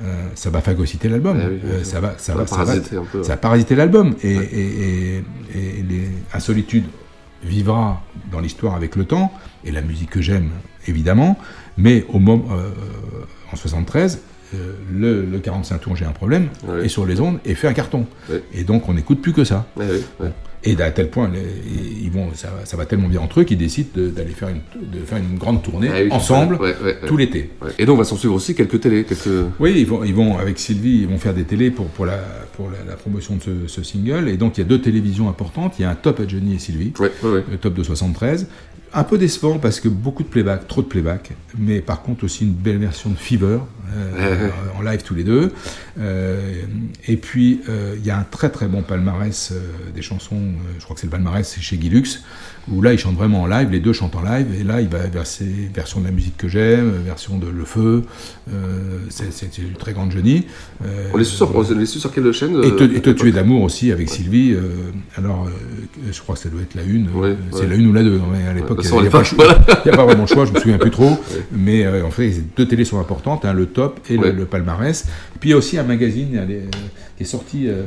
euh, 0.03 0.27
ça 0.35 0.49
va 0.49 0.63
phagocyter 0.63 1.11
l'album. 1.11 1.39
Ah 1.39 1.47
oui, 1.51 1.59
Euh, 1.67 1.85
ça 1.85 2.01
va, 2.01 2.15
ça 2.17 2.33
Ça 2.33 2.35
va, 2.35 2.41
va 2.41 2.47
ça 2.47 2.57
va- 2.57 2.65
parasiter 2.65 2.97
un 2.97 3.05
peu, 3.05 3.19
ouais. 3.19 3.25
ça 3.25 3.31
va 3.33 3.37
parasiter 3.37 3.75
l'album. 3.75 4.15
Et, 4.25 4.33
et, 4.33 4.39
et- 5.15 5.17
et 5.55 5.83
les 5.89 6.09
Insolitude 6.33 6.85
vivra 7.45 8.03
dans 8.31 8.41
l'histoire 8.41 8.75
avec 8.77 8.97
le 8.97 9.05
temps, 9.05 9.31
et 9.65 9.71
la 9.73 9.83
musique 9.83 10.11
que 10.11 10.23
j'aime, 10.23 10.49
évidemment, 10.87 11.39
mais 11.77 12.05
au 12.09 12.19
moment, 12.19 12.45
euh, 12.53 12.69
en 13.53 13.57
73, 13.57 14.21
euh, 14.55 14.73
le, 14.93 15.25
le 15.25 15.39
45 15.39 15.79
tours, 15.81 15.97
j'ai 15.97 16.05
un 16.05 16.13
problème, 16.13 16.49
Ouais. 16.69 16.85
et 16.87 16.89
sur 16.89 17.07
les 17.07 17.21
ondes, 17.21 17.39
et 17.45 17.55
fait 17.55 17.69
un 17.69 17.73
carton. 17.73 18.07
Et 18.55 18.65
donc, 18.65 18.89
on 18.89 18.95
n'écoute 18.95 19.21
plus 19.23 19.33
que 19.33 19.45
ça. 19.45 19.67
Ouais. 19.77 19.87
Et 20.65 20.81
à 20.81 20.93
tel 20.93 21.11
point, 21.11 21.29
les- 21.29 21.41
ils 22.05 22.11
vont, 22.13 22.29
ça, 22.35 22.47
va- 22.49 22.65
ça 22.65 22.77
va 22.77 22.87
tellement 22.87 23.09
bien 23.09 23.21
entre 23.21 23.41
eux 23.41 23.45
qu'ils 23.45 23.59
décident 23.59 23.89
de- 23.97 24.11
d'aller 24.11 24.31
faire 24.31 24.49
une, 24.51 24.61
de 24.93 25.05
faire 25.05 25.19
une 25.19 25.37
grande 25.37 25.61
tournée 25.65 25.89
Ah 25.93 25.97
oui, 26.05 26.09
ensemble 26.13 26.57
tout 27.07 27.17
l'été. 27.17 27.51
Et 27.81 27.85
donc, 27.87 27.99
va 27.99 28.05
s'en 28.05 28.17
suivre 28.17 28.35
aussi 28.35 28.55
quelques 28.55 28.79
télés. 28.81 29.03
Quelques... 29.03 29.27
Oui, 29.59 29.75
ils 29.77 29.87
vont, 29.87 30.05
ils 30.05 30.15
vont 30.15 30.39
avec 30.39 30.61
Sylvie, 30.61 30.99
ils 31.01 31.09
vont 31.09 31.19
faire 31.19 31.35
des 31.35 31.43
télés 31.43 31.73
pour, 31.73 31.87
pour, 31.87 32.07
la, 32.07 32.19
pour 32.57 32.71
la, 32.71 32.79
la 32.89 32.95
promotion 32.97 33.35
de 33.37 33.43
ce, 33.43 33.51
ce 33.67 33.83
single. 33.83 34.29
Et 34.29 34.37
donc, 34.37 34.57
il 34.57 34.61
y 34.61 34.65
a 34.65 34.67
deux 34.69 34.81
télévisions 34.81 35.29
importantes. 35.29 35.75
Il 35.81 35.83
y 35.83 35.85
a 35.85 35.91
un 35.91 35.97
top 35.97 36.21
à 36.21 36.29
Johnny 36.29 36.55
et 36.55 36.59
Sylvie, 36.61 36.93
le 37.01 37.57
top 37.61 37.75
de 37.75 37.83
73. 37.83 38.47
Un 38.95 39.05
peu 39.05 39.17
décevant 39.17 39.59
parce 39.59 39.81
que 39.81 39.89
beaucoup 39.89 40.23
de 40.23 40.29
playback, 40.29 40.69
trop 40.69 40.83
de 40.83 40.87
playback, 40.87 41.33
mais 41.57 41.81
par 41.81 42.03
contre 42.03 42.25
aussi 42.25 42.45
une 42.45 42.53
belle 42.53 42.79
version 42.79 43.09
de 43.09 43.15
Fever 43.15 43.59
euh, 43.93 44.49
en 44.79 44.83
live 44.83 45.03
tous 45.03 45.15
les 45.15 45.25
deux. 45.25 45.53
Euh, 45.99 46.63
et 47.07 47.17
puis 47.17 47.61
euh, 47.69 47.95
il 47.99 48.07
y 48.07 48.11
a 48.11 48.19
un 48.19 48.25
très 48.25 48.51
très 48.51 48.67
bon 48.67 48.83
palmarès 48.83 49.53
des 49.95 50.03
chansons, 50.03 50.41
je 50.79 50.85
crois 50.85 50.95
que 50.95 51.01
c'est 51.01 51.07
le 51.07 51.11
palmarès 51.11 51.47
c'est 51.47 51.61
chez 51.61 51.77
Guilux, 51.77 52.21
où 52.71 52.81
là 52.81 52.93
ils 52.93 52.99
chantent 52.99 53.17
vraiment 53.17 53.43
en 53.43 53.47
live, 53.47 53.71
les 53.71 53.81
deux 53.81 53.93
chantent 53.93 54.17
en 54.17 54.23
live, 54.23 54.47
et 54.59 54.65
là 54.65 54.81
il 54.81 54.89
va 54.89 55.07
verser 55.07 55.71
version 55.75 56.01
de 56.01 56.07
la 56.07 56.13
musique 56.13 56.37
que 56.37 56.49
j'aime, 56.49 56.91
version 57.05 57.39
de 57.39 57.49
Le 57.49 57.65
Feu, 57.65 58.05
c'est 59.11 59.59
une 59.59 59.75
très 59.75 59.93
grande. 59.93 60.13
Euh, 60.13 61.09
On 61.13 61.17
les 61.17 61.25
suit 61.25 61.37
sur, 62.01 62.13
quelle 62.13 62.33
chaîne 62.33 62.63
et 62.63 62.77
te, 62.77 62.85
et 62.85 63.01
te 63.01 63.11
tuer 63.11 63.33
d'amour 63.33 63.63
aussi 63.63 63.93
avec 63.93 64.09
Sylvie. 64.09 64.55
alors, 65.17 65.49
je 66.11 66.21
crois 66.21 66.35
que 66.35 66.41
ça 66.41 66.49
doit 66.49 66.61
être 66.63 66.75
la 66.75 66.83
une. 66.83 67.09
Ouais, 67.15 67.37
c'est 67.51 67.61
ouais. 67.61 67.67
la 67.69 67.75
une 67.77 67.87
ou 67.87 67.93
la 67.93 68.03
deux. 68.03 68.21
mais 68.31 68.47
à 68.49 68.53
l'époque, 68.53 68.83
de 68.83 68.89
il 68.89 69.01
n'y 69.01 69.07
a, 69.07 69.11
pas 69.11 69.19
à 69.19 69.23
le 69.23 69.27
choix. 69.27 70.05
vraiment 70.05 70.27
je 70.27 70.53
me 70.53 70.61
souviens 70.61 70.79
plus 70.79 70.91
trop. 70.91 71.17
Mais 71.53 71.87
en 72.03 72.11
fait, 72.11 72.29
les 72.29 72.43
deux 72.57 72.67
télés 72.67 72.85
sont 72.85 72.99
importantes, 72.99 73.45
hein, 73.45 73.53
le 73.53 73.67
top 73.67 73.82
et 74.09 74.15
le, 74.17 74.21
Ouais. 74.23 74.33
le 74.33 74.45
palmarès. 74.45 75.07
Puis 75.41 75.51
il 75.51 75.53
y 75.53 75.55
a 75.55 75.59
aussi 75.59 75.79
un 75.79 75.83
magazine 75.85 76.47
qui 77.17 77.23
est 77.23 77.27
sorti. 77.27 77.69
euh, 77.69 77.85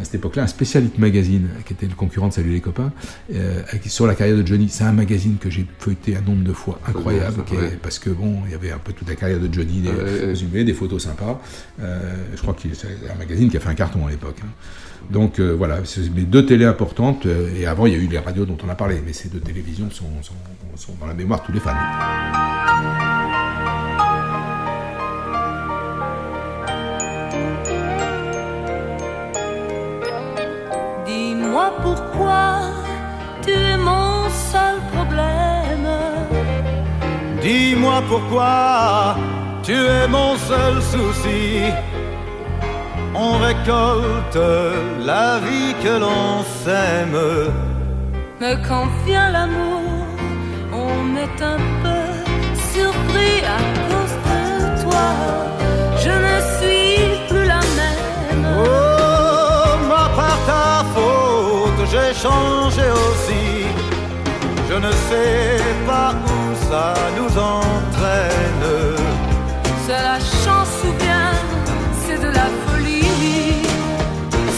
à 0.00 0.04
cette 0.04 0.14
époque-là, 0.14 0.44
un 0.44 0.46
Special 0.46 0.84
Hit 0.84 0.98
Magazine, 0.98 1.48
qui 1.66 1.74
était 1.74 1.84
le 1.86 1.94
concurrent 1.94 2.28
de 2.28 2.32
Salut 2.32 2.50
les 2.52 2.60
copains, 2.60 2.92
euh, 3.34 3.60
sur 3.86 4.06
la 4.06 4.14
carrière 4.14 4.38
de 4.38 4.46
Johnny. 4.46 4.68
C'est 4.70 4.84
un 4.84 4.92
magazine 4.92 5.36
que 5.38 5.50
j'ai 5.50 5.66
feuilleté 5.80 6.16
un 6.16 6.22
nombre 6.22 6.44
de 6.44 6.52
fois 6.54 6.80
incroyable, 6.88 7.42
ça, 7.46 7.54
est- 7.66 7.76
parce 7.82 7.98
que 7.98 8.08
bon, 8.08 8.38
il 8.46 8.52
y 8.52 8.54
avait 8.54 8.70
un 8.70 8.78
peu 8.78 8.94
toute 8.94 9.06
la 9.08 9.16
carrière 9.16 9.40
de 9.40 9.52
Johnny, 9.52 9.80
des 9.82 9.90
résumés, 9.90 10.64
des 10.64 10.72
photos 10.72 11.02
sympas. 11.02 11.42
Euh, 11.82 12.00
je 12.34 12.40
crois 12.40 12.54
que 12.54 12.60
c'est 12.72 12.86
un 13.12 13.18
magazine 13.18 13.50
qui 13.50 13.56
a 13.58 13.60
fait 13.60 13.68
un 13.68 13.74
carton 13.74 14.06
à 14.06 14.10
l'époque. 14.10 14.36
hein. 14.42 14.48
Donc 15.10 15.40
euh, 15.40 15.52
voilà, 15.58 15.80
c'est 15.84 16.08
mes 16.14 16.22
deux 16.22 16.46
télés 16.46 16.64
importantes. 16.64 17.26
euh, 17.26 17.50
et 17.54 17.66
avant, 17.66 17.84
il 17.84 17.92
y 17.92 17.96
a 17.96 17.98
eu 17.98 18.06
les 18.06 18.18
radios 18.18 18.46
dont 18.46 18.56
on 18.64 18.70
a 18.70 18.74
parlé, 18.76 19.02
mais 19.04 19.12
ces 19.12 19.28
deux 19.28 19.40
télévisions 19.40 19.90
sont, 19.90 20.04
sont- 20.22 20.32
sont 20.76 20.94
dans 21.00 21.06
la 21.06 21.14
mémoire 21.14 21.40
de 21.42 21.46
tous 21.46 21.52
les 21.52 21.60
fans. 21.60 21.72
Dis-moi 31.52 31.72
pourquoi 31.82 32.60
tu 33.42 33.50
es 33.50 33.76
mon 33.76 34.26
seul 34.30 34.76
problème. 34.94 35.86
Dis-moi 37.42 38.02
pourquoi 38.08 39.16
tu 39.62 39.74
es 39.74 40.08
mon 40.08 40.34
seul 40.48 40.80
souci. 40.80 41.70
On 43.14 43.32
récolte 43.48 44.42
la 45.04 45.40
vie 45.40 45.74
que 45.84 45.94
l'on 46.00 46.42
sème. 46.64 47.20
Mais 48.40 48.56
quand 48.66 48.86
vient 49.04 49.28
l'amour, 49.28 49.82
on 50.72 51.16
est 51.24 51.38
un 51.54 51.60
peu 51.84 52.04
surpris 52.72 53.40
à 53.58 53.60
cause 53.88 54.16
de 54.28 54.82
toi. 54.84 55.08
Je 55.98 56.14
ne 56.26 56.36
suis 56.56 57.11
j'ai 62.12 62.20
changé 62.20 62.82
aussi. 62.90 63.66
Je 64.68 64.74
ne 64.74 64.90
sais 64.90 65.62
pas 65.86 66.14
où 66.26 66.70
ça 66.70 66.94
nous 67.16 67.38
entraîne. 67.38 68.66
C'est 69.86 70.02
la 70.02 70.18
chance 70.18 70.74
ou 70.84 70.92
bien 71.02 71.30
c'est 72.04 72.18
de 72.18 72.28
la 72.28 72.48
folie? 72.66 73.62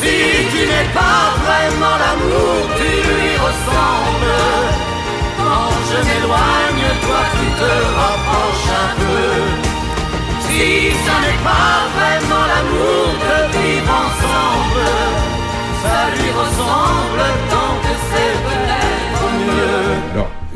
Si 0.01 0.17
tu 0.53 0.61
n'es 0.71 0.89
pas 0.93 1.23
vraiment 1.45 1.97
l'amour, 2.03 2.69
tu 2.79 3.14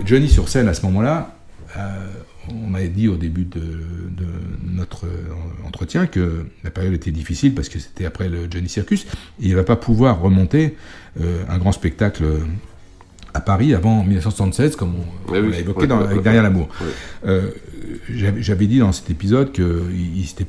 Johnny 0.09 0.29
sur 0.29 0.49
scène 0.49 0.69
à 0.69 0.75
ce 0.75 0.83
moment-là, 0.87 1.37
euh, 1.77 1.81
on 2.49 2.67
m'a 2.67 2.83
dit 2.85 3.09
au 3.09 3.17
début 3.17 3.45
de, 3.45 3.61
de 3.61 4.27
notre 4.65 5.05
euh, 5.05 5.67
entretien 5.67 6.07
que 6.07 6.47
la 6.65 6.71
période 6.71 6.95
était 6.95 7.11
difficile 7.11 7.55
parce 7.55 7.69
que 7.69 7.79
c'était 7.79 8.07
après 8.07 8.31
le 8.31 8.51
Johnny 8.51 8.71
Circus. 8.71 9.05
Et 9.05 9.47
il 9.47 9.51
ne 9.51 9.57
va 9.57 9.65
pas 9.65 9.77
pouvoir 9.77 10.21
remonter 10.21 10.77
euh, 11.21 11.43
un 11.51 11.59
grand 11.59 11.73
spectacle 11.73 12.25
à 13.35 13.41
Paris 13.41 13.75
avant 13.75 14.03
1976, 14.03 14.77
comme 14.77 14.95
on, 14.95 15.31
Ouais, 15.33 15.41
on 15.41 15.49
l'a 15.51 15.59
évoqué 15.59 15.87
dans, 15.87 16.01
avec 16.01 16.23
Derrière 16.23 16.43
l'amour. 16.43 16.69
Euh, 17.27 17.51
J'avais 18.09 18.67
dit 18.67 18.79
dans 18.79 18.93
cet 18.93 19.11
épisode 19.11 19.53
qu'il 19.53 20.17
il 20.17 20.27
s'était 20.27 20.47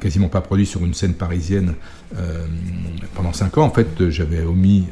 quasiment 0.00 0.28
pas 0.28 0.40
produit 0.40 0.66
sur 0.66 0.84
une 0.84 0.92
scène 0.92 1.14
parisienne 1.14 1.74
euh, 2.16 2.44
pendant 3.14 3.32
5 3.32 3.56
ans. 3.58 3.62
En 3.62 3.70
fait, 3.70 4.10
j'avais 4.10 4.42
omis, 4.42 4.86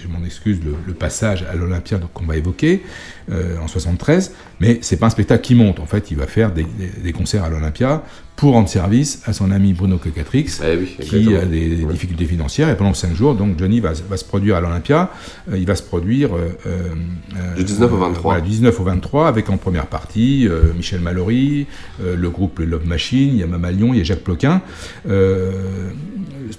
je 0.00 0.08
m'en 0.08 0.24
excuse, 0.24 0.60
le, 0.64 0.94
passage 0.94 1.44
à 1.44 1.54
l'Olympia 1.54 1.98
qu'on 2.12 2.24
va 2.24 2.36
évoquer 2.36 2.82
euh, 3.30 3.56
en 3.62 3.68
73, 3.68 4.32
mais 4.60 4.78
c'est 4.82 4.96
pas 4.96 5.06
un 5.06 5.10
spectacle 5.10 5.42
qui 5.42 5.54
monte. 5.54 5.80
En 5.80 5.86
fait, 5.86 6.10
il 6.10 6.16
va 6.16 6.26
faire 6.26 6.52
des, 6.52 6.64
des- 6.64 7.00
des 7.02 7.12
concerts 7.12 7.44
à 7.44 7.48
l'Olympia 7.50 8.02
pour 8.36 8.54
rendre 8.54 8.68
service 8.68 9.22
à 9.26 9.32
son 9.32 9.50
ami 9.52 9.72
Bruno 9.74 9.98
Cocatrix, 9.98 10.44
qui 10.44 10.62
exactement. 10.64 11.38
a 11.38 11.44
des, 11.44 11.68
des 11.76 11.84
difficultés 11.84 12.24
financières. 12.24 12.68
Et 12.70 12.76
pendant 12.76 12.94
5 12.94 13.14
jours, 13.14 13.34
donc 13.34 13.58
Johnny 13.58 13.78
va, 13.80 13.92
va 14.08 14.16
se 14.16 14.24
produire 14.24 14.56
à 14.56 14.60
l'Olympia. 14.60 15.10
Euh, 15.50 15.58
il 15.58 15.66
va 15.66 15.76
se 15.76 15.82
produire 15.82 16.34
euh, 16.34 16.48
euh, 16.66 17.54
Du 17.56 17.62
19 17.64 17.92
au 17.92 17.96
23. 17.98 18.22
voilà, 18.22 18.40
du 18.40 18.48
19 18.48 18.80
au 18.80 18.84
23, 18.84 19.28
avec 19.28 19.48
en 19.50 19.58
première 19.58 19.86
partie 19.86 20.48
Michel 20.76 21.00
Mallory, 21.00 21.66
le 22.02 22.30
groupe 22.30 22.58
Love 22.58 22.86
Machine, 22.86 23.28
il 23.34 23.36
y 23.36 23.42
a 23.42 23.46
Mama 23.46 23.70
Lyon, 23.70 23.92
il 23.92 23.98
y 23.98 24.00
a 24.00 24.04
Jacques 24.04 24.24
Ploquin. 24.24 24.62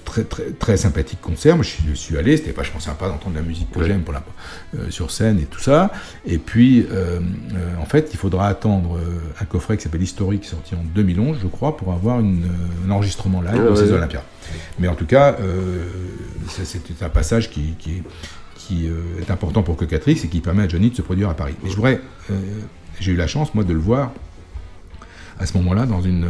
Très, 0.04 0.24
très, 0.24 0.44
très 0.58 0.76
sympathique 0.76 1.20
concert. 1.20 1.54
Moi, 1.56 1.64
je 1.64 1.70
suis, 1.70 1.84
je 1.88 1.94
suis 1.94 2.16
allé, 2.18 2.36
c'était 2.36 2.50
vachement 2.52 2.80
sympa 2.80 3.08
d'entendre 3.08 3.36
la 3.36 3.42
musique 3.42 3.70
que 3.70 3.78
Ouais. 3.78 3.86
j'aime 3.86 4.02
pour 4.02 4.12
la, 4.14 4.22
sur 4.90 5.10
scène 5.10 5.38
et 5.38 5.44
tout 5.44 5.60
ça. 5.60 5.92
Et 6.26 6.38
puis, 6.38 6.53
euh, 6.56 6.84
euh, 6.90 7.20
en 7.80 7.84
fait, 7.84 8.10
il 8.12 8.16
faudra 8.16 8.48
attendre 8.48 8.96
euh, 8.96 9.20
un 9.40 9.44
coffret 9.44 9.76
qui 9.76 9.82
s'appelle 9.82 10.02
Historique, 10.02 10.44
sorti 10.44 10.74
en 10.74 10.82
2011, 10.94 11.38
je 11.42 11.46
crois, 11.46 11.76
pour 11.76 11.92
avoir 11.92 12.20
une, 12.20 12.46
un 12.86 12.90
enregistrement 12.90 13.40
live 13.40 13.70
de 13.70 13.74
ces. 13.74 13.92
Olympiades. 13.92 14.22
Mais 14.78 14.88
en 14.88 14.94
tout 14.94 15.06
cas, 15.06 15.36
c'est 16.48 17.02
un 17.02 17.08
passage 17.08 17.50
qui, 17.50 17.74
qui, 17.78 18.02
qui, 18.56 18.88
est 19.20 19.30
important 19.30 19.62
pour 19.62 19.76
Cocatrix 19.76 20.20
et 20.24 20.28
qui 20.28 20.40
permet 20.40 20.64
à 20.64 20.68
Johnny 20.68 20.90
de 20.90 20.96
se 20.96 21.02
produire 21.02 21.30
à 21.30 21.34
Paris. 21.34 21.54
Mais 21.62 21.70
je 21.70 21.76
voudrais, 21.76 22.00
j'ai 23.00 23.12
eu 23.12 23.16
la 23.16 23.26
chance, 23.26 23.54
moi, 23.54 23.64
de 23.64 23.72
le 23.72 23.78
voir 23.78 24.12
à 25.38 25.46
ce 25.46 25.56
moment-là 25.58 25.86
dans 25.86 26.02
une 26.02 26.28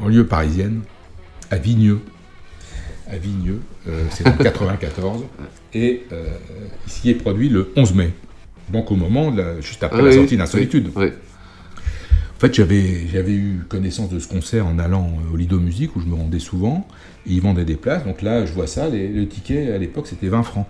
banlieue 0.00 0.26
parisienne, 0.26 0.82
à 1.50 1.56
Vigneux. 1.56 2.00
À 3.08 3.16
Vigneux, 3.16 3.60
c'est 4.10 4.26
en 4.26 4.32
94. 4.36 5.24
Et 5.74 6.04
euh, 6.12 6.26
ici 6.86 7.10
est 7.10 7.14
produit 7.14 7.48
le 7.48 7.72
11 7.76 7.94
mai. 7.94 8.12
Donc 8.72 8.90
au 8.90 8.96
moment, 8.96 9.30
de 9.30 9.38
la- 9.42 9.60
juste 9.60 9.82
après 9.82 9.98
Ah 10.00 10.02
la 10.04 10.08
oui, 10.10 10.14
sortie 10.16 10.36
d'Insolitude. 10.36 10.90
oui. 10.96 11.06
En 12.36 12.40
fait, 12.46 12.54
j'avais, 12.54 13.06
j'avais 13.12 13.34
eu 13.34 13.60
connaissance 13.68 14.10
de 14.10 14.18
ce 14.18 14.26
concert 14.26 14.66
en 14.66 14.78
allant 14.80 15.08
euh, 15.28 15.32
au 15.32 15.36
Lido 15.36 15.60
Musique, 15.60 15.94
où 15.94 16.00
je 16.00 16.06
me 16.06 16.14
rendais 16.16 16.40
souvent, 16.40 16.88
et 17.24 17.34
ils 17.34 17.40
vendaient 17.40 17.64
des 17.64 17.76
places. 17.76 18.04
Donc 18.04 18.20
là, 18.20 18.44
je 18.46 18.52
vois 18.52 18.66
ça, 18.66 18.88
les- 18.88 19.06
le 19.08 19.28
ticket 19.28 19.70
à 19.72 19.78
l'époque, 19.78 20.08
c'était 20.08 20.26
20 20.26 20.42
francs. 20.42 20.66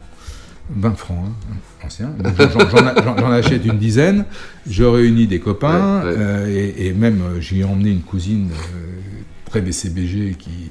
20 0.77 0.95
francs, 0.97 1.25
hein, 1.27 1.57
ancien. 1.87 2.13
J'en, 3.19 3.31
achète 3.33 3.65
une 3.65 3.79
dizaine, 3.79 4.27
je 4.69 4.85
réunis 4.85 5.27
des 5.27 5.41
copains, 5.41 6.03
Ouais, 6.03 6.11
ouais. 6.11 6.15
euh, 6.19 6.75
et, 6.77 6.87
et 6.89 6.93
même 6.93 7.21
euh, 7.23 7.41
j'ai 7.41 7.65
emmené 7.65 7.91
une 7.91 8.03
cousine 8.03 8.51
euh, 8.53 8.87
très 9.47 9.61
BCBG 9.63 10.37
qui, 10.39 10.71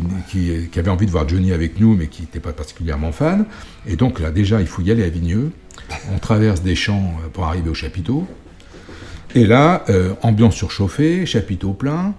qui, 0.00 0.38
qui- 0.62 0.68
qui 0.68 0.78
avait 0.78 0.90
envie 0.90 1.06
de 1.06 1.10
voir 1.10 1.28
Johnny 1.28 1.52
avec 1.52 1.78
nous, 1.80 1.94
mais 1.96 2.06
qui 2.08 2.22
n'était 2.22 2.40
pas 2.40 2.52
particulièrement 2.52 3.12
fan. 3.12 3.44
Et 3.86 3.96
donc 3.96 4.20
là, 4.20 4.30
déjà, 4.30 4.60
il 4.60 4.66
faut 4.66 4.82
y 4.82 4.90
aller 4.90 5.04
à 5.04 5.08
Vigneux. 5.08 5.50
On 6.12 6.18
traverse 6.18 6.62
des 6.62 6.74
champs 6.74 7.14
euh, 7.24 7.28
pour 7.32 7.44
arriver 7.44 7.70
au 7.70 7.74
chapiteau. 7.74 8.26
Et 9.34 9.46
là, 9.46 9.84
euh, 9.88 10.12
ambiance 10.22 10.54
surchauffée, 10.56 11.24
chapiteau 11.26 11.72
plein. 11.72 12.14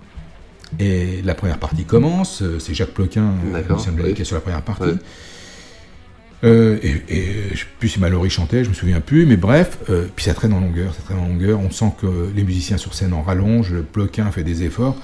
Et 0.79 1.21
la 1.23 1.35
première 1.35 1.57
partie 1.57 1.83
commence. 1.83 2.41
euh, 2.41 2.57
C'est 2.59 2.73
Jacques 2.73 2.91
Ploquin, 2.93 3.33
Lucien 3.69 3.93
oui. 4.01 4.13
qui 4.13 4.21
est 4.21 4.25
sur 4.25 4.35
la 4.35 4.41
première 4.41 4.61
partie. 4.61 4.97
Euh, 6.43 6.79
et, 6.81 6.95
et 7.09 7.33
je 7.51 7.59
sais 7.59 7.65
plus 7.77 7.89
si 7.89 7.99
Mallory 7.99 8.29
chantait, 8.31 8.63
je 8.63 8.69
me 8.69 8.73
souviens 8.73 8.99
plus, 8.99 9.27
mais 9.27 9.37
bref, 9.37 9.77
euh, 9.91 10.07
puis 10.15 10.25
ça 10.25 10.33
traîne 10.33 10.53
en 10.53 10.59
longueur, 10.59 10.91
ça 10.95 11.01
traîne 11.03 11.19
en 11.19 11.27
longueur. 11.27 11.59
On 11.59 11.69
sent 11.69 11.93
que 12.01 12.29
les 12.35 12.43
musiciens 12.43 12.77
sur 12.77 12.95
scène 12.95 13.13
en 13.13 13.21
rallongent, 13.21 13.75
Ploquin 13.93 14.31
fait 14.31 14.43
des 14.43 14.63
efforts. 14.63 14.95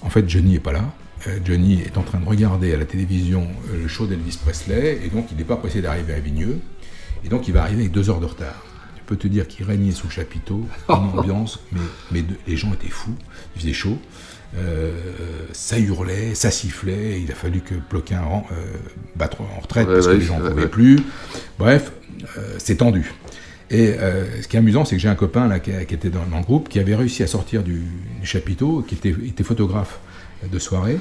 En 0.00 0.08
fait, 0.08 0.26
Johnny 0.28 0.54
est 0.54 0.60
pas 0.60 0.72
là. 0.72 0.84
Euh, 1.28 1.38
Johnny 1.44 1.80
est 1.82 1.96
en 1.98 2.02
train 2.02 2.18
de 2.18 2.26
regarder 2.26 2.72
à 2.72 2.76
la 2.76 2.84
télévision 2.84 3.46
euh, 3.72 3.82
le 3.82 3.88
show 3.88 4.06
d'Elvis 4.06 4.38
Presley, 4.42 5.00
et 5.04 5.08
donc 5.08 5.26
il 5.30 5.36
n'est 5.36 5.44
pas 5.44 5.56
pressé 5.56 5.80
d'arriver 5.80 6.14
à 6.14 6.20
Vigneux. 6.20 6.58
Et 7.24 7.28
donc 7.28 7.46
il 7.48 7.54
va 7.54 7.62
arriver 7.62 7.82
avec 7.82 7.92
deux 7.92 8.10
heures 8.10 8.20
de 8.20 8.26
retard. 8.26 8.64
Je 8.96 9.02
peux 9.06 9.16
te 9.16 9.28
dire 9.28 9.46
qu'il 9.46 9.64
régnait 9.66 9.92
sous 9.92 10.06
le 10.08 10.12
chapiteau, 10.12 10.66
une 10.88 10.94
ambiance, 11.18 11.60
mais, 11.72 11.80
mais 12.10 12.22
de- 12.22 12.34
les 12.46 12.56
gens 12.56 12.72
étaient 12.72 12.88
fous, 12.88 13.14
il 13.54 13.60
faisait 13.62 13.72
chaud. 13.72 13.98
Euh, 14.56 14.92
ça 15.52 15.78
hurlait, 15.78 16.34
ça 16.34 16.50
sifflait, 16.50 17.20
il 17.22 17.30
a 17.30 17.34
fallu 17.34 17.60
que 17.60 17.74
Ploquin 17.74 18.20
euh, 18.52 18.54
battre 19.16 19.40
en 19.40 19.60
retraite 19.60 19.88
Ouais, 19.88 19.94
parce 19.94 20.06
que 20.08 20.12
les 20.12 20.20
gens 20.20 20.38
ne 20.40 20.48
pouvaient 20.50 20.68
plus. 20.68 20.98
Bref, 21.58 21.92
euh, 22.36 22.56
c'est 22.58 22.76
tendu. 22.76 23.12
Et 23.70 23.94
euh, 23.98 24.42
ce 24.42 24.48
qui 24.48 24.56
est 24.56 24.58
amusant, 24.58 24.84
c'est 24.84 24.96
que 24.96 25.00
j'ai 25.00 25.08
un 25.08 25.14
copain 25.14 25.48
là, 25.48 25.58
qui, 25.58 25.70
qui 25.86 25.94
était 25.94 26.10
dans, 26.10 26.26
dans 26.26 26.36
le 26.38 26.42
groupe 26.44 26.68
qui 26.68 26.78
avait 26.78 26.94
réussi 26.94 27.22
à 27.22 27.26
sortir 27.26 27.62
du, 27.62 27.80
du 28.20 28.26
chapiteau, 28.26 28.82
qui 28.86 28.94
était, 28.96 29.14
était 29.26 29.44
photographe 29.44 29.98
de 30.50 30.58
soirée, 30.58 30.98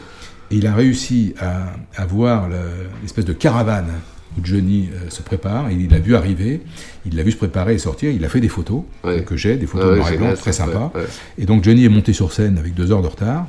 et 0.51 0.55
il 0.55 0.67
a 0.67 0.73
réussi 0.75 1.33
à, 1.39 1.73
à 1.95 2.05
voir 2.05 2.49
le- 2.49 2.55
l'espèce 3.01 3.25
de 3.25 3.33
caravane 3.33 3.87
où 4.37 4.45
Johnny 4.45 4.89
euh, 4.93 5.09
se 5.09 5.21
prépare, 5.21 5.71
il 5.71 5.89
l'a 5.89 5.99
vu 5.99 6.15
arriver, 6.15 6.61
il 7.05 7.15
l'a 7.17 7.23
vu 7.23 7.31
se 7.31 7.37
préparer 7.37 7.73
et 7.75 7.77
sortir, 7.77 8.11
il 8.11 8.23
a 8.23 8.29
fait 8.29 8.39
des 8.39 8.47
photos 8.49 8.83
Ouais. 9.03 9.23
que 9.23 9.35
j'ai, 9.35 9.57
des 9.57 9.65
photos 9.65 9.91
Ouais, 9.91 9.97
noir 9.97 10.11
et 10.13 10.17
blanc, 10.17 10.33
très 10.35 10.53
sympa. 10.53 10.91
ouais, 10.95 11.01
ouais. 11.01 11.07
Et 11.37 11.45
donc 11.45 11.63
Johnny 11.63 11.83
est 11.85 11.89
monté 11.89 12.13
sur 12.13 12.31
scène 12.31 12.57
avec 12.57 12.73
deux 12.73 12.91
heures 12.91 13.01
de 13.01 13.07
retard, 13.07 13.47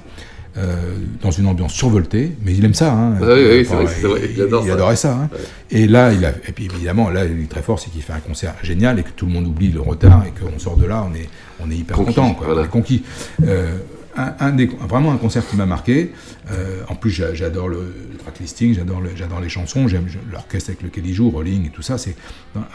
euh, 0.58 0.74
dans 1.22 1.30
une 1.30 1.46
ambiance 1.46 1.72
survoltée, 1.72 2.32
mais 2.44 2.52
il 2.54 2.64
aime 2.64 2.74
ça. 2.74 2.92
Hein, 2.92 3.14
Ah 3.22 3.24
oui, 3.26 3.40
oui, 3.48 3.64
c'est 3.64 3.74
Enfin, 3.74 3.84
vrai, 4.08 4.30
il 4.36 4.42
adore 4.42 4.66
ça. 4.66 4.72
adorait 4.74 4.96
ça. 4.96 5.12
hein. 5.16 5.28
Et 5.70 5.86
là, 5.86 6.12
il 6.12 6.24
a, 6.24 6.30
et 6.30 6.52
puis 6.52 6.66
évidemment, 6.66 7.08
là, 7.10 7.24
il 7.24 7.42
est 7.42 7.48
très 7.50 7.62
fort, 7.62 7.78
c'est 7.78 7.88
qu'il 7.90 8.02
fait 8.02 8.12
un 8.12 8.18
concert 8.20 8.54
génial 8.62 8.98
et 8.98 9.02
que 9.02 9.10
tout 9.16 9.24
le 9.26 9.32
monde 9.32 9.46
oublie 9.46 9.68
le 9.70 9.80
retard 9.80 10.24
et 10.26 10.32
qu'on 10.38 10.58
sort 10.58 10.76
de 10.76 10.84
là, 10.84 11.06
on 11.10 11.14
est, 11.14 11.28
on 11.60 11.70
est 11.70 11.76
hyper 11.76 11.96
Conquis, 11.96 12.14
content, 12.14 12.34
quoi, 12.34 12.46
voilà. 12.48 12.62
on 12.62 12.64
est 12.64 12.68
conquis. 12.68 13.02
Euh, 13.46 13.78
un, 14.16 14.34
un 14.40 14.66
vraiment 14.88 15.12
un 15.12 15.16
concert 15.16 15.46
qui 15.46 15.56
m'a 15.56 15.66
marqué. 15.66 16.12
Euh, 16.50 16.82
en 16.88 16.94
plus, 16.94 17.10
j'a- 17.10 17.34
j'adore 17.34 17.68
le, 17.68 17.94
le 18.10 18.16
track 18.18 18.38
listing, 18.40 18.74
j'adore 18.74 19.00
le- 19.00 19.10
j'adore 19.16 19.40
les 19.40 19.48
chansons, 19.48 19.88
j'aime 19.88 20.06
l'orchestre 20.30 20.70
avec 20.70 20.82
lequel 20.82 21.06
il 21.06 21.14
joue, 21.14 21.30
Rolling 21.30 21.66
et 21.66 21.70
tout 21.70 21.82
ça. 21.82 21.98
C'est 21.98 22.16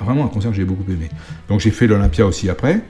vraiment 0.01 0.25
un 0.25 0.29
concert 0.29 0.51
que 0.51 0.57
j'ai 0.57 0.65
beaucoup 0.65 0.89
aimé. 0.91 1.09
Donc 1.49 1.59
j'ai 1.59 1.71
fait 1.71 1.87
l'Olympia 1.87 2.25
aussi 2.25 2.49
après. 2.49 2.81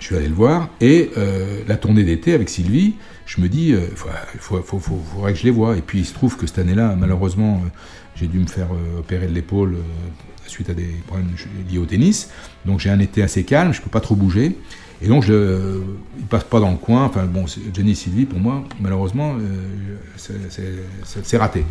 Je 0.00 0.06
suis 0.06 0.16
allé 0.16 0.26
le 0.26 0.34
voir 0.34 0.70
et 0.80 1.10
euh, 1.16 1.60
la 1.68 1.76
tournée 1.76 2.02
d'été 2.02 2.34
avec 2.34 2.48
Sylvie, 2.48 2.94
je 3.26 3.40
me 3.40 3.48
dis, 3.48 3.68
il 3.68 3.96
faut- 4.40 4.60
faudrait 4.62 5.32
que 5.32 5.38
je 5.38 5.44
les 5.44 5.50
vois. 5.52 5.76
Et 5.76 5.82
puis 5.82 6.00
il 6.00 6.04
se 6.04 6.12
trouve 6.14 6.36
que 6.36 6.46
cette 6.48 6.58
année-là, 6.58 6.96
malheureusement, 6.98 7.62
euh, 7.64 7.68
j'ai 8.16 8.26
dû 8.26 8.38
me 8.40 8.46
faire 8.46 8.68
euh, 8.72 8.98
opérer 8.98 9.28
de 9.28 9.32
l'épaule 9.32 9.74
euh, 9.76 10.48
suite 10.48 10.68
à 10.68 10.74
des 10.74 10.88
problèmes 11.06 11.30
liés 11.70 11.78
au 11.78 11.86
tennis. 11.86 12.28
Donc 12.66 12.80
j'ai 12.80 12.90
un 12.90 12.98
été 12.98 13.22
assez 13.22 13.44
calme, 13.44 13.72
je 13.72 13.80
peux 13.80 13.88
pas 13.90 14.00
trop 14.00 14.16
bouger. 14.16 14.58
Et 15.02 15.08
donc, 15.08 15.22
je, 15.24 15.32
euh, 15.32 15.78
il 16.18 16.24
passe 16.24 16.44
pas 16.44 16.60
dans 16.60 16.70
le 16.70 16.76
coin. 16.76 17.04
Enfin, 17.04 17.24
bon, 17.26 17.44
et 17.46 17.94
Sylvie, 17.94 18.24
pour 18.24 18.38
moi, 18.38 18.64
malheureusement, 18.80 19.34
euh, 19.34 19.96
c'est- 20.16 21.36
raté. 21.36 21.64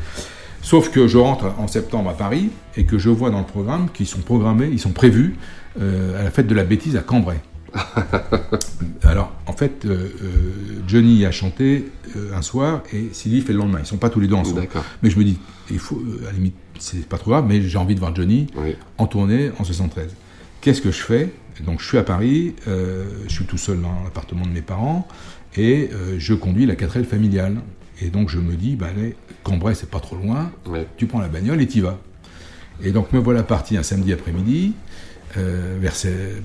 Sauf 0.61 0.89
que 0.91 1.07
je 1.07 1.17
rentre 1.17 1.45
en 1.57 1.67
septembre 1.67 2.09
à 2.09 2.13
Paris 2.13 2.49
et 2.77 2.85
que 2.85 2.97
je 2.97 3.09
vois 3.09 3.29
dans 3.31 3.39
le 3.39 3.45
programme 3.45 3.89
qu'ils 3.93 4.07
sont 4.07 4.19
programmés, 4.21 4.69
ils 4.71 4.79
sont 4.79 4.91
prévus 4.91 5.35
euh, 5.81 6.19
à 6.19 6.23
la 6.23 6.31
fête 6.31 6.47
de 6.47 6.55
la 6.55 6.63
bêtise 6.63 6.95
à 6.95 7.01
Cambrai. 7.01 7.37
Alors, 9.03 9.31
en 9.47 9.53
fait, 9.53 9.85
euh, 9.85 9.89
euh, 10.23 10.27
Johnny 10.87 11.25
a 11.25 11.31
chanté 11.31 11.91
euh, 12.15 12.35
un 12.35 12.41
soir 12.41 12.83
et 12.93 13.09
Sylvie 13.11 13.41
fait 13.41 13.53
le 13.53 13.59
lendemain. 13.59 13.79
Ils 13.81 13.85
sont 13.85 13.97
pas 13.97 14.09
tous 14.09 14.19
les 14.19 14.27
deux 14.27 14.35
ensemble. 14.35 14.67
Mais 15.01 15.09
je 15.09 15.17
me 15.19 15.23
dis, 15.23 15.37
il 15.71 15.79
faut, 15.79 16.01
à 16.21 16.25
la 16.27 16.31
limite, 16.31 16.55
c'est 16.79 17.05
pas 17.07 17.17
trop 17.17 17.31
grave, 17.31 17.45
mais 17.47 17.61
j'ai 17.61 17.77
envie 17.77 17.95
de 17.95 17.99
voir 17.99 18.15
Johnny 18.15 18.47
Oui. 18.55 18.75
en 18.97 19.07
tournée 19.07 19.51
en 19.59 19.63
73. 19.63 20.09
Qu'est-ce 20.61 20.81
que 20.81 20.91
je 20.91 21.01
fais? 21.01 21.33
Donc, 21.61 21.81
je 21.81 21.85
suis 21.87 21.97
à 21.97 22.03
Paris, 22.03 22.55
euh, 22.67 23.05
je 23.27 23.33
suis 23.33 23.45
tout 23.45 23.57
seul 23.57 23.79
dans 23.81 24.03
l'appartement 24.03 24.45
de 24.45 24.51
mes 24.51 24.61
parents 24.61 25.07
et 25.55 25.89
euh, 25.93 26.15
je 26.17 26.33
conduis 26.33 26.65
la 26.65 26.75
4L 26.75 27.03
familiale. 27.03 27.57
Et 28.01 28.09
donc, 28.09 28.29
je 28.29 28.39
me 28.39 28.55
dis, 28.55 28.75
bah, 28.75 28.87
allez, 28.89 29.15
Cambrai, 29.43 29.75
c'est 29.75 29.89
pas 29.89 29.99
trop 29.99 30.15
loin, 30.15 30.51
Ouais. 30.65 30.87
tu 30.97 31.05
prends 31.05 31.19
la 31.19 31.27
bagnole 31.27 31.61
et 31.61 31.67
t'y 31.67 31.79
vas. 31.81 31.99
Et 32.81 32.91
donc, 32.91 33.13
me 33.13 33.19
voilà 33.19 33.43
parti 33.43 33.77
un 33.77 33.83
samedi 33.83 34.11
après-midi. 34.13 34.73
Euh, 35.37 35.77
vers, 35.79 35.95
ces- 35.95 36.09
euh, 36.09 36.39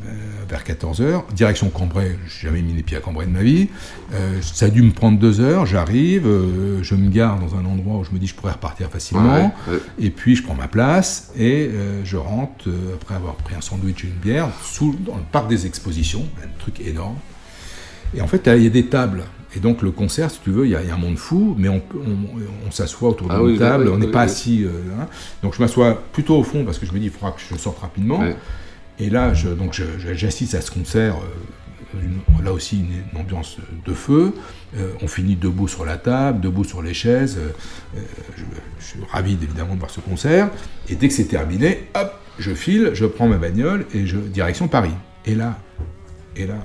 vers 0.49 0.65
14h, 0.65 1.25
direction 1.35 1.69
Cambrai, 1.71 2.17
j'ai 2.27 2.47
jamais 2.49 2.63
mis 2.63 2.73
les 2.73 2.83
pieds 2.83 2.97
à 2.97 3.01
Cambrai 3.01 3.27
de 3.27 3.31
ma 3.31 3.43
vie, 3.43 3.69
Euh, 4.15 4.41
ça 4.41 4.67
a 4.67 4.69
dû 4.71 4.83
me 4.83 4.91
prendre 4.93 5.19
deux 5.19 5.41
heures, 5.41 5.67
j'arrive, 5.67 6.27
euh, 6.27 6.83
je 6.83 6.95
me 6.95 7.11
gare 7.11 7.39
dans 7.39 7.55
un 7.57 7.65
endroit 7.67 7.99
où 7.99 8.05
je 8.05 8.11
me 8.13 8.19
dis 8.19 8.27
je 8.27 8.35
pourrais 8.35 8.53
repartir 8.53 8.89
facilement, 8.91 9.53
Ouais, 9.69 9.75
ouais. 9.75 9.81
et 9.99 10.09
puis 10.11 10.35
je 10.37 10.43
prends 10.43 10.55
ma 10.55 10.69
place, 10.69 11.31
et 11.39 11.71
je 12.05 12.17
rentre, 12.17 12.69
après 12.95 13.15
avoir 13.17 13.35
pris 13.35 13.55
un 13.55 13.61
sandwich 13.61 14.05
et 14.05 14.09
une 14.09 14.15
bière, 14.15 14.49
sous, 14.63 14.97
dans 15.07 15.17
le 15.17 15.23
parc 15.31 15.49
des 15.49 15.67
expositions, 15.67 16.25
un 16.43 16.49
truc 16.59 16.81
énorme, 16.81 17.17
et 18.17 18.23
en 18.23 18.27
fait, 18.27 18.49
il 18.57 18.63
y 18.63 18.67
a 18.67 18.71
des 18.71 18.87
tables. 18.87 19.25
Et 19.57 19.61
donc, 19.61 19.81
le 19.83 19.91
concert, 19.91 20.31
si 20.31 20.41
tu 20.41 20.51
veux, 20.51 20.67
il 20.67 20.71
y 20.73 20.77
a, 20.77 20.83
il 20.83 20.89
y 20.89 20.91
a 20.91 20.95
un 20.95 20.99
monde 20.99 21.17
fou, 21.19 21.55
mais 21.59 21.69
on, 21.69 21.83
on, 21.95 22.67
on 22.67 22.71
s'assoit 22.71 23.09
autour 23.11 23.29
Ah 23.31 23.39
d'une 23.39 23.47
oui, 23.47 23.59
table, 23.59 23.85
oui, 23.89 23.93
on 23.95 23.99
n'est 23.99 24.07
pas 24.11 24.21
assis. 24.23 24.67
hein. 25.01 25.07
Donc, 25.43 25.55
je 25.55 25.61
m'assois 25.63 26.03
plutôt 26.13 26.37
au 26.37 26.43
fond 26.43 26.65
parce 26.67 26.79
que 26.79 26.85
je 26.87 26.93
me 26.93 26.99
dis, 26.99 27.07
il 27.07 27.11
faudra 27.11 27.33
que 27.33 27.41
je 27.41 27.57
sorte 27.59 27.79
rapidement. 27.81 28.23
Et 29.01 29.11
là, 29.11 29.35
je, 29.35 29.49
donc, 29.49 29.75
je- 29.75 29.85
je- 29.99 30.15
j'assiste 30.15 30.55
à 30.55 30.61
ce 30.61 30.71
concert 30.71 31.17
euh, 31.17 32.01
une- 32.03 32.45
là 32.45 32.53
aussi 32.53 32.81
une, 32.81 33.03
une 33.13 33.21
ambiance 33.21 33.57
de 33.87 33.95
feu. 33.95 34.35
Euh, 34.77 34.91
on 35.03 35.09
finit 35.09 35.37
debout 35.37 35.69
sur 35.69 35.85
la 35.85 35.97
table, 35.97 36.41
debout 36.41 36.65
sur 36.65 36.83
les 36.83 36.95
chaises. 36.95 37.39
Euh, 37.39 38.01
je, 38.37 38.43
je 38.81 38.85
suis 38.85 38.99
ravi 39.11 39.33
évidemment 39.35 39.75
de 39.75 39.79
voir 39.79 39.91
ce 39.91 40.01
concert. 40.01 40.51
Et 40.89 40.97
dès 40.97 41.09
que 41.09 41.15
c'est 41.15 41.25
terminé, 41.25 41.89
hop, 41.95 42.13
je 42.39 42.53
file, 42.55 42.91
je 42.95 43.07
prends 43.07 43.29
ma 43.29 43.37
bagnole 43.39 43.87
et 43.95 44.07
je 44.07 44.17
direction 44.19 44.69
Paris. 44.69 44.95
Et 45.27 45.35
là, 45.35 45.59
et 46.37 46.47
là, 46.47 46.57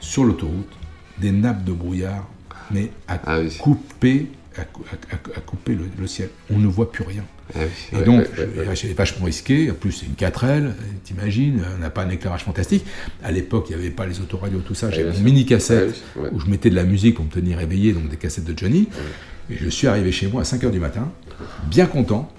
sur 0.00 0.24
l'autoroute, 0.24 0.70
des 1.18 1.32
nappes 1.32 1.64
de 1.64 1.72
brouillard, 1.72 2.26
mais 2.70 2.90
à 3.08 3.18
couper, 3.18 3.38
à, 3.58 3.58
cou- 3.58 4.30
à- 4.60 5.14
à- 5.14 5.38
à 5.38 5.40
couper 5.40 5.74
le, 5.74 5.84
le 5.98 6.06
ciel. 6.06 6.28
On 6.50 6.58
ne 6.58 6.66
voit 6.66 6.90
plus 6.92 7.04
rien. 7.04 7.24
Ah 7.54 7.58
oui, 7.62 7.68
Et 7.92 7.96
ouais, 7.96 8.04
donc, 8.04 8.20
ouais, 8.38 8.66
ouais, 8.68 8.76
c'est 8.76 8.92
vachement 8.92 9.24
risqué. 9.26 9.70
En 9.70 9.74
plus, 9.74 9.92
c'est 9.92 10.06
une 10.06 10.14
4L, 10.14 10.70
t'imagines, 11.04 11.62
on 11.76 11.80
n'a 11.80 11.90
pas 11.90 12.02
un 12.04 12.10
éclairage 12.10 12.44
fantastique. 12.44 12.84
À 13.24 13.32
l'époque, 13.32 13.66
il 13.70 13.76
n'y 13.76 13.82
avait 13.82 13.90
pas 13.90 14.06
les 14.06 14.20
autoradios, 14.20 14.60
tout 14.60 14.74
ça. 14.74 14.86
Ouais, 14.88 14.92
J'avais 14.94 15.08
une 15.08 15.14
sûr. 15.14 15.24
mini 15.24 15.44
cassette 15.46 16.02
Ouais, 16.16 16.22
ouais. 16.24 16.28
où 16.32 16.38
je 16.40 16.46
mettais 16.46 16.70
de 16.70 16.76
la 16.76 16.84
musique 16.84 17.16
pour 17.16 17.24
me 17.24 17.30
tenir 17.30 17.60
éveillé, 17.60 17.92
donc 17.92 18.08
des 18.08 18.16
cassettes 18.16 18.44
de 18.44 18.56
Johnny. 18.56 18.88
Et 19.50 19.56
je 19.56 19.68
suis 19.68 19.88
arrivé 19.88 20.12
chez 20.12 20.28
moi 20.28 20.42
à 20.42 20.44
5h 20.44 20.70
du 20.70 20.78
matin, 20.78 21.10
bien 21.68 21.86
content. 21.86 22.30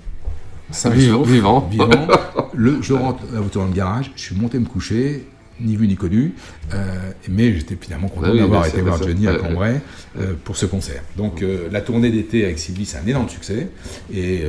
Vivant, 0.86 1.18
sauf, 1.26 1.28
vivant. 1.30 1.68
vivant. 1.70 2.08
Le, 2.54 2.82
je 2.82 2.94
rentre 2.94 3.24
la 3.34 3.42
voiture 3.42 3.62
dans 3.62 3.68
le 3.68 3.74
garage, 3.74 4.12
je 4.16 4.22
suis 4.22 4.36
monté 4.36 4.58
me 4.60 4.66
coucher, 4.66 5.26
ni 5.62 5.76
vu 5.76 5.88
ni 5.88 5.95
connu, 5.95 6.34
euh, 6.74 7.12
mais 7.30 7.53
j'étais 7.53 7.78
finalement 7.80 8.07
content 8.07 8.28
Ah 8.28 8.32
oui, 8.34 8.39
d'avoir 8.39 8.62
bien 8.64 8.70
été 8.72 8.82
voir. 8.82 9.01
Johnny 9.01 9.28
à. 9.28 9.36
Cambrai 9.36 9.82
euh, 10.20 10.34
pour 10.43 10.57
ce 10.57 10.66
concert. 10.66 11.01
Donc 11.18 11.41
euh, 11.41 11.68
la 11.72 11.82
tournée 11.82 12.09
d'été 12.12 12.43
avec 12.43 12.59
Sylvie, 12.59 12.86
c'est 12.86 12.97
un 12.97 13.05
énorme 13.07 13.30
succès, 13.30 13.70
et 14.14 14.43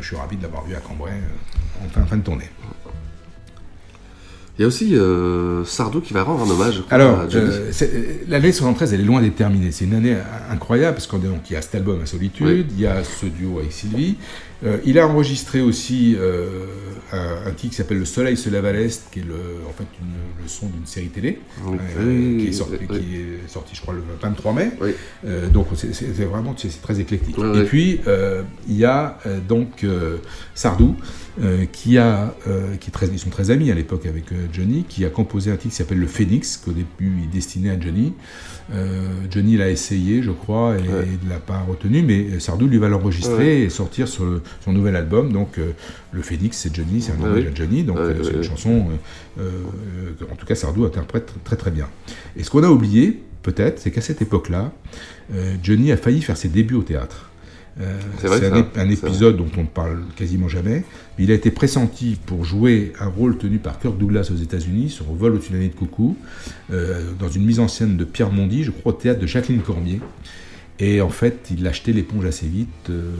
je 0.00 0.06
suis 0.06 0.16
ravi 0.16 0.36
de 0.36 0.42
l'avoir 0.42 0.64
vu 0.64 0.74
à 0.74 0.80
Cambrai 0.80 1.12
en 1.84 1.88
fin, 1.88 2.04
fin 2.04 2.16
de 2.16 2.22
tournée. 2.22 2.48
Il 4.58 4.62
y 4.62 4.64
a 4.64 4.66
aussi 4.66 4.94
Sardou 5.64 6.02
qui 6.02 6.12
va 6.12 6.22
rendre 6.22 6.44
un 6.44 6.50
hommage. 6.50 6.82
Alors, 6.90 7.24
l'année 8.28 8.52
73, 8.52 8.92
elle 8.92 9.00
est 9.00 9.04
loin 9.04 9.22
d'être 9.22 9.36
terminée. 9.36 9.72
C'est 9.72 9.86
une 9.86 9.94
année 9.94 10.16
incroyable 10.50 10.96
parce 10.96 11.06
qu'il 11.06 11.54
y 11.54 11.56
a 11.56 11.62
cet 11.62 11.76
album 11.76 12.02
à 12.02 12.06
Solitude, 12.06 12.46
Oui. 12.46 12.66
il 12.70 12.80
y 12.80 12.86
a 12.86 13.02
ce 13.02 13.24
duo 13.24 13.58
avec 13.60 13.72
Sylvie. 13.72 14.16
Euh, 14.64 14.78
il 14.84 14.98
a 14.98 15.06
enregistré 15.08 15.60
aussi 15.62 16.14
euh, 16.18 16.66
un, 17.12 17.48
un 17.48 17.50
titre 17.52 17.70
qui 17.70 17.76
s'appelle 17.76 17.98
Le 17.98 18.04
Soleil 18.04 18.36
se 18.36 18.50
lève 18.50 18.64
à 18.66 18.72
l'Est, 18.72 19.04
qui 19.10 19.20
est 19.20 19.24
le, 19.24 19.34
en 19.68 19.72
fait 19.72 19.84
une- 20.00 20.42
le 20.42 20.48
son 20.48 20.66
d'une 20.68 20.86
série 20.86 21.08
télé, 21.08 21.38
Oui. 21.64 21.78
euh, 21.98 22.38
qui, 22.40 22.46
est 22.48 22.52
sorti, 22.52 22.74
oui. 22.80 22.86
qui 22.98 23.16
est 23.16 23.48
sorti, 23.48 23.74
je 23.74 23.80
crois, 23.80 23.94
le 23.94 24.02
23 24.22 24.52
mai. 24.52 24.70
Oui. 24.80 24.90
Donc 25.52 25.66
c'est 25.74 26.24
vraiment 26.24 26.54
c'est 26.56 26.80
très 26.82 26.98
éclectique. 27.00 27.36
Et 27.38 27.64
puis 27.64 28.00
il 28.68 28.76
y 28.76 28.84
a 28.84 29.18
donc 29.48 29.84
Sardou 30.54 30.96
qui 31.72 31.98
a 31.98 32.34
qui 32.80 32.88
est 32.88 32.92
très, 32.92 33.06
ils 33.08 33.18
sont 33.18 33.30
très 33.30 33.50
amis 33.50 33.70
à 33.70 33.74
l'époque 33.74 34.06
avec 34.06 34.24
Johnny, 34.52 34.84
qui 34.88 35.04
a 35.04 35.10
composé 35.10 35.50
un 35.50 35.56
titre 35.56 35.70
qui 35.70 35.76
s'appelle 35.76 36.00
le 36.00 36.06
Phoenix 36.06 36.56
qu'au 36.56 36.72
début 36.72 37.12
il 37.22 37.30
destinait 37.30 37.70
à 37.70 37.78
Johnny. 37.80 38.14
Euh, 38.72 39.08
Johnny 39.30 39.56
l'a 39.56 39.68
essayé, 39.68 40.22
je 40.22 40.30
crois, 40.30 40.76
et 40.78 40.82
il 40.82 41.26
ne 41.26 41.30
l'a 41.32 41.38
pas 41.40 41.58
retenu, 41.60 42.02
mais 42.02 42.38
Sardou 42.38 42.66
lui 42.68 42.78
va 42.78 42.88
l'enregistrer 42.88 43.36
Ouais. 43.36 43.60
et 43.62 43.68
sortir 43.70 44.06
sur 44.06 44.24
le- 44.24 44.42
son 44.64 44.72
nouvel 44.72 44.94
album. 44.96 45.32
Donc 45.32 45.58
euh, 45.58 45.72
le 46.12 46.22
Phoenix 46.22 46.56
c'est 46.56 46.74
Johnny, 46.74 47.00
c'est 47.00 47.12
un 47.12 47.16
Ouais, 47.16 47.28
hommage 47.28 47.44
ouais. 47.44 47.50
à 47.50 47.54
Johnny, 47.54 47.82
donc 47.82 47.96
Ouais, 47.96 48.02
euh, 48.02 48.08
ouais, 48.18 48.20
c'est 48.22 48.30
une 48.30 48.36
ouais. 48.38 48.42
chanson 48.44 48.86
euh, 49.40 49.50
que, 50.18 50.24
en 50.30 50.36
tout 50.36 50.46
cas 50.46 50.54
Sardou 50.54 50.84
interprète 50.84 51.32
très 51.44 51.56
très 51.56 51.70
bien. 51.70 51.88
Et 52.36 52.44
ce 52.44 52.50
qu'on 52.50 52.62
a 52.62 52.68
oublié, 52.70 53.20
peut-être, 53.42 53.78
c'est 53.80 53.90
qu'à 53.90 54.00
cette 54.02 54.22
époque-là, 54.22 54.72
Johnny 55.62 55.92
a 55.92 55.96
failli 55.96 56.22
faire 56.22 56.36
ses 56.36 56.48
débuts 56.48 56.74
au 56.74 56.82
théâtre. 56.82 57.29
Euh, 57.80 57.98
C'est 58.18 58.26
vrai, 58.26 58.44
un, 58.46 58.60
ép- 58.62 58.78
un 58.78 58.90
épisode 58.90 59.36
dont 59.36 59.48
on 59.56 59.62
ne 59.62 59.66
parle 59.66 60.02
quasiment 60.16 60.48
jamais. 60.48 60.84
Mais 61.16 61.24
il 61.24 61.30
a 61.30 61.34
été 61.34 61.50
pressenti 61.50 62.18
pour 62.26 62.44
jouer 62.44 62.92
un 63.00 63.06
rôle 63.06 63.38
tenu 63.38 63.58
par 63.58 63.78
Kirk 63.78 63.96
Douglas 63.96 64.30
aux 64.34 64.36
États-Unis 64.36 64.90
sur 64.90 65.04
Vol 65.12 65.34
au-dessus 65.34 65.52
de 65.52 65.58
de 65.58 65.68
coucou, 65.68 66.16
euh, 66.72 67.12
dans 67.18 67.28
une 67.28 67.44
mise 67.44 67.60
en 67.60 67.68
scène 67.68 67.96
de 67.96 68.04
Pierre 68.04 68.32
Mondy, 68.32 68.64
je 68.64 68.70
crois 68.70 68.92
au 68.92 68.96
théâtre 68.96 69.20
de 69.20 69.26
Jacqueline 69.26 69.60
Cormier. 69.62 70.00
Et 70.82 71.00
en 71.02 71.10
fait, 71.10 71.48
il 71.50 71.66
a 71.66 71.70
acheté 71.70 71.92
l'éponge 71.92 72.24
assez 72.24 72.46
vite. 72.46 72.68
Euh, 72.88 73.12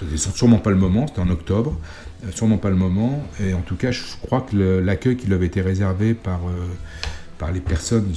c'était 0.00 0.16
sûrement 0.16 0.58
pas 0.58 0.70
le 0.70 0.76
moment, 0.76 1.06
c'était 1.06 1.20
en 1.20 1.30
octobre. 1.30 1.78
euh, 2.24 2.30
sûrement 2.34 2.58
pas 2.58 2.70
le 2.70 2.76
moment. 2.76 3.24
Et 3.40 3.54
en 3.54 3.60
tout 3.62 3.76
cas, 3.76 3.92
je 3.92 4.02
crois 4.22 4.40
que 4.42 4.56
l'accueil 4.56 5.16
qui 5.16 5.26
lui 5.26 5.34
avait 5.34 5.46
été 5.46 5.60
réservé 5.62 6.14
par, 6.14 6.40
euh, 6.48 6.66
par 7.38 7.52
les 7.52 7.60
personnes 7.60 8.10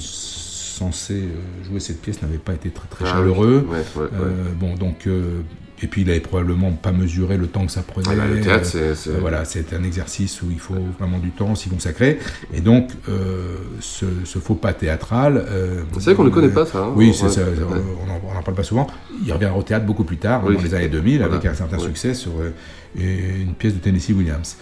censées 0.72 1.14
euh, 1.22 1.64
jouer 1.68 1.80
cette 1.80 2.00
pièce 2.02 2.20
n'avait 2.22 2.38
pas 2.38 2.54
été 2.54 2.70
très, 2.70 2.88
très 2.88 3.04
Ah 3.06 3.12
chaleureux. 3.12 3.66
oui, 3.68 3.76
ouais, 3.76 4.02
ouais, 4.02 4.08
Euh, 4.20 4.44
bon, 4.58 4.74
donc. 4.74 5.06
euh, 5.06 5.40
et 5.84 5.88
puis 5.88 6.02
il 6.02 6.10
avait 6.10 6.20
probablement 6.20 6.70
pas 6.70 6.92
mesuré 6.92 7.36
le 7.36 7.48
temps 7.48 7.66
que 7.66 7.72
ça 7.72 7.82
prenait. 7.82 8.06
Ah 8.08 8.14
bah, 8.14 8.22
le 8.32 8.40
théâtre, 8.40 8.64
c'est- 8.64 8.94
c'est- 8.94 9.10
voilà, 9.18 9.44
c'est 9.44 9.72
un 9.72 9.82
exercice 9.82 10.40
où 10.40 10.46
il 10.52 10.60
faut 10.60 10.76
vraiment 10.96 11.18
du 11.18 11.30
temps 11.30 11.56
s'y 11.56 11.68
consacrer. 11.70 12.20
Et 12.54 12.60
donc, 12.60 12.90
euh, 13.08 13.56
ce, 13.80 14.06
ce 14.24 14.38
faux 14.38 14.54
pas 14.54 14.74
théâtral. 14.74 15.44
euh, 15.48 15.82
C'est 15.94 16.04
vrai 16.04 16.14
qu'on 16.14 16.22
ne 16.22 16.30
connaît 16.30 16.50
pas, 16.50 16.66
ça, 16.66 16.84
hein. 16.84 16.92
oui, 16.94 17.12
c'est 17.12 17.24
Ouais, 17.24 17.30
ça, 17.30 17.40
on 18.00 18.32
n'en 18.32 18.42
parle 18.42 18.56
pas 18.56 18.62
souvent. 18.62 18.86
Il 19.26 19.32
revient 19.32 19.50
au 19.56 19.62
théâtre 19.64 19.84
beaucoup 19.84 20.04
plus 20.04 20.18
tard, 20.18 20.44
Oui, 20.46 20.54
dans 20.54 20.62
les 20.62 20.72
années 20.72 20.88
2000, 20.88 21.18
voilà. 21.18 21.34
avec 21.34 21.46
un 21.46 21.54
certain 21.54 21.80
succès 21.80 22.14
sur 22.14 22.30
euh, 22.40 22.52
une 22.96 23.54
pièce 23.54 23.74
de 23.74 23.80
Tennessee 23.80 24.10
Williams. 24.12 24.56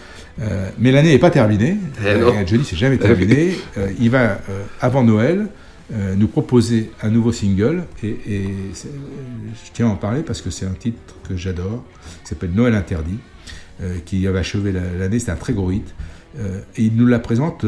Mais 0.79 0.91
l'année 0.91 1.09
n'est 1.11 1.19
pas 1.19 1.29
terminée. 1.29 1.77
Eh 2.03 2.47
Johnny, 2.47 2.63
c'est 2.65 2.75
jamais 2.75 2.95
Eh 2.95 2.97
terminé. 3.05 3.51
Il 3.99 4.09
va, 4.09 4.39
avant 4.79 5.03
Noël, 5.03 5.49
euh, 5.93 6.15
nous 6.15 6.27
proposer 6.27 6.91
un 7.01 7.09
nouveau 7.09 7.31
single. 7.31 7.83
Et, 8.03 8.17
je 8.75 9.71
tiens 9.73 9.87
à 9.87 9.89
en 9.91 9.95
parler 9.95 10.21
parce 10.23 10.41
que 10.41 10.49
c'est 10.49 10.65
un 10.65 10.73
titre 10.73 11.15
que 11.27 11.35
j'adore, 11.35 11.83
qui 12.23 12.29
s'appelle 12.29 12.51
Noël 12.53 12.75
interdit, 12.75 13.19
euh, 13.81 13.97
qui 14.05 14.25
avait 14.27 14.39
achevé 14.39 14.71
la- 14.71 14.93
l'année. 14.97 15.19
C'est 15.19 15.31
un 15.31 15.35
très 15.35 15.53
gros 15.53 15.71
hit. 15.71 15.93
Euh, 16.39 16.61
et 16.77 16.83
il 16.83 16.95
nous 16.95 17.07
la 17.07 17.19
présente 17.19 17.65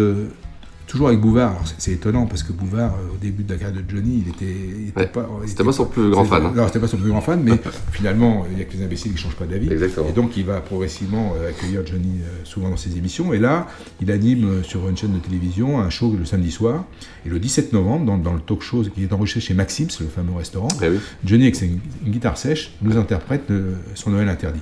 toujours 0.94 1.08
avec 1.08 1.20
Bouvard. 1.20 1.60
C'est- 1.80 1.92
étonnant 1.94 2.28
parce 2.28 2.44
que 2.44 2.54
Bouvard, 2.54 2.94
euh, 2.94 3.16
au 3.16 3.18
début 3.18 3.42
de 3.44 3.52
la 3.52 3.58
carrière 3.58 3.82
de 3.84 3.90
Johnny, 3.90 4.24
il 4.26 4.30
était, 4.30 4.46
il 4.82 4.88
était 4.90 5.00
Ouais. 5.02 5.08
pas. 5.08 5.28
C'était 5.42 5.54
était- 5.54 5.64
pas 5.64 5.72
son 5.72 5.86
plus 5.86 6.12
grand 6.12 6.24
fan, 6.24 6.46
hein. 6.46 6.54
Non, 6.56 6.68
c'était 6.68 6.80
pas 6.80 6.88
son 6.88 6.98
plus 6.98 7.10
grand 7.10 7.22
fan, 7.22 7.42
mais 7.44 7.54
finalement, 7.92 8.46
il 8.52 8.60
y 8.60 8.62
a 8.62 8.66
que 8.66 8.74
les 8.78 8.84
imbéciles 8.84 9.12
qui 9.12 9.18
changent 9.18 9.36
pas 9.36 9.46
d'avis. 9.46 9.72
Exactement. 9.72 10.08
Et 10.08 10.12
donc, 10.12 10.38
il 10.38 10.46
va 10.46 10.62
progressivement 10.62 11.34
euh, 11.36 11.50
accueillir 11.50 11.84
Johnny 11.86 12.20
euh, 12.22 12.42
souvent 12.44 12.70
dans 12.70 12.78
ses 12.78 12.96
émissions. 12.96 13.34
Et 13.34 13.40
là, 13.40 13.68
il 14.02 14.12
anime 14.12 14.64
sur 14.64 14.88
une 14.88 14.96
chaîne 14.96 15.14
de 15.14 15.20
télévision 15.20 15.80
un 15.82 15.90
show 15.90 16.16
le 16.16 16.26
samedi 16.26 16.52
soir. 16.52 16.86
Et 17.26 17.30
le 17.30 17.40
17 17.40 17.74
novembre, 17.74 18.06
dans, 18.06 18.18
dans 18.20 18.34
le 18.34 18.40
talk 18.42 18.62
show 18.62 18.84
qui 18.94 19.04
est 19.04 19.12
enregistré 19.14 19.42
chez 19.42 19.56
Maxims, 19.56 19.88
le 20.00 20.06
fameux 20.08 20.34
restaurant, 20.38 20.68
Eh 20.84 20.90
oui. 20.90 21.00
Johnny, 21.26 21.44
avec 21.48 21.60
une, 21.62 21.80
guitare 22.06 22.38
sèche, 22.38 22.72
nous 22.84 22.98
interprète 22.98 23.52
son 23.96 24.12
Noël 24.12 24.30
interdit. 24.30 24.62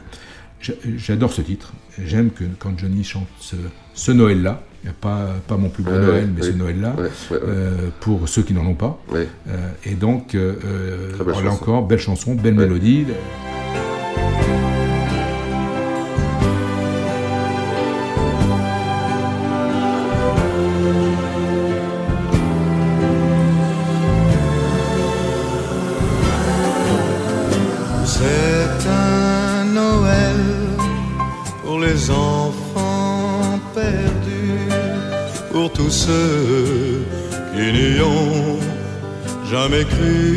J'a- 0.62 0.74
J'adore 0.98 1.32
ce 1.34 1.42
titre. 1.42 1.74
J'aime 2.04 2.30
que 2.32 2.44
quand 2.60 2.78
Johnny 2.78 3.04
chante 3.04 3.28
ce, 3.40 3.56
ce 3.94 4.12
Noël-là, 4.12 4.62
pas, 5.00 5.28
pas 5.48 5.58
mon 5.58 5.70
plus 5.70 5.84
beau 5.84 5.92
Ouais, 5.92 6.00
Noël, 6.00 6.30
mais 6.36 6.42
oui. 6.42 6.48
ce 6.52 6.58
Noël-là, 6.58 6.96
euh, 7.32 7.90
pour 8.00 8.28
ceux 8.30 8.42
qui 8.44 8.54
n'en 8.54 8.66
ont 8.66 8.74
pas. 8.76 9.00
Euh, 9.14 9.26
et 9.86 9.94
donc, 9.96 10.34
euh, 10.36 10.56
euh, 10.66 11.12
là 11.18 11.34
chanson. 11.34 11.48
encore, 11.64 11.84
belle 11.88 12.00
chanson, 12.00 12.36
belle 12.36 12.56
mélodie. 12.56 13.06
Jamais 39.92 40.31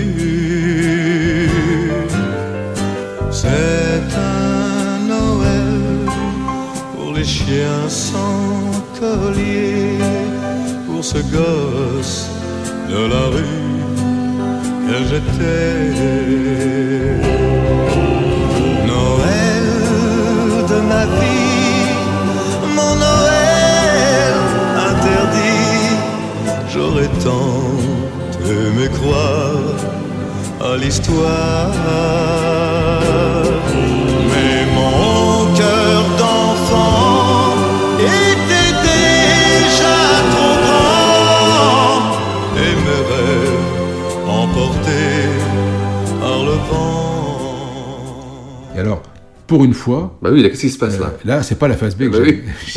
pour 49.64 49.68
une 49.68 49.74
fois. 49.74 50.18
Bah 50.22 50.30
oui, 50.32 50.42
qu'est-ce 50.42 50.60
qui 50.60 50.70
se 50.70 50.78
passe 50.78 50.98
là 50.98 51.06
Euh, 51.14 51.18
Là, 51.28 51.42
c'est 51.42 51.58
pas 51.58 51.68
la 51.68 51.76
phase 51.76 51.96
B 51.96 52.04
que 52.04 52.08
Bah 52.08 52.18
oui, 52.22 52.42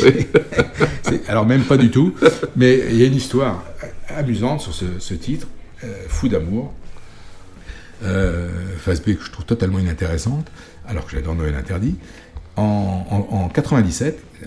oui. 1.10 1.20
Alors, 1.28 1.46
même 1.46 1.62
pas 1.62 1.76
du 1.76 1.90
tout. 1.90 2.14
Mais 2.56 2.80
il 2.90 2.96
y 2.96 3.02
a 3.02 3.06
une 3.06 3.14
histoire 3.16 3.64
amusante 4.16 4.60
sur 4.60 4.74
ce, 4.74 4.84
ce 4.98 5.14
titre, 5.14 5.46
euh, 5.84 5.88
Fou 6.08 6.28
d'amour. 6.28 6.72
Euh, 8.04 8.48
phase 8.78 9.00
B 9.02 9.16
que 9.16 9.24
je 9.24 9.30
trouve 9.32 9.44
totalement 9.44 9.78
inintéressante, 9.80 10.46
alors 10.86 11.04
que 11.04 11.12
j'adore 11.12 11.34
Noël 11.34 11.54
interdit. 11.54 11.96
En, 12.56 13.06
en- 13.10 13.34
en 13.36 13.48
97, 13.48 14.18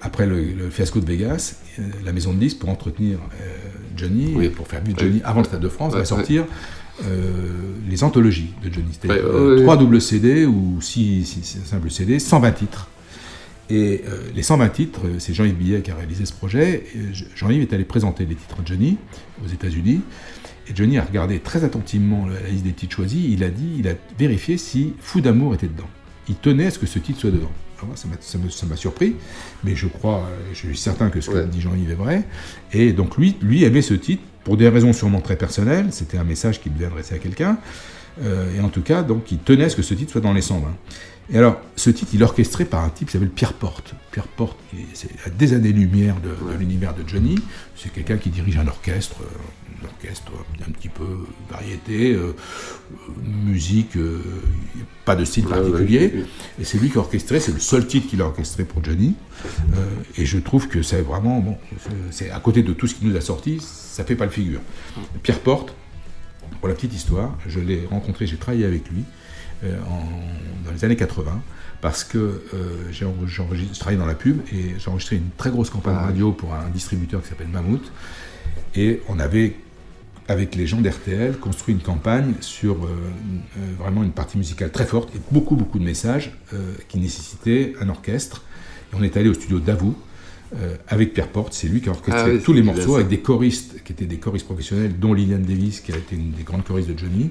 après 0.00 0.26
le, 0.26 0.42
le 0.42 0.70
fiasco 0.70 1.00
de 1.00 1.06
Vegas, 1.06 1.56
euh, 1.78 1.82
la 2.04 2.12
maison 2.12 2.32
de 2.32 2.38
disques, 2.38 2.58
pour 2.58 2.70
entretenir 2.70 3.18
euh, 3.18 3.46
Johnny, 3.96 4.32
Oui. 4.36 4.46
et 4.46 4.48
pour 4.48 4.66
faire 4.68 4.80
vivre 4.82 4.98
Johnny 4.98 5.16
Oui. 5.16 5.22
avant 5.24 5.40
le 5.40 5.44
Stade 5.46 5.60
de 5.60 5.68
France, 5.68 5.92
va 5.94 6.04
sortir 6.06 6.44
euh, 7.04 7.06
les 7.90 8.04
anthologies 8.04 8.52
de 8.64 8.72
Johnny. 8.72 8.88
C'est-à-dire 8.92 9.24
Ouais, 9.24 9.30
euh, 9.30 9.56
ouais, 9.56 9.62
trois 9.62 9.74
ouais. 9.76 9.80
doubles 9.80 10.00
CD 10.00 10.46
ou 10.46 10.80
six, 10.80 11.24
six- 11.26 11.42
six 11.44 11.58
simples 11.66 11.90
CD, 11.90 12.18
120 12.18 12.52
titres. 12.52 12.88
Et 13.68 14.02
euh, 14.08 14.22
les 14.34 14.42
120 14.42 14.68
titres, 14.70 15.00
euh, 15.06 15.14
c'est 15.18 15.32
Jean-Yves 15.34 15.54
Billet 15.54 15.80
qui 15.82 15.90
a 15.90 15.94
réalisé 15.94 16.24
ce 16.26 16.32
projet. 16.32 16.84
Et 16.94 17.14
J- 17.14 17.26
Jean-Yves 17.36 17.62
est 17.62 17.72
allé 17.72 17.84
présenter 17.84 18.24
les 18.26 18.34
titres 18.34 18.62
de 18.62 18.66
Johnny 18.66 18.96
aux 19.44 19.48
États-Unis. 19.48 20.00
Et 20.68 20.72
Johnny 20.74 20.98
a 20.98 21.04
regardé 21.04 21.38
très 21.38 21.62
attentivement 21.64 22.26
la 22.26 22.48
liste 22.48 22.64
des 22.64 22.72
titres 22.72 22.96
choisis. 22.96 23.20
Il 23.28 23.44
a 23.44 23.48
dit, 23.50 23.76
il 23.78 23.88
a 23.88 23.92
vérifié 24.18 24.56
si 24.58 24.94
Fou 25.00 25.20
d'amour 25.20 25.54
était 25.54 25.68
dedans. 25.68 25.88
Il 26.28 26.34
tenait 26.36 26.66
à 26.66 26.70
ce 26.70 26.78
que 26.78 26.86
ce 26.86 26.98
titre 26.98 27.20
soit 27.20 27.30
dedans. 27.30 27.50
Alors 27.82 27.96
ça 27.96 28.08
m'a- 28.08 28.44
me- 28.44 28.50
ça 28.50 28.66
m'a 28.66 28.76
surpris, 28.76 29.16
mais 29.64 29.74
je 29.74 29.86
crois, 29.86 30.18
euh, 30.30 30.36
je 30.52 30.58
suis 30.58 30.76
certain 30.76 31.08
que 31.08 31.20
ce 31.22 31.30
que 31.30 31.46
dit 31.46 31.60
Jean-Yves 31.62 31.90
est 31.92 31.94
vrai. 31.94 32.24
Et 32.74 32.92
donc 32.92 33.16
lui, 33.16 33.36
lui 33.40 33.64
aimait 33.64 33.80
ce 33.82 33.94
titre 33.94 34.22
pour 34.44 34.56
des 34.56 34.68
raisons 34.68 34.92
sûrement 34.92 35.20
très 35.20 35.36
personnelles. 35.36 35.88
C'était 35.90 36.18
un 36.18 36.24
message 36.24 36.60
qu'il 36.60 36.72
devait 36.72 36.86
adresser 36.86 37.14
à 37.14 37.18
quelqu'un. 37.18 37.58
Euh, 38.22 38.54
et 38.56 38.60
en 38.60 38.68
tout 38.68 38.82
cas, 38.82 39.02
donc, 39.02 39.30
il 39.30 39.38
tenait 39.38 39.64
à 39.64 39.68
ce 39.68 39.76
que 39.76 39.82
ce 39.82 39.94
titre 39.94 40.12
soit 40.12 40.20
dans 40.20 40.32
les 40.32 40.42
120. 40.42 40.68
Et 41.32 41.38
alors, 41.38 41.60
ce 41.76 41.90
titre, 41.90 42.10
il 42.12 42.20
est 42.20 42.24
orchestré 42.24 42.64
par 42.64 42.82
un 42.82 42.88
type 42.88 43.06
qui 43.06 43.12
s'appelle 43.12 43.30
Pierre 43.30 43.52
Porte. 43.52 43.94
Pierre 44.10 44.26
Porte, 44.26 44.58
c'est 44.94 45.10
à 45.24 45.30
des 45.30 45.52
années-lumière 45.52 46.16
de, 46.20 46.30
de 46.52 46.58
l'univers 46.58 46.94
de 46.94 47.06
Johnny. 47.06 47.36
C'est 47.76 47.92
quelqu'un 47.92 48.16
qui 48.16 48.30
dirige 48.30 48.56
un 48.58 48.66
orchestre, 48.66 49.18
euh, 49.82 49.86
un 49.86 49.90
orchestre 49.90 50.32
un 50.66 50.70
petit 50.72 50.88
peu 50.88 51.04
variété, 51.50 52.12
euh, 52.14 52.32
musique, 53.24 53.96
euh, 53.96 54.20
pas 55.04 55.16
de 55.16 55.24
style 55.24 55.46
Ouais, 55.46 55.52
ouais, 55.54 55.60
particulier. 55.60 56.24
Et 56.60 56.64
c'est 56.64 56.78
lui 56.78 56.90
qui 56.90 56.98
a 56.98 57.00
orchestré, 57.00 57.40
c'est 57.40 57.52
le 57.52 57.60
seul 57.60 57.86
titre 57.86 58.08
qu'il 58.08 58.20
a 58.22 58.26
orchestré 58.26 58.64
pour 58.64 58.82
Johnny. 58.84 59.14
Euh, 59.74 59.86
et 60.16 60.26
je 60.26 60.38
trouve 60.38 60.68
que 60.68 60.82
c'est 60.82 61.02
vraiment, 61.02 61.40
bon, 61.40 61.56
c'est- 62.10 62.30
à 62.30 62.40
côté 62.40 62.62
de 62.62 62.72
tout 62.72 62.86
ce 62.86 62.94
qu'il 62.94 63.08
nous 63.08 63.16
a 63.16 63.20
sorti, 63.20 63.58
ça 63.60 64.04
fait 64.04 64.16
pas 64.16 64.24
le 64.26 64.30
figure. 64.30 64.60
Pierre 65.22 65.40
Porte, 65.40 65.74
pour 66.60 66.68
la 66.68 66.74
petite 66.74 66.94
histoire, 66.94 67.36
je 67.48 67.60
l'ai 67.60 67.86
rencontré, 67.90 68.26
j'ai 68.26 68.36
travaillé 68.36 68.64
avec 68.64 68.88
lui 68.90 69.04
en- 69.64 70.64
dans 70.66 70.72
les 70.72 70.84
années 70.84 70.96
80 70.96 71.40
parce 71.82 72.02
que 72.04 72.18
euh, 72.18 72.90
j'ai 72.90 73.06
je 73.26 73.78
travaillais 73.78 73.98
dans 74.00 74.06
la 74.06 74.14
pub 74.14 74.40
et 74.52 74.74
j'ai 74.78 74.90
enregistré 74.90 75.16
une 75.16 75.30
très 75.36 75.50
grosse 75.50 75.68
campagne 75.70 75.96
Ah, 75.98 76.06
radio 76.06 76.32
pour 76.32 76.54
un 76.54 76.68
distributeur 76.70 77.22
qui 77.22 77.28
s'appelle 77.28 77.48
Mammouth 77.48 77.90
et 78.74 79.00
on 79.08 79.18
avait 79.18 79.56
avec 80.30 80.54
les 80.54 80.66
gens 80.68 80.80
d'RTL 80.80 81.36
construit 81.38 81.74
une 81.74 81.80
campagne 81.80 82.34
sur 82.40 82.74
euh, 82.74 82.88
euh, 82.88 83.60
vraiment 83.82 84.04
une 84.04 84.12
partie 84.12 84.38
musicale 84.38 84.70
très 84.70 84.86
forte 84.86 85.12
et 85.16 85.18
beaucoup 85.32 85.56
beaucoup 85.56 85.80
de 85.80 85.84
messages 85.84 86.32
euh, 86.54 86.72
qui 86.88 86.98
nécessitaient 87.00 87.72
un 87.80 87.88
orchestre 87.88 88.44
et 88.92 88.96
on 88.96 89.02
est 89.02 89.16
allé 89.16 89.28
au 89.28 89.34
studio 89.34 89.58
Davou 89.58 89.92
euh, 90.56 90.76
avec 90.86 91.14
Pierre 91.14 91.28
Porte, 91.28 91.52
c'est 91.52 91.66
lui 91.66 91.80
qui 91.80 91.88
a 91.88 91.92
orchestré 91.92 92.14
Ah 92.16 92.28
oui, 92.32 92.40
tous 92.44 92.52
les 92.52 92.62
morceaux 92.62 92.94
avec 92.94 93.08
des 93.08 93.18
choristes 93.20 93.82
qui 93.84 93.92
étaient 93.92 94.04
des 94.06 94.18
choristes 94.18 94.46
professionnels, 94.46 94.98
dont 94.98 95.14
Liliane 95.14 95.42
Davis, 95.42 95.80
qui 95.80 95.92
a 95.92 95.96
été 95.96 96.14
une 96.16 96.30
des 96.32 96.42
grandes 96.44 96.64
choristes 96.64 96.88
de 96.90 96.98
Johnny. 96.98 97.30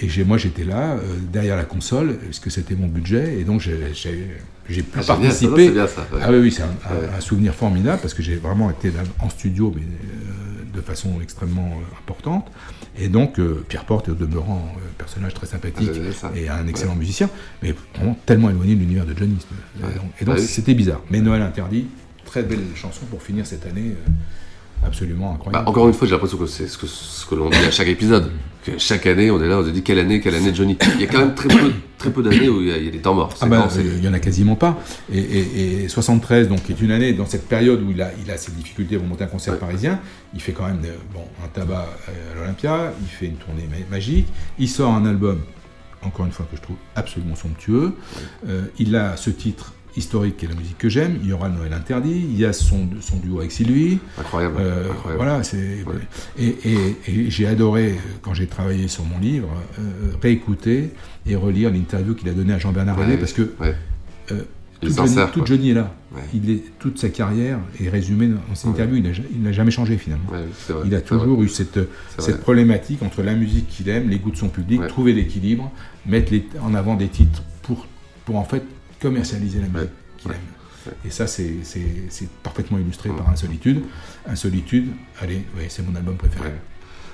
Et 0.00 0.08
j'ai, 0.08 0.24
moi, 0.24 0.38
j'étais 0.38 0.64
là, 0.64 0.96
derrière 1.30 1.56
la 1.58 1.64
console, 1.66 2.16
parce 2.24 2.38
que 2.38 2.48
c'était 2.48 2.74
mon 2.74 2.86
budget, 2.86 3.38
et 3.38 3.44
donc 3.44 3.60
j'ai, 3.60 3.74
pu 3.76 4.82
Ah, 4.96 5.02
ça, 5.02 5.14
participer. 5.16 5.66
c'est 5.66 5.72
bien, 5.72 5.86
ça, 5.86 6.06
ouais. 6.10 6.20
Ah 6.22 6.30
oui, 6.32 6.38
oui, 6.38 6.50
c'est 6.52 6.62
un, 6.62 6.66
un- 6.68 7.00
Ouais. 7.00 7.08
un 7.18 7.20
souvenir 7.20 7.52
formidable, 7.54 8.00
parce 8.00 8.14
que 8.14 8.22
j'ai 8.22 8.36
vraiment 8.36 8.70
été 8.70 8.90
là 8.90 9.02
en 9.18 9.28
studio, 9.28 9.70
mais 9.76 9.82
de 10.74 10.80
façon 10.80 11.20
extrêmement 11.22 11.70
euh, 11.72 11.98
importante. 11.98 12.50
Et 12.98 13.08
donc, 13.08 13.38
euh, 13.38 13.64
Pierre 13.68 13.84
Porte 13.84 14.08
est 14.08 14.12
au 14.12 14.14
demeurant 14.14 14.74
euh, 14.76 14.80
personnage 14.98 15.34
très 15.34 15.46
sympathique 15.46 15.90
Ah, 16.22 16.30
et 16.34 16.48
un 16.48 16.66
excellent 16.66 16.92
Ouais. 16.92 16.98
musicien, 16.98 17.28
mais 17.62 17.74
vraiment 17.94 18.16
tellement 18.26 18.50
éloigné 18.50 18.74
de 18.74 18.80
l'univers 18.80 19.06
de 19.06 19.16
Johnny. 19.16 19.36
Et 19.78 19.82
donc, 19.82 19.92
et 20.20 20.24
donc, 20.24 20.34
Ah 20.38 20.40
oui. 20.40 20.46
c'était 20.46 20.74
bizarre. 20.74 21.00
Mais 21.10 21.20
Noël 21.20 21.42
interdit, 21.42 21.86
très 22.24 22.42
belle 22.42 22.64
chanson 22.74 23.04
pour 23.06 23.22
finir 23.22 23.46
cette 23.46 23.66
année 23.66 23.94
euh, 24.82 24.86
absolument 24.86 25.28
Bah, 25.30 25.34
incroyable. 25.36 25.68
encore 25.68 25.88
une 25.88 25.94
fois, 25.94 26.06
j'ai 26.06 26.12
l'impression 26.14 26.38
que 26.38 26.46
c'est 26.46 26.66
ce 26.68 26.78
que, 26.78 26.86
ce 26.86 27.26
que 27.26 27.34
l'on 27.34 27.50
dit 27.50 27.56
à 27.56 27.70
chaque 27.70 27.88
épisode. 27.88 28.30
Que 28.64 28.78
chaque 28.78 29.06
année, 29.06 29.30
on 29.30 29.42
est 29.42 29.48
là, 29.48 29.58
on 29.58 29.64
se 29.64 29.70
dit 29.70 29.82
quelle 29.82 29.98
année, 29.98 30.20
quelle 30.20 30.36
année 30.36 30.50
de 30.52 30.56
Johnny? 30.56 30.78
Il 30.94 31.00
y 31.00 31.04
a 31.04 31.06
quand 31.08 31.18
même 31.18 31.34
très 31.34 31.48
peu, 31.48 31.72
très 31.98 32.10
peu 32.12 32.22
d'années 32.22 32.48
où 32.48 32.60
il 32.60 32.68
y, 32.68 32.72
a, 32.72 32.76
il 32.76 32.84
y 32.84 32.88
a 32.88 32.90
des 32.92 32.98
temps 33.00 33.12
morts. 33.14 33.34
Ah 33.40 33.46
bah, 33.46 33.66
c'est- 33.68 33.80
il 33.84 34.04
y 34.04 34.06
en 34.08 34.12
a 34.12 34.20
quasiment 34.20 34.54
pas. 34.54 34.78
Et, 35.12 35.18
et- 35.18 35.82
et 35.84 35.88
73, 35.88 36.48
donc, 36.48 36.62
qui 36.62 36.70
est 36.72 36.80
une 36.80 36.92
année 36.92 37.12
dans 37.12 37.26
cette 37.26 37.48
période 37.48 37.82
où 37.82 37.90
il 37.90 38.00
a, 38.00 38.12
il 38.24 38.30
a 38.30 38.36
ses 38.36 38.52
difficultés 38.52 38.96
pour 38.98 39.06
monter 39.06 39.24
un 39.24 39.28
concert 39.28 39.58
parisien. 39.58 39.98
Il 40.32 40.40
fait 40.40 40.52
quand 40.52 40.66
même 40.66 40.80
euh, 40.84 40.94
bon, 41.12 41.24
un 41.44 41.48
tabac 41.48 41.88
euh, 42.08 42.32
à 42.32 42.34
l'Olympia, 42.40 42.92
il 43.02 43.08
fait 43.08 43.26
une 43.26 43.34
tournée 43.36 43.68
ma- 43.68 43.96
magique, 43.96 44.28
il 44.60 44.68
sort 44.68 44.92
un 44.94 45.06
album, 45.06 45.40
encore 46.02 46.26
une 46.26 46.32
fois, 46.32 46.46
que 46.48 46.56
je 46.56 46.62
trouve 46.62 46.76
absolument 46.94 47.34
somptueux. 47.34 47.94
Euh, 48.48 48.66
il 48.78 48.94
a 48.94 49.16
ce 49.16 49.30
titre 49.30 49.72
historique 49.96 50.36
qui 50.36 50.44
est 50.46 50.48
la 50.48 50.54
musique 50.54 50.78
que 50.78 50.88
j'aime. 50.88 51.18
Il 51.22 51.28
y 51.28 51.32
aura 51.32 51.48
le 51.48 51.54
Noël 51.54 51.72
interdit. 51.72 52.26
Il 52.30 52.38
y 52.38 52.44
a 52.44 52.52
son, 52.52 52.88
son 53.00 53.16
duo 53.18 53.38
avec 53.40 53.52
Sylvie. 53.52 53.98
Incroyable. 54.18 54.56
Euh, 54.60 54.90
incroyable. 54.90 55.22
Voilà, 55.24 55.42
c'est 55.42 55.84
et, 56.38 56.56
et- 56.64 56.96
et 57.08 57.30
j'ai 57.30 57.46
adoré 57.46 57.90
euh, 57.92 57.94
quand 58.22 58.34
j'ai 58.34 58.46
travaillé 58.46 58.88
sur 58.88 59.04
mon 59.04 59.18
livre 59.18 59.48
euh, 59.78 59.82
réécouter 60.22 60.90
et 61.26 61.36
relire 61.36 61.70
l'interview 61.70 62.14
qu'il 62.14 62.28
a 62.28 62.32
donnée 62.32 62.52
à 62.54 62.58
Jean-Bernard 62.58 62.98
Ouais, 62.98 63.04
René 63.04 63.16
parce 63.16 63.32
que 63.32 63.52
ouais. 63.60 63.74
euh, 64.32 64.42
tout, 64.80 64.88
Johnny, 64.90 65.14
tout 65.32 65.52
est 65.52 65.72
là. 65.74 65.94
Il 66.34 66.50
est 66.50 66.62
toute 66.80 66.98
sa 66.98 67.08
carrière 67.08 67.58
est 67.80 67.88
résumée 67.88 68.26
dans 68.26 68.54
cette 68.54 68.66
interview. 68.66 68.96
Il 69.32 69.40
n'a 69.42 69.52
jamais 69.52 69.70
changé 69.70 69.96
finalement. 69.96 70.24
Vrai, 70.28 70.44
il 70.84 70.94
a 70.96 71.00
toujours 71.00 71.36
vrai. 71.36 71.44
eu 71.44 71.48
cette, 71.48 71.78
problématique 72.40 73.02
entre 73.02 73.22
la 73.22 73.34
musique 73.34 73.68
qu'il 73.68 73.88
aime, 73.88 74.08
les 74.08 74.18
goûts 74.18 74.32
de 74.32 74.36
son 74.36 74.48
public, 74.48 74.84
trouver 74.88 75.12
l'équilibre, 75.12 75.70
mettre 76.04 76.32
les- 76.32 76.44
en 76.60 76.74
avant 76.74 76.96
des 76.96 77.06
titres 77.08 77.42
pour, 77.62 77.86
pour 78.24 78.36
en 78.36 78.44
fait 78.44 78.64
commercialiser 79.02 79.58
la 79.60 79.66
musique 79.66 79.90
qu'il 80.18 80.30
aime. 80.30 80.36
Et 81.04 81.10
ça, 81.10 81.26
c'est 81.26 81.52
parfaitement 82.42 82.78
illustré 82.78 83.10
par 83.10 83.28
Insolitude. 83.28 83.82
Insolitude, 84.26 84.88
allez, 85.20 85.44
ouais, 85.56 85.66
c'est 85.68 85.86
mon 85.86 85.94
album 85.94 86.16
préféré. 86.16 86.50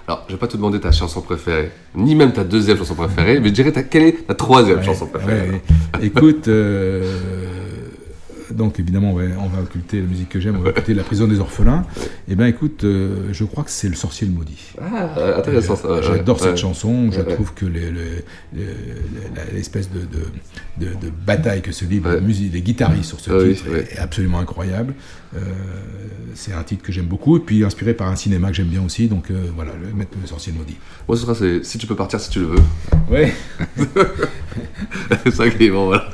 Alors, 0.07 0.25
je 0.27 0.33
vais 0.33 0.39
pas 0.39 0.47
te 0.47 0.57
demander 0.57 0.81
ta 0.81 0.91
chanson 0.91 1.21
préférée, 1.21 1.71
ni 1.95 2.15
même 2.15 2.33
ta 2.33 2.43
deuxième 2.43 2.79
chanson 2.79 2.95
préférée, 2.95 3.41
mais 3.41 3.49
je 3.49 3.53
dirais 3.53 3.73
ta, 3.73 3.83
quelle 3.83 4.05
est 4.05 4.27
ta 4.27 4.35
troisième 4.35 4.79
Ouais, 4.79 4.85
chanson 4.85 5.07
préférée. 5.07 5.61
Écoute, 6.01 6.49
euh, 6.49 7.05
donc 8.53 8.79
évidemment, 8.81 9.13
on 9.13 9.15
va, 9.17 9.23
on 9.41 9.49
va 9.49 9.63
occulter 9.63 10.01
la 10.01 10.07
musique 10.07 10.29
que 10.29 10.41
j'aime, 10.41 10.57
on 10.57 10.61
va 10.63 10.71
occulter 10.71 10.95
La 10.95 11.03
prison 11.05 11.27
des 11.27 11.41
orphelins. 11.41 11.85
Et 12.29 12.35
ben 12.35 12.47
écoute, 12.47 12.85
euh, 12.85 13.29
je 13.33 13.45
crois 13.45 13.65
que 13.65 13.71
c'est 13.71 13.89
Le 13.89 13.95
sorcier 13.95 14.27
le 14.27 14.33
maudit. 14.33 14.73
Ah, 14.81 15.37
intéressant, 15.39 15.77
ça, 15.77 16.03
J'adore 16.03 16.37
ouais, 16.41 16.49
cette 16.49 16.57
chanson, 16.59 17.11
je 17.13 17.21
trouve 17.21 17.55
que 17.55 17.67
les- 17.67 17.91
les- 17.91 18.25
les- 18.55 18.65
la- 19.37 19.53
l'espèce 19.55 19.91
de, 19.91 20.01
de, 20.01 20.87
de- 20.87 20.95
de 20.95 21.11
bataille 21.27 21.63
que 21.63 21.73
se 21.73 21.85
livrent 21.85 22.13
les, 22.13 22.21
musiques- 22.21 22.53
les 22.53 22.63
guitaristes 22.63 23.09
sur 23.11 23.21
ce 23.21 23.31
Ouais, 23.31 23.55
titre 23.55 23.65
oui, 23.69 23.75
ouais. 23.75 23.89
est 23.93 23.99
absolument 23.99 24.39
incroyable. 24.41 24.95
Euh, 25.37 25.41
c'est 26.35 26.53
un 26.55 26.63
titre 26.63 26.83
que 26.83 26.91
j'aime 26.93 27.05
beaucoup, 27.07 27.37
et 27.37 27.41
puis 27.41 27.63
inspiré 27.65 27.93
par 27.95 28.09
un 28.09 28.17
cinéma 28.17 28.49
que 28.49 28.55
j'aime 28.55 28.69
bien 28.69 28.83
aussi, 28.85 29.09
donc 29.09 29.31
euh, 29.31 29.47
voilà, 29.55 29.73
le 29.75 29.93
mettre 29.95 30.13
Le 30.21 30.27
sorcier 30.27 30.53
le 30.53 30.59
maudit. 30.59 30.77
Moi, 31.07 31.17
ce 31.17 31.23
sera 31.23 31.35
c'est 31.35 31.65
Si 31.65 31.77
tu 31.79 31.87
peux 31.87 31.97
partir 31.97 32.19
si 32.21 32.31
tu 32.31 32.41
le 32.41 32.47
veux. 32.47 32.63
Ouais. 33.11 33.33
c'est 35.25 35.31
ça 35.35 35.49
qui 35.51 35.65
est 35.67 35.71
bon, 35.71 35.87
voilà. 35.87 36.09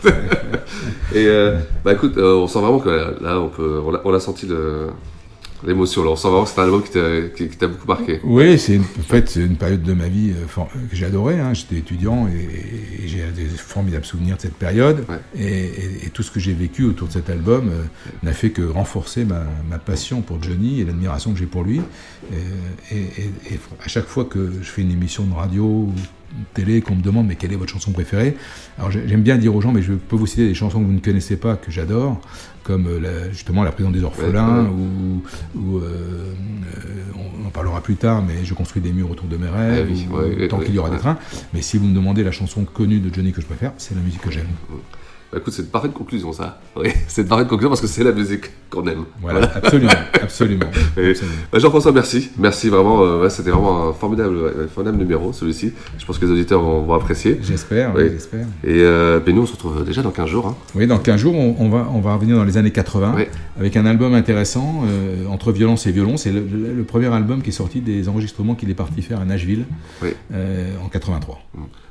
Et 1.14 1.26
euh, 1.26 1.59
bah 1.85 1.93
écoute, 1.93 2.16
euh, 2.25 2.35
on 2.37 2.47
sent 2.49 2.61
vraiment 2.61 2.79
que 2.81 2.89
là, 2.89 3.11
là, 3.20 3.41
on, 3.41 3.49
peut, 3.49 3.81
on, 3.87 3.95
a, 3.95 4.01
on 4.05 4.12
a 4.14 4.20
senti 4.20 4.47
le- 4.47 4.89
l'émotion. 5.66 6.03
On 6.03 6.14
sent 6.16 6.29
vraiment 6.29 6.45
que 6.45 6.51
c'est 6.51 6.61
un 6.61 6.64
album 6.64 6.83
qui 6.83 6.91
t'a 6.91 7.20
qui, 7.35 7.49
qui 7.49 7.57
t'a 7.57 7.68
beaucoup 7.68 7.87
marqué. 7.87 8.20
Oui, 8.22 8.59
c'est 8.59 8.75
une- 8.75 8.83
en 8.83 9.03
fait 9.09 9.31
c'est 9.31 9.41
une 9.41 9.57
période 9.57 9.83
de 9.83 9.95
ma 9.95 10.09
vie 10.09 10.31
euh, 10.33 10.47
for- 10.47 10.68
que 10.91 10.95
j'ai 10.95 11.07
adoré. 11.07 11.41
hein. 11.41 11.55
J'étais 11.55 11.77
étudiant 11.77 12.29
et, 12.29 13.03
et 13.05 13.09
j'ai 13.09 13.25
des 13.35 13.47
formidables 13.47 14.05
souvenirs 14.05 14.37
de 14.37 14.43
cette 14.43 14.57
période. 14.57 15.07
Et, 15.39 15.43
et- 15.47 16.07
et 16.07 16.11
tout 16.11 16.22
ce 16.22 16.31
que 16.31 16.39
j'ai 16.41 16.53
vécu 16.53 16.85
autour 16.85 17.09
de 17.09 17.12
cet 17.14 17.31
album 17.31 17.70
euh, 17.70 17.83
n'a 18.22 18.33
fait 18.35 18.51
que 18.51 18.62
renforcer 18.62 19.25
ma, 19.25 19.45
ma 19.70 19.79
passion 19.79 20.20
pour 20.20 20.43
Johnny 20.43 20.81
et 20.81 20.85
l'admiration 20.85 21.33
que 21.33 21.39
j'ai 21.39 21.47
pour 21.47 21.64
lui. 21.64 21.81
Et, 22.33 22.99
à 23.85 23.89
chaque 23.89 24.07
fois 24.07 24.25
que 24.25 24.51
je 24.61 24.68
fais 24.70 24.83
une 24.83 24.91
émission 24.91 25.25
de 25.25 25.35
radio 25.35 25.89
télé, 26.53 26.80
qu'on 26.80 26.97
me 26.97 27.03
demande 27.03 27.26
mais 27.26 27.37
quelle 27.37 27.53
est 27.53 27.57
votre 27.57 27.72
chanson 27.72 27.93
préférée, 27.93 28.37
alors 28.78 28.91
j'ai- 28.91 29.07
j'aime 29.07 29.22
bien 29.22 29.37
dire 29.37 29.55
aux 29.55 29.61
gens 29.61 29.72
mais 29.72 29.82
je 29.82 29.93
peux 29.93 30.16
vous 30.16 30.26
citer 30.26 30.47
des 30.49 30.55
chansons 30.55 30.80
que 30.80 30.85
vous 30.87 30.93
ne 30.93 30.99
connaissez 31.01 31.37
pas 31.37 31.57
que 31.57 31.70
j'adore, 31.70 32.20
comme 32.62 32.87
euh, 32.87 32.99
la- 33.01 33.30
justement 33.30 33.62
La 33.62 33.72
prison 33.72 33.91
des 33.91 34.03
orphelins 34.03 34.64
Ouais, 34.64 34.68
ou, 34.70 35.22
ou, 35.61 35.78
euh, 35.78 35.82
euh, 35.85 37.12
on 37.43 37.47
en 37.47 37.51
parlera 37.51 37.80
plus 37.82 37.97
tard, 37.97 38.22
mais 38.26 38.45
Je 38.45 38.55
construis 38.55 38.82
des 38.82 38.93
murs 38.93 39.11
autour 39.11 39.26
de 39.28 39.37
mes 39.37 39.49
rêves, 39.49 39.87
Ouais, 39.89 39.95
oui, 39.95 40.09
ou, 40.11 40.16
ouais, 40.16 40.45
ou 40.45 40.49
Tant 40.49 40.59
ouais, 40.59 40.64
qu'il 40.64 40.74
y 40.74 40.78
aura 40.78 40.91
des 40.91 40.99
trains. 40.99 41.18
Mais 41.53 41.62
si 41.62 41.78
vous 41.78 41.87
me 41.87 41.95
demandez 41.95 42.24
la 42.24 42.32
chanson 42.32 42.64
connue 42.64 42.99
de 43.01 43.14
Johnny 43.14 43.32
que 43.32 43.41
je 43.41 43.47
préfère, 43.47 43.72
c'est 43.78 43.95
la 43.95 44.01
musique 44.01 44.20
que 44.22 44.30
j'aime. 44.30 44.47
Bah, 45.35 45.41
écoute, 45.41 45.53
c'est 45.53 45.62
une 45.62 45.68
parfaite 45.68 45.93
conclusion, 45.93 46.32
ça. 46.32 46.61
Oui, 46.76 46.91
c'est 47.09 47.22
une 47.22 47.28
parfaite 47.28 47.49
conclusion 47.49 47.68
parce 47.70 47.80
que 47.80 47.89
c'est 47.89 48.05
la 48.05 48.12
musique 48.12 48.45
qu'on 48.70 48.87
aime. 48.87 49.05
Voilà, 49.20 49.51
absolument, 49.57 49.91
absolument. 50.22 50.66
Et, 50.97 51.11
absolument. 51.11 51.37
bah, 51.53 51.59
Jean-François, 51.59 51.91
merci. 51.91 52.30
Merci 52.39 52.68
vraiment. 52.68 53.03
euh, 53.03 53.22
ouais, 53.22 53.30
C'était 53.30 53.51
vraiment 53.51 53.89
un 53.89 53.93
formidable, 53.93 54.37
un 54.64 54.68
formidable 54.68 54.99
numéro, 54.99 55.32
celui-ci. 55.32 55.72
Je 55.99 56.07
pense 56.07 56.18
que 56.18 56.24
les 56.24 56.30
auditeurs 56.30 56.61
vont, 56.62 56.82
vont 56.82 56.95
apprécier. 56.95 57.41
J'espère, 57.43 57.93
Oui. 57.97 58.11
j'espère. 58.12 58.47
Et 58.62 58.78
euh, 58.85 59.18
ben, 59.18 59.35
nous, 59.35 59.43
on 59.43 59.47
se 59.47 59.53
retrouve 59.55 59.85
déjà 59.85 60.03
dans 60.03 60.12
15 60.12 60.28
jours. 60.28 60.47
hein. 60.47 60.55
Oui, 60.76 60.87
dans 60.87 60.99
15 60.99 61.18
jours, 61.20 61.35
on, 61.35 61.57
on 61.59 61.68
va, 61.68 61.89
on 61.93 62.01
va 62.01 62.14
revenir 62.14 62.37
dans 62.37 62.45
les 62.45 62.57
années 62.57 62.70
80 62.70 63.14
Oui. 63.16 63.24
avec 63.59 63.76
un 63.76 63.87
album 63.87 64.14
intéressant, 64.14 64.85
euh, 64.87 65.26
Entre 65.26 65.51
violence 65.51 65.89
et 65.89 65.91
violon. 65.91 66.16
C'est 66.16 66.30
le, 66.30 66.41
le- 66.41 66.74
le 66.74 66.85
premier 66.85 67.12
album 67.12 67.43
qui 67.43 67.49
est 67.49 67.53
sorti 67.53 67.80
des 67.80 68.09
enregistrements 68.09 68.55
qu'il 68.55 68.70
est 68.70 68.74
parti 68.74 69.03
faire 69.03 69.20
à 69.20 69.24
Nashville 69.24 69.64
Oui. 70.01 70.11
euh, 70.32 70.70
en 70.85 70.89
83. 70.89 71.41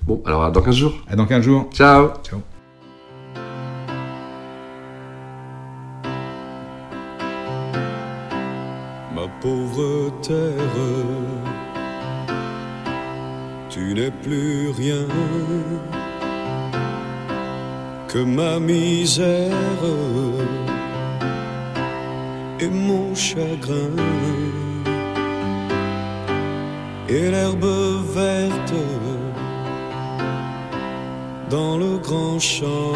Bon, 0.07 0.21
alors 0.25 0.43
à 0.43 0.51
dans 0.51 0.61
15 0.61 0.75
jours. 0.75 0.93
À 1.09 1.15
dans 1.17 1.25
15 1.25 1.43
jours. 1.43 1.69
Ciao. 1.73 2.09
Ciao. 2.23 2.39
Pauvre 9.41 10.11
terre, 10.21 10.79
tu 13.69 13.93
n'es 13.93 14.11
plus 14.11 14.69
rien 14.69 15.05
que 18.07 18.19
ma 18.19 18.59
misère 18.59 19.83
et 22.59 22.69
mon 22.69 23.15
chagrin. 23.15 23.95
Et 27.09 27.31
l'herbe 27.31 27.65
verte 28.15 28.73
dans 31.49 31.77
le 31.77 31.97
grand 31.97 32.39
champ 32.39 32.93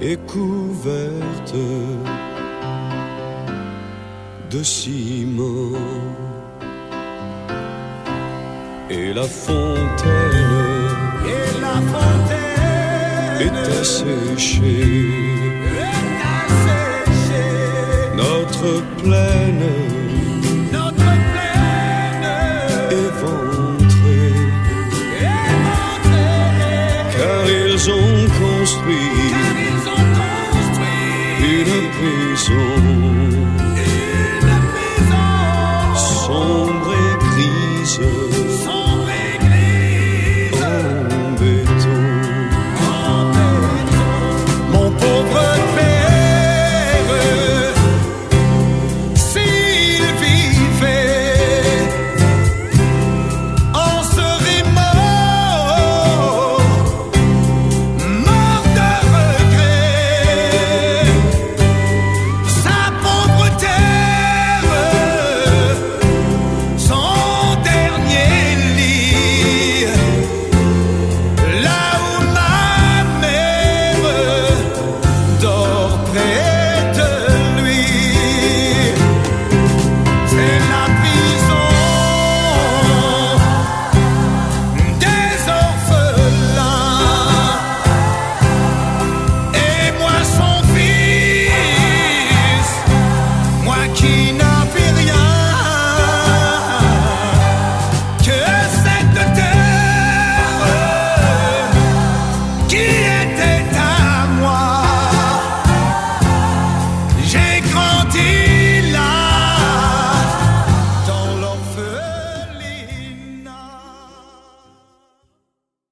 est 0.00 0.20
couverte 0.26 1.54
de 4.50 4.62
ciment 4.62 5.72
et 8.88 9.12
la 9.12 9.22
fontaine 9.22 10.36
Et 11.26 11.60
la 11.60 11.76
fontaine 11.92 13.40
est 13.40 13.80
asséchée. 13.80 15.10
Notre 18.16 18.82
plaine 18.98 19.85